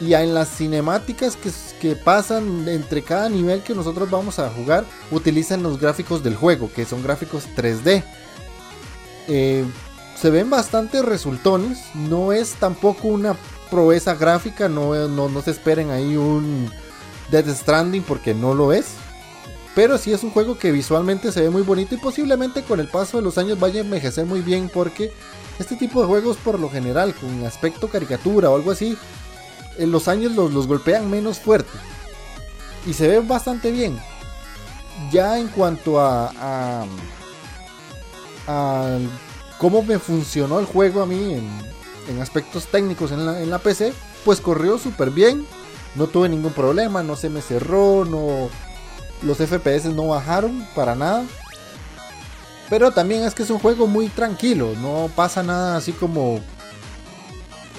Y 0.00 0.14
en 0.14 0.32
las 0.32 0.48
cinemáticas 0.48 1.36
que, 1.36 1.50
que, 1.80 1.94
pasan 1.94 2.66
entre 2.68 3.02
cada 3.02 3.28
nivel 3.28 3.62
que 3.62 3.74
nosotros 3.74 4.10
vamos 4.10 4.38
a 4.38 4.48
jugar, 4.48 4.84
utilizan 5.10 5.62
los 5.62 5.78
gráficos 5.78 6.22
del 6.22 6.36
juego, 6.36 6.70
que 6.74 6.86
son 6.86 7.02
gráficos 7.02 7.44
3D. 7.54 8.02
Eh, 9.28 9.64
se 10.20 10.30
ven 10.30 10.50
bastante 10.50 11.02
resultones. 11.02 11.78
No 11.94 12.32
es 12.32 12.54
tampoco 12.54 13.08
una 13.08 13.36
proeza 13.70 14.14
gráfica. 14.14 14.68
No, 14.68 15.08
no, 15.08 15.42
se 15.42 15.52
esperen 15.52 15.90
ahí 15.90 16.16
un 16.16 16.70
Death 17.30 17.48
Stranding 17.48 18.02
porque 18.02 18.34
no 18.34 18.54
lo 18.54 18.72
es. 18.72 18.86
Pero 19.74 19.96
sí 19.98 20.12
es 20.12 20.22
un 20.22 20.30
juego 20.30 20.58
que 20.58 20.72
visualmente 20.72 21.32
se 21.32 21.42
ve 21.42 21.50
muy 21.50 21.62
bonito 21.62 21.94
y 21.94 21.98
posiblemente 21.98 22.62
con 22.62 22.80
el 22.80 22.88
paso 22.88 23.18
de 23.18 23.22
los 23.22 23.38
años 23.38 23.58
vaya 23.58 23.80
a 23.80 23.84
envejecer 23.84 24.26
muy 24.26 24.40
bien 24.40 24.68
porque 24.72 25.12
este 25.58 25.76
tipo 25.76 26.00
de 26.00 26.06
juegos 26.06 26.36
por 26.38 26.58
lo 26.58 26.70
general 26.70 27.14
con 27.14 27.44
aspecto 27.44 27.88
caricatura 27.88 28.50
o 28.50 28.56
algo 28.56 28.70
así, 28.70 28.96
en 29.78 29.90
los 29.90 30.08
años 30.08 30.32
los, 30.32 30.52
los 30.52 30.66
golpean 30.66 31.10
menos 31.10 31.38
fuerte. 31.38 31.72
Y 32.86 32.94
se 32.94 33.08
ve 33.08 33.20
bastante 33.20 33.70
bien. 33.70 33.98
Ya 35.10 35.38
en 35.38 35.48
cuanto 35.48 36.00
a, 36.00 36.32
a, 36.38 36.84
a 38.46 38.98
cómo 39.58 39.82
me 39.82 39.98
funcionó 39.98 40.58
el 40.58 40.66
juego 40.66 41.02
a 41.02 41.06
mí 41.06 41.34
en, 41.34 42.20
aspectos 42.20 42.66
técnicos 42.66 43.12
en 43.12 43.50
la, 43.50 43.58
PC, 43.60 43.92
pues 44.24 44.40
corrió 44.40 44.78
súper 44.78 45.10
bien. 45.10 45.46
No 45.94 46.08
tuve 46.08 46.28
ningún 46.28 46.52
problema, 46.52 47.04
no 47.04 47.14
se 47.14 47.30
me 47.30 47.40
cerró, 47.40 48.04
no, 48.04 48.48
los 49.22 49.38
FPS 49.38 49.86
no 49.86 50.08
bajaron 50.08 50.66
para 50.74 50.96
nada. 50.96 51.24
Pero 52.70 52.92
también 52.92 53.24
es 53.24 53.34
que 53.34 53.42
es 53.42 53.50
un 53.50 53.58
juego 53.58 53.88
muy 53.88 54.08
tranquilo, 54.08 54.74
no 54.80 55.10
pasa 55.14 55.42
nada 55.42 55.76
así 55.76 55.92
como 55.92 56.40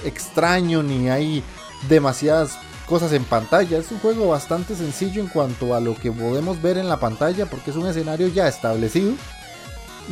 extraño 0.03 0.83
ni 0.83 1.09
hay 1.09 1.43
demasiadas 1.87 2.57
cosas 2.85 3.13
en 3.13 3.23
pantalla. 3.23 3.77
Es 3.77 3.89
un 3.89 3.99
juego 3.99 4.27
bastante 4.27 4.75
sencillo 4.75 5.21
en 5.21 5.29
cuanto 5.29 5.73
a 5.73 5.79
lo 5.79 5.95
que 5.95 6.11
podemos 6.11 6.61
ver 6.61 6.77
en 6.77 6.89
la 6.89 6.99
pantalla 6.99 7.45
porque 7.45 7.71
es 7.71 7.77
un 7.77 7.87
escenario 7.87 8.27
ya 8.27 8.49
establecido 8.49 9.13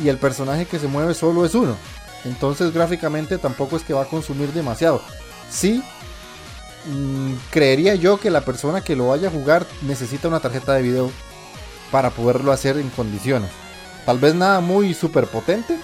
y 0.02 0.08
el 0.08 0.16
personaje 0.16 0.64
que 0.64 0.78
se 0.78 0.88
mueve 0.88 1.12
solo 1.12 1.44
es 1.44 1.54
uno. 1.54 1.76
Entonces 2.24 2.72
gráficamente 2.72 3.36
tampoco 3.36 3.76
es 3.76 3.82
que 3.82 3.92
va 3.92 4.02
a 4.02 4.08
consumir 4.08 4.50
demasiado. 4.54 5.02
Sí, 5.50 5.82
mm, 6.86 7.34
creería 7.50 7.96
yo 7.96 8.18
que 8.18 8.30
la 8.30 8.40
persona 8.40 8.80
que 8.80 8.96
lo 8.96 9.08
vaya 9.08 9.28
a 9.28 9.32
jugar 9.32 9.66
necesita 9.82 10.28
una 10.28 10.40
tarjeta 10.40 10.72
de 10.72 10.82
video 10.82 11.10
para 11.90 12.08
poderlo 12.08 12.50
hacer 12.50 12.78
en 12.78 12.88
condiciones. 12.88 13.50
Tal 14.04 14.18
vez 14.18 14.34
nada 14.34 14.60
muy 14.60 14.94
super 14.94 15.26
potente, 15.26 15.78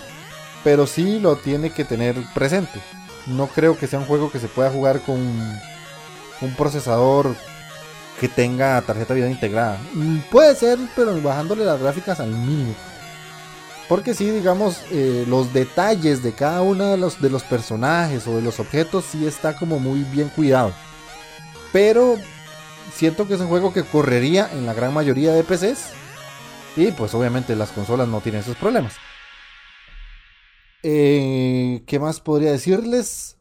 pero 0.65 0.87
sí 0.87 1.21
lo 1.21 1.37
tiene 1.37 1.71
que 1.71 1.85
tener 1.85 2.17
presente. 2.35 2.81
No 3.27 3.49
creo 3.49 3.79
que 3.79 3.87
sea 3.87 3.99
un 3.99 4.07
juego 4.07 4.31
que 4.31 4.39
se 4.39 4.49
pueda 4.49 4.71
jugar 4.71 5.01
con 5.01 5.19
un 5.19 6.55
procesador 6.57 7.35
que 8.21 8.29
tenga 8.29 8.81
tarjeta 8.83 9.15
de 9.15 9.21
video 9.21 9.31
integrada. 9.31 9.79
Mm, 9.93 10.19
puede 10.31 10.55
ser, 10.55 10.79
pero 10.95 11.21
bajándole 11.21 11.65
las 11.65 11.81
gráficas 11.81 12.21
al 12.21 12.31
mínimo. 12.31 12.75
Porque 13.89 14.15
si 14.15 14.31
digamos, 14.31 14.81
eh, 14.91 15.25
los 15.29 15.53
detalles 15.53 16.23
de 16.23 16.33
cada 16.33 16.63
uno 16.63 16.91
de 16.91 16.97
los, 16.97 17.21
de 17.21 17.31
los 17.31 17.45
personajes 17.45 18.27
o 18.27 18.37
de 18.37 18.43
los 18.43 18.59
objetos 18.59 19.05
sí 19.11 19.27
está 19.27 19.57
como 19.57 19.79
muy 19.79 20.01
bien 20.03 20.29
cuidado. 20.29 20.73
Pero 21.73 22.17
siento 22.93 23.29
que 23.29 23.35
es 23.35 23.41
un 23.41 23.49
juego 23.49 23.73
que 23.73 23.85
correría 23.85 24.51
en 24.53 24.67
la 24.67 24.75
gran 24.75 24.93
mayoría 24.93 25.33
de 25.33 25.45
PCs. 25.45 25.91
Y 26.77 26.93
pues 26.93 27.15
obviamente 27.15 27.57
las 27.57 27.71
consolas 27.71 28.07
no 28.07 28.21
tienen 28.21 28.43
esos 28.43 28.57
problemas. 28.57 28.95
Eh, 30.83 31.83
¿Qué 31.87 31.99
más 31.99 32.21
podría 32.21 32.53
decirles? 32.53 33.39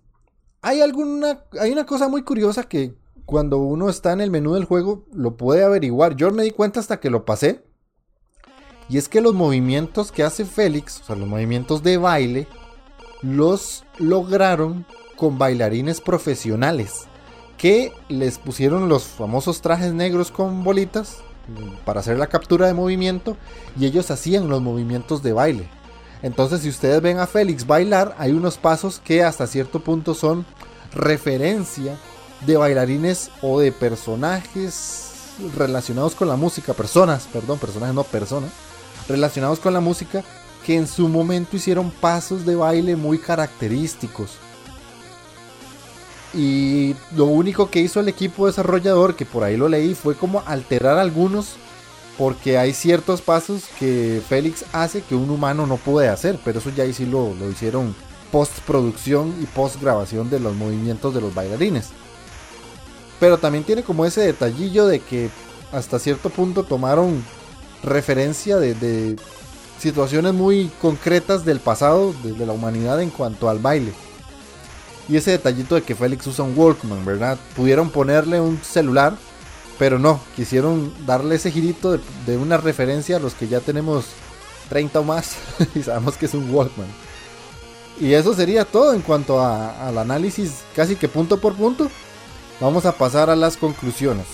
Hay 0.61 0.81
alguna. 0.81 1.43
Hay 1.59 1.71
una 1.71 1.85
cosa 1.85 2.07
muy 2.07 2.23
curiosa 2.23 2.63
que 2.63 2.95
cuando 3.25 3.57
uno 3.57 3.89
está 3.89 4.13
en 4.13 4.21
el 4.21 4.31
menú 4.31 4.53
del 4.53 4.65
juego 4.65 5.05
lo 5.13 5.35
puede 5.35 5.63
averiguar. 5.63 6.15
Yo 6.15 6.31
me 6.31 6.43
di 6.43 6.51
cuenta 6.51 6.79
hasta 6.79 6.99
que 6.99 7.09
lo 7.09 7.25
pasé. 7.25 7.63
Y 8.87 8.97
es 8.97 9.09
que 9.09 9.21
los 9.21 9.33
movimientos 9.33 10.11
que 10.11 10.23
hace 10.23 10.45
Félix, 10.45 11.01
o 11.01 11.03
sea, 11.05 11.15
los 11.15 11.27
movimientos 11.27 11.81
de 11.81 11.97
baile, 11.97 12.47
los 13.21 13.83
lograron 13.97 14.85
con 15.17 15.37
bailarines 15.37 16.01
profesionales 16.01 17.07
que 17.57 17.93
les 18.09 18.37
pusieron 18.37 18.89
los 18.89 19.05
famosos 19.05 19.61
trajes 19.61 19.93
negros 19.93 20.29
con 20.29 20.63
bolitas 20.63 21.24
para 21.85 21.99
hacer 21.99 22.17
la 22.17 22.27
captura 22.27 22.67
de 22.67 22.73
movimiento 22.73 23.37
y 23.79 23.85
ellos 23.85 24.11
hacían 24.11 24.49
los 24.49 24.61
movimientos 24.61 25.23
de 25.23 25.33
baile. 25.33 25.69
Entonces 26.21 26.61
si 26.61 26.69
ustedes 26.69 27.01
ven 27.01 27.19
a 27.19 27.27
Félix 27.27 27.67
bailar, 27.67 28.15
hay 28.17 28.31
unos 28.31 28.57
pasos 28.57 28.99
que 29.03 29.23
hasta 29.23 29.47
cierto 29.47 29.79
punto 29.79 30.13
son 30.13 30.45
referencia 30.93 31.97
de 32.45 32.57
bailarines 32.57 33.29
o 33.41 33.59
de 33.59 33.71
personajes 33.71 35.11
relacionados 35.57 36.15
con 36.15 36.27
la 36.27 36.35
música, 36.35 36.73
personas, 36.73 37.27
perdón, 37.31 37.59
personajes 37.59 37.95
no 37.95 38.03
personas, 38.03 38.51
relacionados 39.07 39.59
con 39.59 39.73
la 39.73 39.81
música 39.81 40.23
que 40.65 40.75
en 40.75 40.87
su 40.87 41.07
momento 41.07 41.57
hicieron 41.57 41.91
pasos 41.91 42.45
de 42.45 42.55
baile 42.55 42.95
muy 42.95 43.19
característicos. 43.19 44.37
Y 46.35 46.95
lo 47.15 47.25
único 47.25 47.69
que 47.69 47.79
hizo 47.79 47.99
el 47.99 48.09
equipo 48.09 48.47
desarrollador, 48.47 49.15
que 49.15 49.25
por 49.25 49.43
ahí 49.43 49.55
lo 49.55 49.69
leí, 49.69 49.95
fue 49.95 50.15
como 50.15 50.43
alterar 50.45 50.97
algunos, 50.97 51.55
porque 52.17 52.57
hay 52.57 52.73
ciertos 52.73 53.21
pasos 53.21 53.63
que 53.79 54.21
Félix 54.27 54.65
hace 54.73 55.01
que 55.01 55.15
un 55.15 55.29
humano 55.29 55.65
no 55.65 55.77
puede 55.77 56.09
hacer, 56.09 56.37
pero 56.43 56.59
eso 56.59 56.71
ya 56.75 56.91
sí 56.91 57.05
lo, 57.05 57.33
lo 57.33 57.49
hicieron 57.49 57.95
postproducción 58.31 59.33
y 59.41 59.45
postgrabación 59.45 60.29
de 60.29 60.41
los 60.41 60.55
movimientos 60.55 61.13
de 61.13 61.21
los 61.21 61.33
bailarines. 61.33 61.89
Pero 63.19 63.37
también 63.37 63.63
tiene 63.63 63.83
como 63.83 64.05
ese 64.05 64.21
detallillo 64.21 64.87
de 64.87 64.99
que 64.99 65.29
hasta 65.71 65.99
cierto 65.99 66.29
punto 66.29 66.63
tomaron 66.63 67.23
referencia 67.83 68.57
de, 68.57 69.15
situaciones 69.79 70.33
muy 70.33 70.71
concretas 70.81 71.45
del 71.45 71.59
pasado 71.59 72.13
de, 72.23 72.45
la 72.45 72.53
humanidad 72.53 73.01
en 73.01 73.09
cuanto 73.09 73.49
al 73.49 73.59
baile. 73.59 73.93
Y 75.07 75.17
ese 75.17 75.31
detallito 75.31 75.75
de 75.75 75.83
que 75.83 75.95
Félix 75.95 76.25
usa 76.27 76.45
un 76.45 76.57
Walkman, 76.57 77.05
¿verdad? 77.05 77.37
Pudieron 77.55 77.91
ponerle 77.91 78.39
un 78.39 78.59
celular, 78.63 79.15
pero 79.77 79.99
no, 79.99 80.19
quisieron 80.35 80.93
darle 81.05 81.35
ese 81.35 81.51
girito 81.51 81.99
de, 82.25 82.37
una 82.37 82.57
referencia 82.57 83.17
a 83.17 83.19
los 83.19 83.35
que 83.35 83.47
ya 83.47 83.59
tenemos 83.59 84.05
30 84.69 84.99
o 84.99 85.03
más 85.03 85.35
y 85.75 85.83
sabemos 85.83 86.17
que 86.17 86.25
es 86.25 86.33
un 86.33 86.49
Walkman. 86.53 86.87
Y 87.99 88.13
eso 88.13 88.33
sería 88.33 88.65
todo 88.65 88.93
en 88.93 89.01
cuanto 89.01 89.45
al 89.45 89.97
análisis 89.97 90.63
casi 90.75 90.95
que 90.95 91.07
punto 91.07 91.39
por 91.39 91.55
punto. 91.55 91.89
Vamos 92.59 92.85
a 92.85 92.91
pasar 92.91 93.29
a 93.29 93.35
las 93.35 93.57
conclusiones. 93.57 94.25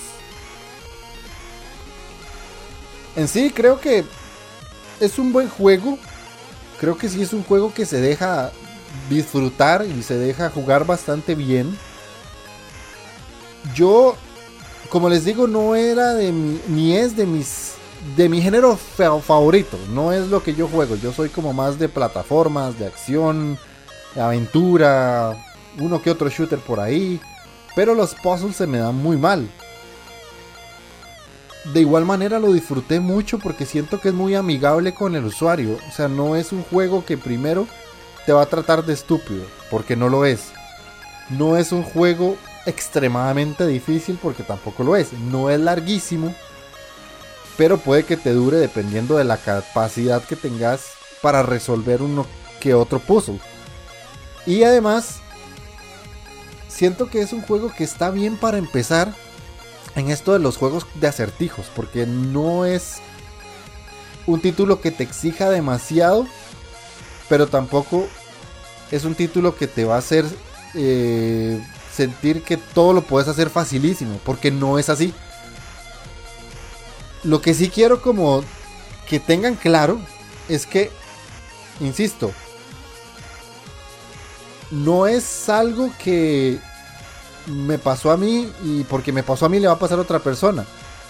En 3.14 3.28
sí 3.28 3.52
creo 3.54 3.80
que 3.80 4.04
es 5.00 5.18
un 5.18 5.32
buen 5.32 5.48
juego. 5.48 5.98
Creo 6.80 6.96
que 6.96 7.08
sí 7.08 7.22
es 7.22 7.32
un 7.32 7.44
juego 7.44 7.72
que 7.72 7.86
se 7.86 8.00
deja 8.00 8.50
disfrutar 9.08 9.84
y 9.86 10.02
se 10.02 10.16
deja 10.16 10.50
jugar 10.50 10.86
bastante 10.86 11.34
bien. 11.34 11.76
Yo, 13.74 14.16
como 14.88 15.08
les 15.08 15.24
digo, 15.24 15.46
no 15.46 15.74
era 15.76 16.14
de 16.14 16.32
mi, 16.32 16.60
ni 16.68 16.96
es 16.96 17.16
de 17.16 17.26
mis 17.26 17.72
de 18.16 18.28
mi 18.28 18.42
género 18.42 18.76
favorito. 18.76 19.78
No 19.90 20.12
es 20.12 20.28
lo 20.28 20.42
que 20.42 20.54
yo 20.54 20.68
juego. 20.68 20.96
Yo 20.96 21.12
soy 21.12 21.28
como 21.28 21.52
más 21.52 21.78
de 21.78 21.88
plataformas, 21.88 22.78
de 22.78 22.86
acción, 22.86 23.58
de 24.14 24.20
aventura, 24.20 25.36
uno 25.78 26.02
que 26.02 26.10
otro 26.10 26.28
shooter 26.28 26.58
por 26.58 26.80
ahí. 26.80 27.20
Pero 27.74 27.94
los 27.94 28.14
puzzles 28.14 28.56
se 28.56 28.66
me 28.66 28.78
dan 28.78 28.96
muy 28.96 29.16
mal. 29.16 29.48
De 31.72 31.80
igual 31.80 32.04
manera 32.04 32.40
lo 32.40 32.52
disfruté 32.52 32.98
mucho 32.98 33.38
porque 33.38 33.66
siento 33.66 34.00
que 34.00 34.08
es 34.08 34.14
muy 34.14 34.34
amigable 34.34 34.94
con 34.94 35.14
el 35.14 35.24
usuario. 35.24 35.78
O 35.88 35.92
sea, 35.92 36.08
no 36.08 36.34
es 36.34 36.52
un 36.52 36.64
juego 36.64 37.04
que 37.04 37.16
primero 37.16 37.68
te 38.26 38.32
va 38.32 38.42
a 38.42 38.46
tratar 38.46 38.84
de 38.84 38.92
estúpido, 38.92 39.44
porque 39.70 39.96
no 39.96 40.08
lo 40.08 40.24
es. 40.24 40.52
No 41.30 41.56
es 41.56 41.72
un 41.72 41.82
juego 41.82 42.36
extremadamente 42.66 43.66
difícil 43.66 44.18
porque 44.20 44.42
tampoco 44.42 44.84
lo 44.84 44.96
es. 44.96 45.12
No 45.12 45.50
es 45.50 45.60
larguísimo, 45.60 46.34
pero 47.56 47.78
puede 47.78 48.04
que 48.04 48.16
te 48.16 48.32
dure 48.32 48.58
dependiendo 48.58 49.16
de 49.16 49.24
la 49.24 49.36
capacidad 49.36 50.22
que 50.22 50.36
tengas 50.36 50.92
para 51.20 51.42
resolver 51.42 52.02
uno 52.02 52.26
que 52.60 52.74
otro 52.74 52.98
puzzle. 52.98 53.40
Y 54.46 54.64
además, 54.64 55.20
siento 56.68 57.08
que 57.08 57.20
es 57.20 57.32
un 57.32 57.42
juego 57.42 57.72
que 57.76 57.84
está 57.84 58.10
bien 58.10 58.36
para 58.36 58.58
empezar 58.58 59.14
en 59.94 60.10
esto 60.10 60.32
de 60.32 60.38
los 60.38 60.56
juegos 60.56 60.86
de 60.94 61.06
acertijos, 61.06 61.66
porque 61.74 62.06
no 62.06 62.64
es 62.64 62.96
un 64.26 64.40
título 64.40 64.80
que 64.80 64.90
te 64.90 65.02
exija 65.02 65.50
demasiado, 65.50 66.26
pero 67.32 67.46
tampoco 67.46 68.06
es 68.90 69.06
un 69.06 69.14
título 69.14 69.56
que 69.56 69.66
te 69.66 69.86
va 69.86 69.94
a 69.94 70.00
hacer 70.00 70.26
eh, 70.74 71.66
sentir 71.90 72.42
que 72.42 72.58
todo 72.58 72.92
lo 72.92 73.00
puedes 73.00 73.26
hacer 73.26 73.48
facilísimo, 73.48 74.20
porque 74.22 74.50
no 74.50 74.78
es 74.78 74.90
así. 74.90 75.14
Lo 77.24 77.40
que 77.40 77.54
sí 77.54 77.70
quiero 77.70 78.02
como 78.02 78.44
que 79.08 79.18
tengan 79.18 79.54
claro 79.54 79.98
es 80.46 80.66
que, 80.66 80.90
insisto, 81.80 82.32
no 84.70 85.06
es 85.06 85.48
algo 85.48 85.90
que 86.04 86.58
me 87.46 87.78
pasó 87.78 88.10
a 88.10 88.18
mí 88.18 88.52
y 88.62 88.84
porque 88.84 89.10
me 89.10 89.22
pasó 89.22 89.46
a 89.46 89.48
mí 89.48 89.58
le 89.58 89.68
va 89.68 89.72
a 89.72 89.78
pasar 89.78 89.98
a 89.98 90.02
otra 90.02 90.18
persona. 90.18 90.66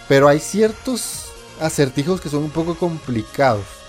Pero 0.06 0.28
hay 0.28 0.38
ciertos 0.38 1.32
acertijos 1.60 2.20
que 2.20 2.28
son 2.28 2.44
un 2.44 2.50
poco 2.50 2.76
complicados. 2.76 3.81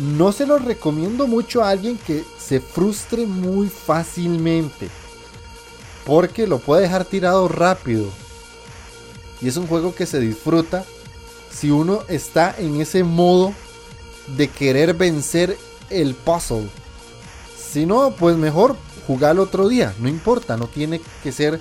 No 0.00 0.32
se 0.32 0.46
los 0.46 0.64
recomiendo 0.64 1.26
mucho 1.26 1.62
a 1.62 1.68
alguien 1.68 1.98
que 1.98 2.24
se 2.38 2.58
frustre 2.60 3.26
muy 3.26 3.68
fácilmente. 3.68 4.88
Porque 6.06 6.46
lo 6.46 6.58
puede 6.58 6.82
dejar 6.82 7.04
tirado 7.04 7.48
rápido. 7.48 8.06
Y 9.42 9.48
es 9.48 9.56
un 9.58 9.66
juego 9.66 9.94
que 9.94 10.06
se 10.06 10.18
disfruta 10.18 10.84
si 11.50 11.70
uno 11.70 12.00
está 12.08 12.54
en 12.56 12.80
ese 12.80 13.04
modo 13.04 13.52
de 14.36 14.48
querer 14.48 14.94
vencer 14.94 15.58
el 15.90 16.14
puzzle. 16.14 16.68
Si 17.58 17.84
no, 17.84 18.12
pues 18.12 18.36
mejor 18.36 18.76
jugar 19.06 19.38
otro 19.38 19.68
día. 19.68 19.94
No 19.98 20.08
importa, 20.08 20.56
no 20.56 20.66
tiene 20.66 21.02
que 21.22 21.30
ser 21.30 21.60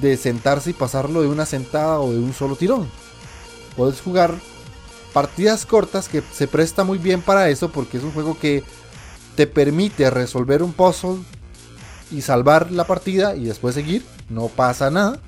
de 0.00 0.16
sentarse 0.16 0.70
y 0.70 0.74
pasarlo 0.74 1.22
de 1.22 1.28
una 1.28 1.44
sentada 1.44 1.98
o 1.98 2.12
de 2.12 2.18
un 2.18 2.32
solo 2.32 2.54
tirón. 2.54 2.88
Puedes 3.76 4.00
jugar 4.00 4.36
partidas 5.12 5.66
cortas 5.66 6.08
que 6.08 6.22
se 6.32 6.48
presta 6.48 6.84
muy 6.84 6.98
bien 6.98 7.22
para 7.22 7.48
eso 7.48 7.70
porque 7.70 7.98
es 7.98 8.04
un 8.04 8.12
juego 8.12 8.38
que 8.38 8.64
te 9.36 9.46
permite 9.46 10.10
resolver 10.10 10.62
un 10.62 10.72
puzzle 10.72 11.18
y 12.10 12.20
salvar 12.20 12.70
la 12.70 12.84
partida 12.84 13.34
y 13.34 13.44
después 13.44 13.74
seguir. 13.74 14.04
No 14.28 14.48
pasa 14.48 14.90
nada. 14.90 15.20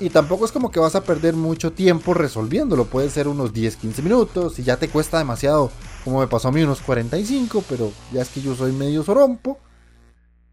Y 0.00 0.10
tampoco 0.10 0.44
es 0.44 0.52
como 0.52 0.70
que 0.70 0.78
vas 0.78 0.94
a 0.94 1.02
perder 1.02 1.34
mucho 1.34 1.72
tiempo 1.72 2.14
resolviéndolo. 2.14 2.84
Puede 2.84 3.10
ser 3.10 3.26
unos 3.26 3.52
10-15 3.52 4.02
minutos. 4.02 4.58
Y 4.58 4.62
ya 4.62 4.76
te 4.76 4.88
cuesta 4.88 5.18
demasiado. 5.18 5.70
Como 6.04 6.20
me 6.20 6.28
pasó 6.28 6.48
a 6.48 6.52
mí 6.52 6.62
unos 6.62 6.80
45. 6.80 7.64
Pero 7.68 7.92
ya 8.12 8.22
es 8.22 8.28
que 8.28 8.40
yo 8.40 8.54
soy 8.54 8.72
medio 8.72 9.02
sorompo. 9.02 9.58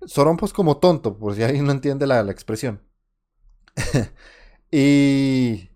Sorompo 0.05 0.45
es 0.45 0.53
como 0.53 0.77
tonto. 0.77 1.15
Por 1.17 1.35
si 1.35 1.43
alguien 1.43 1.65
no 1.65 1.71
entiende 1.71 2.07
la, 2.07 2.21
expresión. 2.31 2.81
y... 4.71 5.69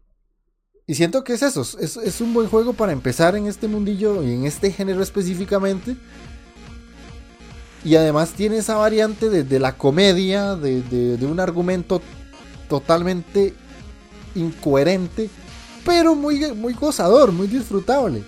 Y 0.90 0.96
siento 0.96 1.24
que 1.24 1.34
es 1.34 1.44
eso. 1.44 1.62
Es, 1.80 2.20
un 2.20 2.34
buen 2.34 2.50
juego 2.50 2.74
para 2.74 2.92
empezar 2.92 3.36
en 3.36 3.46
este 3.46 3.68
mundillo. 3.68 4.24
Y 4.24 4.34
en 4.34 4.48
este 4.48 4.72
género 4.72 5.04
específicamente. 5.04 5.96
Y 7.86 7.96
además 7.96 8.32
tiene 8.32 8.58
esa 8.58 8.76
variante 8.76 9.30
de, 9.30 9.60
la 9.60 9.78
comedia. 9.78 10.56
de, 10.56 10.82
de 10.82 11.26
un 11.28 11.40
argumento 11.40 12.02
totalmente 12.68 13.54
incoherente, 14.34 15.30
pero 15.86 16.16
muy, 16.16 16.40
muy 16.56 16.74
gozador, 16.74 17.32
muy 17.32 17.46
disfrutable. 17.46 18.24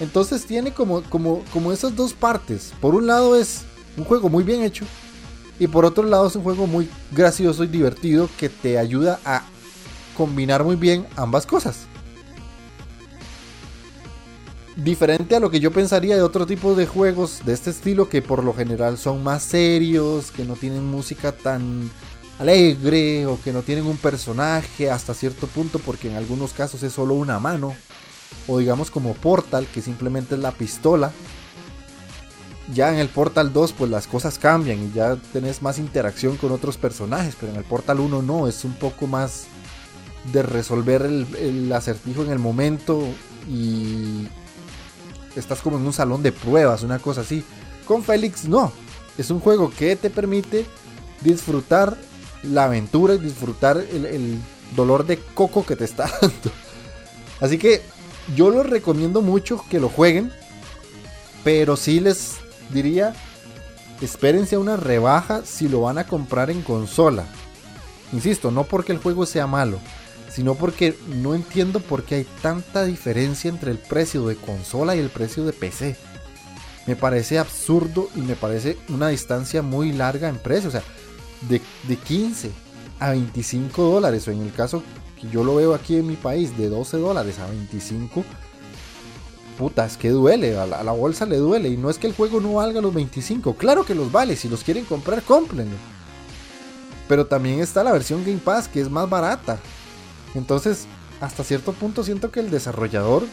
Entonces 0.00 0.46
tiene 0.46 0.72
como, 0.72 1.02
como, 1.02 1.42
como 1.52 1.70
esas 1.70 1.94
dos 1.94 2.14
partes. 2.14 2.72
Por 2.80 2.94
un 2.94 3.06
lado 3.06 3.36
es 3.36 3.60
un 3.98 4.04
juego 4.04 4.30
muy 4.30 4.42
bien 4.42 4.62
hecho 4.62 4.86
y 5.58 5.66
por 5.66 5.84
otro 5.84 6.04
lado 6.04 6.28
es 6.28 6.34
un 6.34 6.42
juego 6.44 6.66
muy 6.66 6.88
gracioso 7.12 7.62
y 7.62 7.68
divertido 7.68 8.28
que 8.38 8.48
te 8.48 8.78
ayuda 8.78 9.20
a 9.24 9.44
combinar 10.14 10.64
muy 10.64 10.76
bien 10.76 11.06
ambas 11.16 11.46
cosas. 11.46 11.86
Diferente 14.76 15.36
a 15.36 15.40
lo 15.40 15.50
que 15.50 15.60
yo 15.60 15.70
pensaría 15.70 16.16
de 16.16 16.22
otro 16.22 16.46
tipo 16.46 16.74
de 16.74 16.86
juegos 16.86 17.42
de 17.44 17.52
este 17.52 17.70
estilo 17.70 18.08
que 18.08 18.22
por 18.22 18.42
lo 18.42 18.52
general 18.52 18.98
son 18.98 19.22
más 19.22 19.44
serios, 19.44 20.32
que 20.32 20.44
no 20.44 20.54
tienen 20.54 20.84
música 20.84 21.30
tan 21.30 21.90
alegre 22.38 23.26
o 23.26 23.40
que 23.40 23.52
no 23.52 23.62
tienen 23.62 23.86
un 23.86 23.96
personaje 23.96 24.90
hasta 24.90 25.14
cierto 25.14 25.46
punto 25.46 25.78
porque 25.78 26.10
en 26.10 26.16
algunos 26.16 26.52
casos 26.52 26.82
es 26.82 26.92
solo 26.92 27.14
una 27.14 27.38
mano 27.38 27.74
o 28.48 28.58
digamos 28.58 28.90
como 28.90 29.14
Portal 29.14 29.66
que 29.72 29.80
simplemente 29.80 30.34
es 30.34 30.40
la 30.40 30.50
pistola 30.50 31.12
ya 32.72 32.92
en 32.92 32.98
el 32.98 33.08
Portal 33.08 33.52
2 33.52 33.72
pues 33.74 33.90
las 33.90 34.08
cosas 34.08 34.38
cambian 34.38 34.82
y 34.82 34.92
ya 34.92 35.16
tenés 35.32 35.62
más 35.62 35.78
interacción 35.78 36.36
con 36.36 36.50
otros 36.50 36.76
personajes 36.76 37.36
pero 37.38 37.52
en 37.52 37.58
el 37.58 37.64
Portal 37.64 38.00
1 38.00 38.22
no 38.22 38.48
es 38.48 38.64
un 38.64 38.74
poco 38.74 39.06
más 39.06 39.46
de 40.32 40.42
resolver 40.42 41.02
el, 41.02 41.72
acertijo 41.72 42.22
en 42.22 42.30
el 42.30 42.38
momento 42.38 43.02
y 43.48 44.26
estás 45.36 45.60
como 45.60 45.76
en 45.76 45.86
un 45.86 45.92
salón 45.92 46.22
de 46.22 46.32
pruebas 46.32 46.82
una 46.82 46.98
cosa 46.98 47.20
así 47.20 47.44
con 47.84 48.02
Félix 48.02 48.46
no 48.46 48.72
es 49.18 49.30
un 49.30 49.40
juego 49.40 49.70
que 49.70 49.96
te 49.96 50.10
permite 50.10 50.66
disfrutar 51.20 51.96
la 52.42 52.64
aventura 52.64 53.14
y 53.14 53.18
disfrutar 53.18 53.76
el, 53.78 54.38
dolor 54.76 55.06
de 55.06 55.18
coco 55.18 55.64
que 55.64 55.76
te 55.76 55.84
está 55.84 56.10
dando. 56.20 56.50
Así 57.40 57.58
que 57.58 57.82
yo 58.34 58.50
les 58.50 58.66
recomiendo 58.66 59.20
mucho 59.20 59.64
que 59.70 59.78
lo 59.78 59.88
jueguen. 59.88 60.32
Pero 61.44 61.76
sí 61.76 62.00
les 62.00 62.36
diría, 62.70 63.14
espérense 64.00 64.56
a 64.56 64.58
una 64.58 64.76
rebaja 64.76 65.42
si 65.44 65.68
lo 65.68 65.82
van 65.82 65.98
a 65.98 66.06
comprar 66.06 66.50
en 66.50 66.62
consola. 66.62 67.24
Insisto, 68.12 68.50
no 68.50 68.64
porque 68.64 68.92
el 68.92 68.98
juego 68.98 69.26
sea 69.26 69.46
malo, 69.46 69.78
sino 70.34 70.56
porque 70.56 70.96
no 71.06 71.36
entiendo 71.36 71.78
por 71.78 72.02
qué 72.02 72.16
hay 72.16 72.26
tanta 72.42 72.84
diferencia 72.84 73.48
entre 73.48 73.70
el 73.70 73.78
precio 73.78 74.26
de 74.26 74.34
consola 74.34 74.96
y 74.96 74.98
el 74.98 75.08
precio 75.08 75.44
de 75.44 75.52
PC. 75.52 75.96
Me 76.88 76.96
parece 76.96 77.38
absurdo 77.38 78.08
y 78.16 78.20
me 78.20 78.34
parece 78.34 78.76
una 78.88 79.08
distancia 79.08 79.62
muy 79.62 79.92
larga 79.92 80.28
en 80.28 80.38
precio. 80.38 80.70
O 80.70 80.72
sea, 80.72 80.82
de, 81.48 81.60
15 81.96 82.50
a 82.98 83.10
25 83.10 83.80
dólares, 83.84 84.26
o 84.26 84.32
en 84.32 84.42
el 84.42 84.52
caso 84.52 84.82
que 85.20 85.28
yo 85.28 85.44
lo 85.44 85.54
veo 85.54 85.72
aquí 85.72 85.98
en 85.98 86.08
mi 86.08 86.16
país, 86.16 86.58
de 86.58 86.68
12 86.68 86.96
dólares 86.96 87.38
a 87.38 87.46
25, 87.46 88.24
puta, 89.56 89.86
es 89.86 89.96
que 89.96 90.10
duele, 90.10 90.58
a 90.58 90.66
la, 90.66 90.92
bolsa 90.92 91.26
le 91.26 91.36
duele. 91.36 91.68
Y 91.68 91.76
no 91.76 91.90
es 91.90 91.98
que 91.98 92.08
el 92.08 92.12
juego 92.12 92.40
no 92.40 92.54
valga 92.54 92.80
los 92.80 92.92
25, 92.92 93.54
claro 93.54 93.86
que 93.86 93.94
los 93.94 94.10
vale, 94.10 94.34
si 94.34 94.48
los 94.48 94.64
quieren 94.64 94.84
comprar, 94.84 95.22
cómprenlo. 95.22 95.76
Pero 97.06 97.24
también 97.24 97.60
está 97.60 97.84
la 97.84 97.92
versión 97.92 98.24
Game 98.24 98.38
Pass, 98.38 98.66
que 98.66 98.80
es 98.80 98.90
más 98.90 99.08
barata. 99.08 99.60
Entonces, 100.34 100.86
hasta 101.20 101.44
cierto 101.44 101.72
punto 101.72 102.02
siento 102.02 102.30
que 102.30 102.40
el 102.40 102.50
desarrollador, 102.50 103.24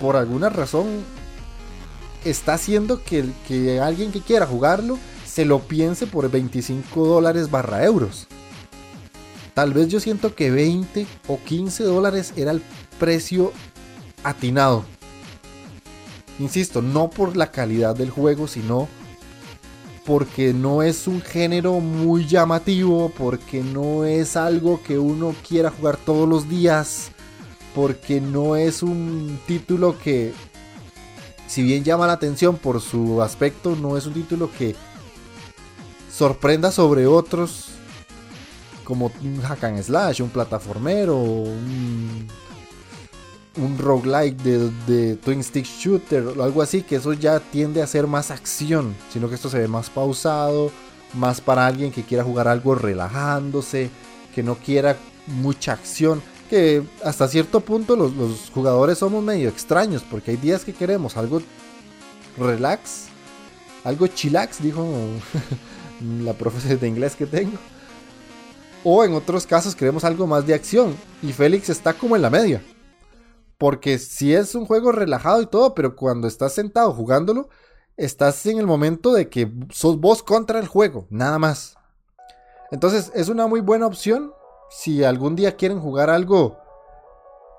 por 0.00 0.16
alguna 0.16 0.48
razón, 0.48 0.86
está 2.24 2.54
haciendo 2.54 3.02
que, 3.02 3.80
alguien 3.80 4.12
que 4.12 4.20
quiera 4.20 4.46
jugarlo 4.46 4.98
se 5.26 5.44
lo 5.44 5.60
piense 5.60 6.06
por 6.06 6.30
25 6.30 7.06
dólares 7.06 7.50
barra 7.50 7.84
euros. 7.84 8.26
Tal 9.54 9.72
vez 9.72 9.88
yo 9.88 10.00
siento 10.00 10.34
que 10.34 10.50
20 10.50 11.06
o 11.28 11.38
15 11.42 11.84
dólares 11.84 12.32
era 12.36 12.50
el 12.52 12.62
precio 12.98 13.52
atinado. 14.22 14.84
Insisto, 16.38 16.82
no 16.82 17.10
por 17.10 17.36
la 17.36 17.50
calidad 17.50 17.94
del 17.94 18.10
juego, 18.10 18.48
sino 18.48 18.88
porque 20.04 20.52
no 20.52 20.82
es 20.82 21.06
un 21.06 21.20
género 21.20 21.80
muy 21.80 22.26
llamativo, 22.26 23.12
porque 23.16 23.62
no 23.62 24.04
es 24.04 24.36
algo 24.36 24.82
que 24.82 24.98
uno 24.98 25.34
quiera 25.46 25.70
jugar 25.70 25.96
todos 25.96 26.28
los 26.28 26.48
días, 26.48 27.12
porque 27.74 28.20
no 28.20 28.56
es 28.56 28.82
un 28.82 29.38
título 29.46 29.98
que, 29.98 30.32
si 31.46 31.62
bien 31.62 31.84
llama 31.84 32.06
la 32.06 32.14
atención 32.14 32.56
por 32.56 32.80
su 32.80 33.22
aspecto, 33.22 33.76
no 33.76 33.96
es 33.96 34.06
un 34.06 34.14
título 34.14 34.50
que 34.56 34.74
sorprenda 36.12 36.72
sobre 36.72 37.06
otros, 37.06 37.66
como 38.84 39.12
un 39.22 39.40
hack 39.42 39.64
and 39.64 39.82
slash, 39.82 40.22
un 40.22 40.30
plataformero, 40.30 41.16
un 41.16 42.26
un 43.56 43.78
roguelike 43.78 44.36
de, 44.42 44.70
de 44.86 45.16
Twin 45.16 45.42
Stick 45.42 45.66
Shooter 45.66 46.26
o 46.26 46.42
algo 46.42 46.62
así, 46.62 46.82
que 46.82 46.96
eso 46.96 47.12
ya 47.12 47.40
tiende 47.40 47.82
a 47.82 47.86
ser 47.86 48.06
más 48.06 48.30
acción, 48.30 48.94
sino 49.12 49.28
que 49.28 49.34
esto 49.34 49.50
se 49.50 49.58
ve 49.58 49.68
más 49.68 49.90
pausado, 49.90 50.70
más 51.14 51.40
para 51.40 51.66
alguien 51.66 51.90
que 51.90 52.02
quiera 52.02 52.24
jugar 52.24 52.48
algo 52.48 52.74
relajándose, 52.74 53.90
que 54.34 54.42
no 54.42 54.56
quiera 54.56 54.96
mucha 55.26 55.72
acción, 55.72 56.22
que 56.48 56.82
hasta 57.04 57.28
cierto 57.28 57.60
punto 57.60 57.96
los, 57.96 58.12
jugadores 58.52 58.98
somos 58.98 59.22
medio 59.22 59.48
extraños, 59.48 60.02
porque 60.08 60.32
hay 60.32 60.36
días 60.36 60.64
que 60.64 60.72
queremos 60.72 61.16
algo 61.16 61.42
relax, 62.38 63.06
algo 63.84 64.06
chillax, 64.06 64.62
dijo 64.62 64.86
la 66.22 66.34
profesora 66.34 66.76
de 66.76 66.88
inglés 66.88 67.16
que 67.16 67.26
tengo. 67.26 67.58
O 68.82 69.04
en 69.04 69.12
otros 69.12 69.46
casos 69.46 69.74
queremos 69.74 70.04
algo 70.04 70.26
más 70.26 70.46
de 70.46 70.54
acción. 70.54 70.96
Y 71.22 71.32
Félix 71.32 71.68
está 71.68 71.92
como 71.92 72.16
en 72.16 72.22
la 72.22 72.30
media. 72.30 72.62
Porque 73.60 73.98
si 73.98 74.34
es 74.34 74.54
un 74.54 74.64
juego 74.64 74.90
relajado 74.90 75.42
y 75.42 75.46
todo, 75.46 75.74
pero 75.74 75.94
cuando 75.94 76.26
estás 76.26 76.54
sentado 76.54 76.94
jugándolo, 76.94 77.50
estás 77.98 78.46
en 78.46 78.56
el 78.56 78.66
momento 78.66 79.12
de 79.12 79.28
que 79.28 79.52
sos 79.68 80.00
vos 80.00 80.22
contra 80.22 80.58
el 80.58 80.66
juego, 80.66 81.06
nada 81.10 81.38
más. 81.38 81.76
Entonces 82.70 83.12
es 83.14 83.28
una 83.28 83.46
muy 83.46 83.60
buena 83.60 83.86
opción 83.86 84.32
si 84.70 85.04
algún 85.04 85.36
día 85.36 85.56
quieren 85.56 85.78
jugar 85.78 86.08
algo 86.08 86.56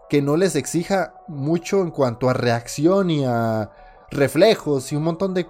que 0.09 0.23
no 0.23 0.37
les 0.37 0.55
exija 0.55 1.13
mucho 1.27 1.81
en 1.81 1.91
cuanto 1.91 2.31
a 2.31 2.33
reacción 2.33 3.11
y 3.11 3.23
a 3.23 3.69
reflejos 4.09 4.91
y 4.91 4.95
un 4.95 5.03
montón 5.03 5.35
de, 5.35 5.45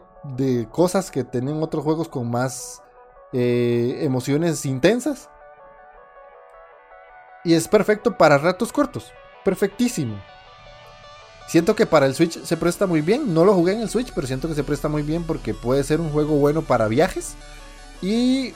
cosas 0.69 1.11
que 1.11 1.23
tienen 1.23 1.63
otros 1.63 1.85
juegos 1.85 2.09
con 2.09 2.29
más 2.29 2.83
eh, 3.31 3.99
emociones 4.01 4.65
intensas. 4.65 5.29
Y 7.45 7.53
es 7.53 7.69
perfecto 7.69 8.17
para 8.17 8.37
ratos 8.37 8.73
cortos. 8.73 9.13
Perfectísimo. 9.45 10.21
Siento 11.51 11.75
que 11.75 11.85
para 11.85 12.05
el 12.05 12.15
Switch 12.15 12.41
se 12.45 12.55
presta 12.55 12.87
muy 12.87 13.01
bien. 13.01 13.33
No 13.33 13.43
lo 13.43 13.53
jugué 13.53 13.73
en 13.73 13.81
el 13.81 13.89
Switch, 13.89 14.13
pero 14.15 14.25
siento 14.25 14.47
que 14.47 14.55
se 14.55 14.63
presta 14.63 14.87
muy 14.87 15.01
bien 15.01 15.25
porque 15.25 15.53
puede 15.53 15.83
ser 15.83 15.99
un 15.99 16.09
juego 16.09 16.37
bueno 16.37 16.61
para 16.61 16.87
viajes. 16.87 17.33
Y 18.01 18.53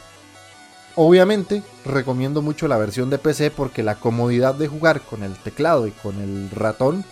obviamente 0.95 1.61
recomiendo 1.83 2.41
mucho 2.41 2.69
la 2.69 2.77
versión 2.77 3.09
de 3.09 3.17
PC 3.17 3.51
porque 3.51 3.83
la 3.83 3.95
comodidad 3.95 4.55
de 4.55 4.69
jugar 4.69 5.01
con 5.01 5.23
el 5.23 5.35
teclado 5.35 5.87
y 5.87 5.91
con 5.91 6.21
el 6.21 6.49
ratón 6.51 7.03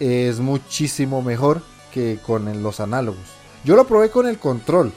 es 0.00 0.40
muchísimo 0.40 1.20
mejor 1.20 1.60
que 1.92 2.18
con 2.24 2.62
los 2.62 2.80
análogos. 2.80 3.20
Yo 3.66 3.76
lo 3.76 3.86
probé 3.86 4.08
con 4.08 4.26
el 4.26 4.38
control. 4.38 4.94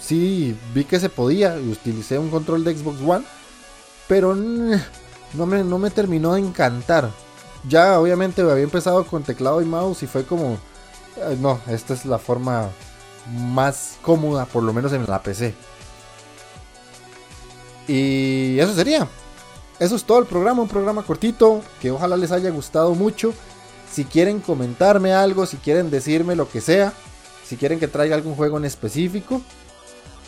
Sí, 0.00 0.58
vi 0.74 0.82
que 0.82 0.98
se 0.98 1.08
podía. 1.08 1.54
Utilicé 1.54 2.18
un 2.18 2.30
control 2.30 2.64
de 2.64 2.76
Xbox 2.76 3.00
One. 3.06 3.24
Pero 4.08 4.34
no 4.34 5.46
me, 5.46 5.62
no 5.62 5.78
me 5.78 5.90
terminó 5.90 6.34
de 6.34 6.40
encantar 6.40 7.12
ya 7.66 7.98
obviamente 7.98 8.42
había 8.42 8.64
empezado 8.64 9.04
con 9.06 9.22
teclado 9.22 9.60
y 9.60 9.64
mouse 9.64 10.02
y 10.02 10.06
fue 10.06 10.24
como, 10.24 10.58
eh, 11.16 11.36
no, 11.40 11.60
esta 11.68 11.94
es 11.94 12.04
la 12.04 12.18
forma 12.18 12.70
más 13.32 13.96
cómoda, 14.02 14.46
por 14.46 14.62
lo 14.62 14.72
menos 14.72 14.92
en 14.92 15.04
la 15.06 15.22
PC. 15.22 15.54
Y 17.86 18.58
eso 18.58 18.74
sería. 18.74 19.08
Eso 19.78 19.96
es 19.96 20.04
todo 20.04 20.18
el 20.18 20.26
programa, 20.26 20.62
un 20.62 20.68
programa 20.68 21.02
cortito 21.02 21.62
que 21.80 21.90
ojalá 21.90 22.16
les 22.16 22.32
haya 22.32 22.50
gustado 22.50 22.94
mucho. 22.94 23.32
Si 23.90 24.04
quieren 24.04 24.40
comentarme 24.40 25.12
algo, 25.12 25.46
si 25.46 25.56
quieren 25.56 25.90
decirme 25.90 26.36
lo 26.36 26.48
que 26.48 26.60
sea, 26.60 26.92
si 27.46 27.56
quieren 27.56 27.78
que 27.78 27.88
traiga 27.88 28.14
algún 28.14 28.34
juego 28.34 28.58
en 28.58 28.64
específico, 28.64 29.40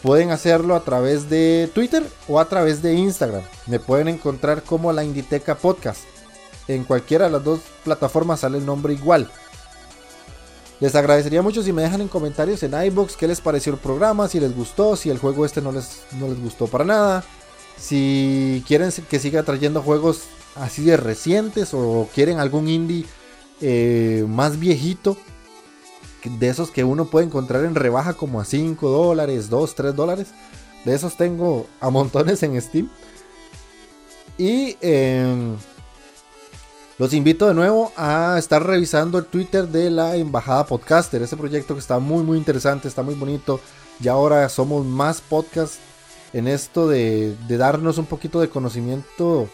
pueden 0.03 0.31
hacerlo 0.31 0.75
a 0.75 0.81
través 0.81 1.29
de 1.29 1.71
Twitter 1.75 2.03
o 2.29 2.41
a 2.41 2.49
través 2.49 2.81
de 2.81 2.95
Instagram. 2.95 3.43
Me 3.67 3.79
pueden 3.79 4.09
encontrar 4.09 4.63
como 4.63 4.93
la 4.93 5.05
Inditeca 5.05 5.57
Podcast. 5.57 6.05
En 6.69 6.85
cualquiera 6.85 7.27
de 7.27 7.33
las 7.33 7.45
dos 7.45 7.61
plataformas 7.85 8.41
sale 8.41 8.59
el 8.59 8.67
nombre 8.67 8.93
igual. 8.93 9.31
Les 10.81 10.95
agradecería 10.95 11.43
mucho 11.43 11.63
si 11.63 11.73
me 11.73 11.83
dejan 11.83 12.01
en 12.01 12.09
comentarios 12.09 12.63
en 12.63 12.73
iBox 12.73 13.17
qué 13.17 13.29
les 13.29 13.41
pareció 13.41 13.73
el 13.73 13.79
programa, 13.79 14.29
si 14.29 14.41
les 14.41 14.57
gustó, 14.57 14.97
si 14.97 15.11
el 15.11 15.19
juego 15.19 15.45
este 15.45 15.61
no 15.61 15.73
les, 15.73 16.03
no 16.19 16.29
les 16.29 16.41
gustó 16.41 16.69
para 16.69 16.85
nada. 16.85 17.25
Si 17.77 18.65
quieren 18.67 18.91
que 19.09 19.19
siga 19.19 19.43
trayendo 19.43 19.83
juegos 19.83 20.23
así 20.57 20.85
de 20.85 20.97
recientes 20.97 21.71
o 21.75 22.09
quieren 22.15 22.39
algún 22.39 22.69
indie 22.69 23.05
eh, 23.61 24.25
más 24.27 24.59
viejito, 24.59 25.19
de 26.25 26.49
esos 26.49 26.71
que 26.71 26.85
uno 26.85 27.07
puede 27.07 27.27
encontrar 27.27 27.65
en 27.65 27.75
rebaja 27.75 28.15
como 28.15 28.41
a 28.41 28.45
5 28.45 28.89
dólares, 28.89 29.49
2, 29.49 29.75
3 29.75 29.95
dólares. 29.95 30.29
De 30.85 30.95
esos 30.95 31.17
tengo 31.17 31.67
a 31.81 31.91
montones 31.91 32.43
en 32.43 32.61
Steam. 32.61 32.91
Y 34.39 34.77
eh, 34.81 35.55
los 37.01 37.15
invito 37.15 37.49
de 37.49 37.55
nuevo 37.55 37.95
a 37.97 38.37
estar 38.39 38.63
revisando 38.63 39.17
el 39.17 39.25
Twitter 39.25 39.67
de 39.67 39.89
la 39.89 40.17
Embajada 40.17 40.67
Podcaster, 40.67 41.23
ese 41.23 41.35
proyecto 41.35 41.73
que 41.73 41.81
está 41.81 41.99
muy 41.99 42.23
muy 42.23 42.37
interesante, 42.37 42.89
está 42.89 43.03
muy 43.03 43.15
bonito. 43.15 43.59
Y 44.03 44.09
ahora 44.09 44.47
somos 44.51 44.85
más 44.85 45.23
podcast 45.23 45.77
en 46.35 46.47
esto 46.47 46.89
de, 46.89 47.35
darnos 47.49 47.97
un 47.97 48.05
poquito 48.05 48.39
de 48.39 48.51
conocimiento 48.51 49.49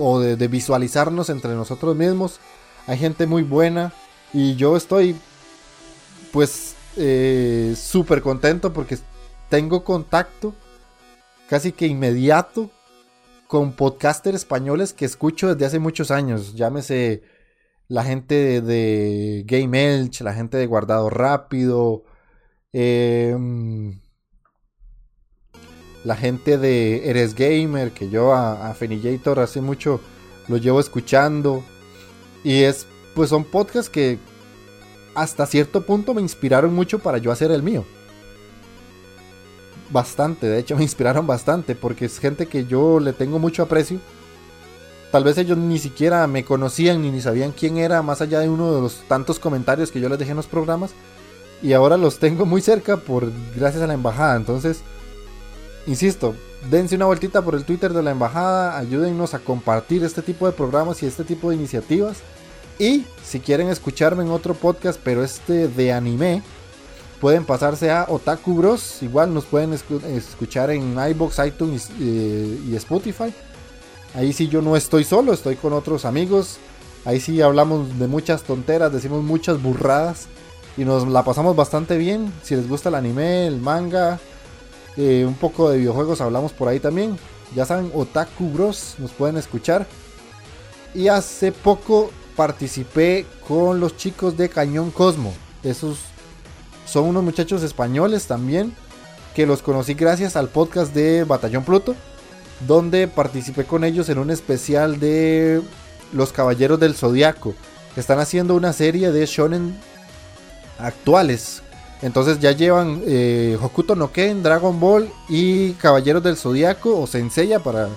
o 0.00 0.18
de, 0.18 0.48
visualizarnos 0.48 1.30
entre 1.30 1.54
nosotros 1.54 1.94
mismos. 1.94 2.40
Hay 2.88 2.98
gente 2.98 3.28
muy 3.28 3.44
buena 3.44 3.92
y 4.32 4.56
yo 4.56 4.76
estoy 4.76 5.14
pues 6.32 6.74
eh, 6.96 7.76
súper 7.80 8.20
contento 8.20 8.72
porque 8.72 8.98
tengo 9.48 9.84
contacto 9.84 10.56
casi 11.48 11.70
que 11.70 11.86
inmediato 11.86 12.68
con 13.48 13.72
podcasters 13.72 14.36
españoles 14.36 14.92
que 14.92 15.06
escucho 15.06 15.48
desde 15.48 15.66
hace 15.66 15.78
muchos 15.80 16.10
años. 16.10 16.54
Llámese 16.54 17.22
la 17.88 18.04
gente 18.04 18.60
de, 18.60 19.42
Game 19.46 19.96
Elch, 19.96 20.20
la 20.20 20.34
gente 20.34 20.58
de 20.58 20.66
Guardado 20.66 21.08
Rápido, 21.10 22.04
em, 22.72 24.00
la 26.04 26.14
gente 26.14 26.58
de 26.58 27.08
Eres 27.08 27.34
Gamer, 27.34 27.92
que 27.92 28.10
yo 28.10 28.34
a, 28.34 28.70
a 28.70 28.74
Fenillator 28.74 29.40
hace 29.40 29.62
mucho 29.62 30.00
lo 30.46 30.58
llevo 30.58 30.78
escuchando. 30.78 31.64
Y 32.44 32.62
es, 32.64 32.86
pues 33.14 33.30
son 33.30 33.44
podcasts 33.44 33.90
que 33.90 34.18
hasta 35.14 35.46
cierto 35.46 35.86
punto 35.86 36.14
me 36.14 36.20
inspiraron 36.20 36.74
mucho 36.74 36.98
para 36.98 37.18
yo 37.18 37.32
hacer 37.32 37.50
el 37.50 37.62
mío 37.62 37.84
bastante, 39.90 40.46
de 40.46 40.58
hecho 40.58 40.76
me 40.78 40.82
inspiraron 40.82 41.26
bastante 41.26 41.74
porque 41.74 42.06
es 42.06 42.18
gente 42.18 42.46
que 42.46 42.66
yo 42.66 43.00
le 43.00 43.12
tengo 43.12 43.38
mucho 43.38 43.62
aprecio. 43.62 44.00
Tal 45.10 45.24
vez 45.24 45.38
ellos 45.38 45.56
ni 45.56 45.78
siquiera 45.78 46.26
me 46.26 46.44
conocían 46.44 47.00
ni, 47.00 47.18
sabían 47.20 47.52
quién 47.52 47.78
era, 47.78 48.02
más 48.02 48.20
allá 48.20 48.40
de 48.40 48.50
uno 48.50 48.74
de 48.74 48.82
los 48.82 48.96
tantos 49.08 49.38
comentarios 49.38 49.90
que 49.90 50.00
yo 50.00 50.08
les 50.10 50.18
dejé 50.18 50.32
en 50.32 50.36
los 50.36 50.46
programas. 50.46 50.90
Y 51.62 51.72
ahora 51.72 51.96
los 51.96 52.18
tengo 52.18 52.44
muy 52.44 52.60
cerca 52.60 52.98
por 52.98 53.32
gracias 53.56 53.82
a 53.82 53.86
la 53.86 53.94
embajada. 53.94 54.36
Entonces, 54.36 54.82
insisto, 55.86 56.34
dense 56.70 56.94
una 56.94 57.06
vueltita 57.06 57.40
por 57.40 57.54
el 57.54 57.64
Twitter 57.64 57.94
de 57.94 58.02
la 58.02 58.10
embajada, 58.10 58.76
ayúdennos 58.76 59.32
a 59.32 59.38
compartir 59.38 60.04
este 60.04 60.20
tipo 60.20 60.46
de 60.46 60.52
programas 60.52 61.02
y 61.02 61.06
este 61.06 61.24
tipo 61.24 61.48
de 61.48 61.56
iniciativas. 61.56 62.18
Y 62.78 63.06
si 63.24 63.40
quieren 63.40 63.68
escucharme 63.68 64.24
en 64.24 64.30
otro 64.30 64.54
podcast, 64.54 65.00
pero 65.02 65.24
este 65.24 65.68
de 65.68 65.92
anime, 65.92 66.42
pueden 67.20 67.44
pasarse 67.44 67.90
a 67.90 68.06
Otaku 68.08 68.54
Bros. 68.54 69.02
Igual 69.02 69.34
nos 69.34 69.44
pueden 69.44 69.72
escuchar 69.72 70.70
en 70.70 70.96
iBox, 71.10 71.38
iTunes 71.46 71.90
eh, 72.00 72.60
y 72.68 72.76
Spotify. 72.76 73.32
Ahí 74.14 74.32
sí 74.32 74.48
yo 74.48 74.62
no 74.62 74.76
estoy 74.76 75.04
solo, 75.04 75.32
estoy 75.32 75.56
con 75.56 75.72
otros 75.72 76.04
amigos. 76.04 76.58
Ahí 77.04 77.20
sí 77.20 77.40
hablamos 77.40 77.98
de 77.98 78.06
muchas 78.06 78.42
tonteras, 78.42 78.92
decimos 78.92 79.22
muchas 79.22 79.62
burradas. 79.62 80.26
Y 80.76 80.84
nos 80.84 81.08
la 81.08 81.24
pasamos 81.24 81.56
bastante 81.56 81.98
bien. 81.98 82.32
Si 82.42 82.54
les 82.54 82.68
gusta 82.68 82.88
el 82.88 82.94
anime, 82.94 83.46
el 83.46 83.60
manga, 83.60 84.20
eh, 84.96 85.24
un 85.26 85.34
poco 85.34 85.70
de 85.70 85.78
videojuegos, 85.78 86.20
hablamos 86.20 86.52
por 86.52 86.68
ahí 86.68 86.78
también. 86.78 87.18
Ya 87.54 87.66
saben, 87.66 87.90
Otaku 87.94 88.50
Bros. 88.50 88.94
Nos 88.98 89.10
pueden 89.10 89.36
escuchar. 89.36 89.86
Y 90.94 91.08
hace 91.08 91.52
poco 91.52 92.10
participé 92.36 93.26
con 93.46 93.80
los 93.80 93.96
chicos 93.96 94.36
de 94.36 94.48
Cañón 94.48 94.90
Cosmo. 94.90 95.34
Esos 95.64 95.98
son 96.88 97.04
unos 97.04 97.22
muchachos 97.22 97.62
españoles 97.62 98.26
también 98.26 98.72
que 99.34 99.46
los 99.46 99.62
conocí 99.62 99.94
gracias 99.94 100.36
al 100.36 100.48
podcast 100.48 100.94
de 100.94 101.24
Batallón 101.24 101.64
Pluto, 101.64 101.94
donde 102.66 103.06
participé 103.06 103.64
con 103.64 103.84
ellos 103.84 104.08
en 104.08 104.18
un 104.18 104.30
especial 104.30 104.98
de 104.98 105.62
Los 106.12 106.32
Caballeros 106.32 106.80
del 106.80 106.94
Zodiaco. 106.94 107.54
Están 107.96 108.18
haciendo 108.18 108.54
una 108.54 108.72
serie 108.72 109.12
de 109.12 109.26
shonen 109.26 109.78
actuales. 110.78 111.62
Entonces 112.00 112.40
ya 112.40 112.52
llevan 112.52 113.02
eh, 113.06 113.58
Hokuto 113.60 113.94
no 113.94 114.12
Ken, 114.12 114.42
Dragon 114.42 114.78
Ball 114.80 115.10
y 115.28 115.72
Caballeros 115.72 116.22
del 116.22 116.36
Zodiaco 116.36 116.98
o 116.98 117.06
Senseiya 117.06 117.60
para 117.60 117.88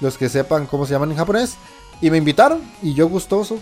los 0.00 0.18
que 0.18 0.28
sepan 0.28 0.66
cómo 0.66 0.84
se 0.84 0.92
llaman 0.92 1.10
en 1.12 1.16
japonés. 1.16 1.56
Y 2.00 2.10
me 2.10 2.18
invitaron 2.18 2.60
y 2.82 2.94
yo 2.94 3.08
gustoso 3.08 3.58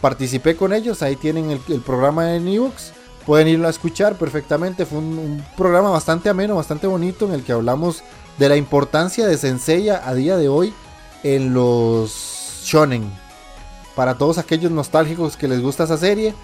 participé 0.00 0.56
con 0.56 0.72
ellos. 0.72 1.02
Ahí 1.02 1.16
tienen 1.16 1.50
el, 1.50 1.80
programa 1.80 2.34
en 2.34 2.48
Evox. 2.48 2.92
Pueden 3.28 3.48
irlo 3.48 3.66
a 3.66 3.70
escuchar 3.70 4.16
perfectamente. 4.16 4.86
Fue 4.86 5.00
un, 5.00 5.44
programa 5.54 5.90
bastante 5.90 6.30
ameno, 6.30 6.56
bastante 6.56 6.86
bonito 6.86 7.26
en 7.26 7.34
el 7.34 7.42
que 7.42 7.52
hablamos 7.52 8.02
de 8.38 8.48
la 8.48 8.56
importancia 8.56 9.26
de 9.26 9.36
Senseiya 9.36 10.00
a 10.02 10.14
día 10.14 10.38
de 10.38 10.48
hoy 10.48 10.72
en 11.22 11.52
los 11.52 12.62
shonen. 12.64 13.04
Para 13.94 14.14
todos 14.14 14.38
aquellos 14.38 14.72
nostálgicos 14.72 15.36
que 15.36 15.46
les 15.46 15.60
gusta 15.60 15.84
esa 15.84 15.98
serie. 15.98 16.34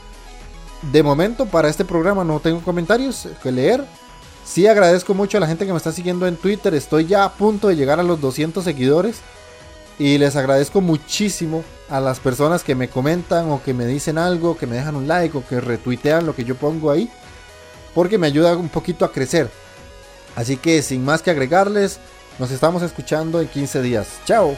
De 0.92 1.02
momento 1.02 1.46
para 1.46 1.70
este 1.70 1.86
programa 1.86 2.22
no 2.22 2.38
tengo 2.38 2.60
comentarios 2.60 3.28
que 3.42 3.50
leer. 3.50 3.82
Sí 4.44 4.66
agradezco 4.66 5.14
mucho 5.14 5.38
a 5.38 5.40
la 5.40 5.46
gente 5.46 5.64
que 5.64 5.72
me 5.72 5.78
está 5.78 5.90
siguiendo 5.90 6.26
en 6.26 6.36
Twitter. 6.36 6.74
Estoy 6.74 7.06
ya 7.06 7.24
a 7.24 7.32
punto 7.32 7.68
de 7.68 7.76
llegar 7.76 7.98
a 7.98 8.02
los 8.02 8.20
200 8.20 8.62
seguidores. 8.62 9.22
Y 9.98 10.18
les 10.18 10.36
agradezco 10.36 10.80
muchísimo 10.80 11.64
a 11.88 12.00
las 12.00 12.18
personas 12.18 12.64
que 12.64 12.74
me 12.74 12.88
comentan 12.88 13.50
o 13.50 13.62
que 13.62 13.74
me 13.74 13.86
dicen 13.86 14.18
algo, 14.18 14.56
que 14.56 14.66
me 14.66 14.76
dejan 14.76 14.96
un 14.96 15.06
like 15.06 15.36
o 15.36 15.46
que 15.46 15.60
retuitean 15.60 16.26
lo 16.26 16.34
que 16.34 16.44
yo 16.44 16.56
pongo 16.56 16.90
ahí. 16.90 17.10
Porque 17.94 18.18
me 18.18 18.26
ayuda 18.26 18.56
un 18.56 18.68
poquito 18.68 19.04
a 19.04 19.12
crecer. 19.12 19.50
Así 20.34 20.56
que 20.56 20.82
sin 20.82 21.04
más 21.04 21.22
que 21.22 21.30
agregarles, 21.30 22.00
nos 22.38 22.50
estamos 22.50 22.82
escuchando 22.82 23.40
en 23.40 23.48
15 23.48 23.82
días. 23.82 24.08
Chao. 24.24 24.56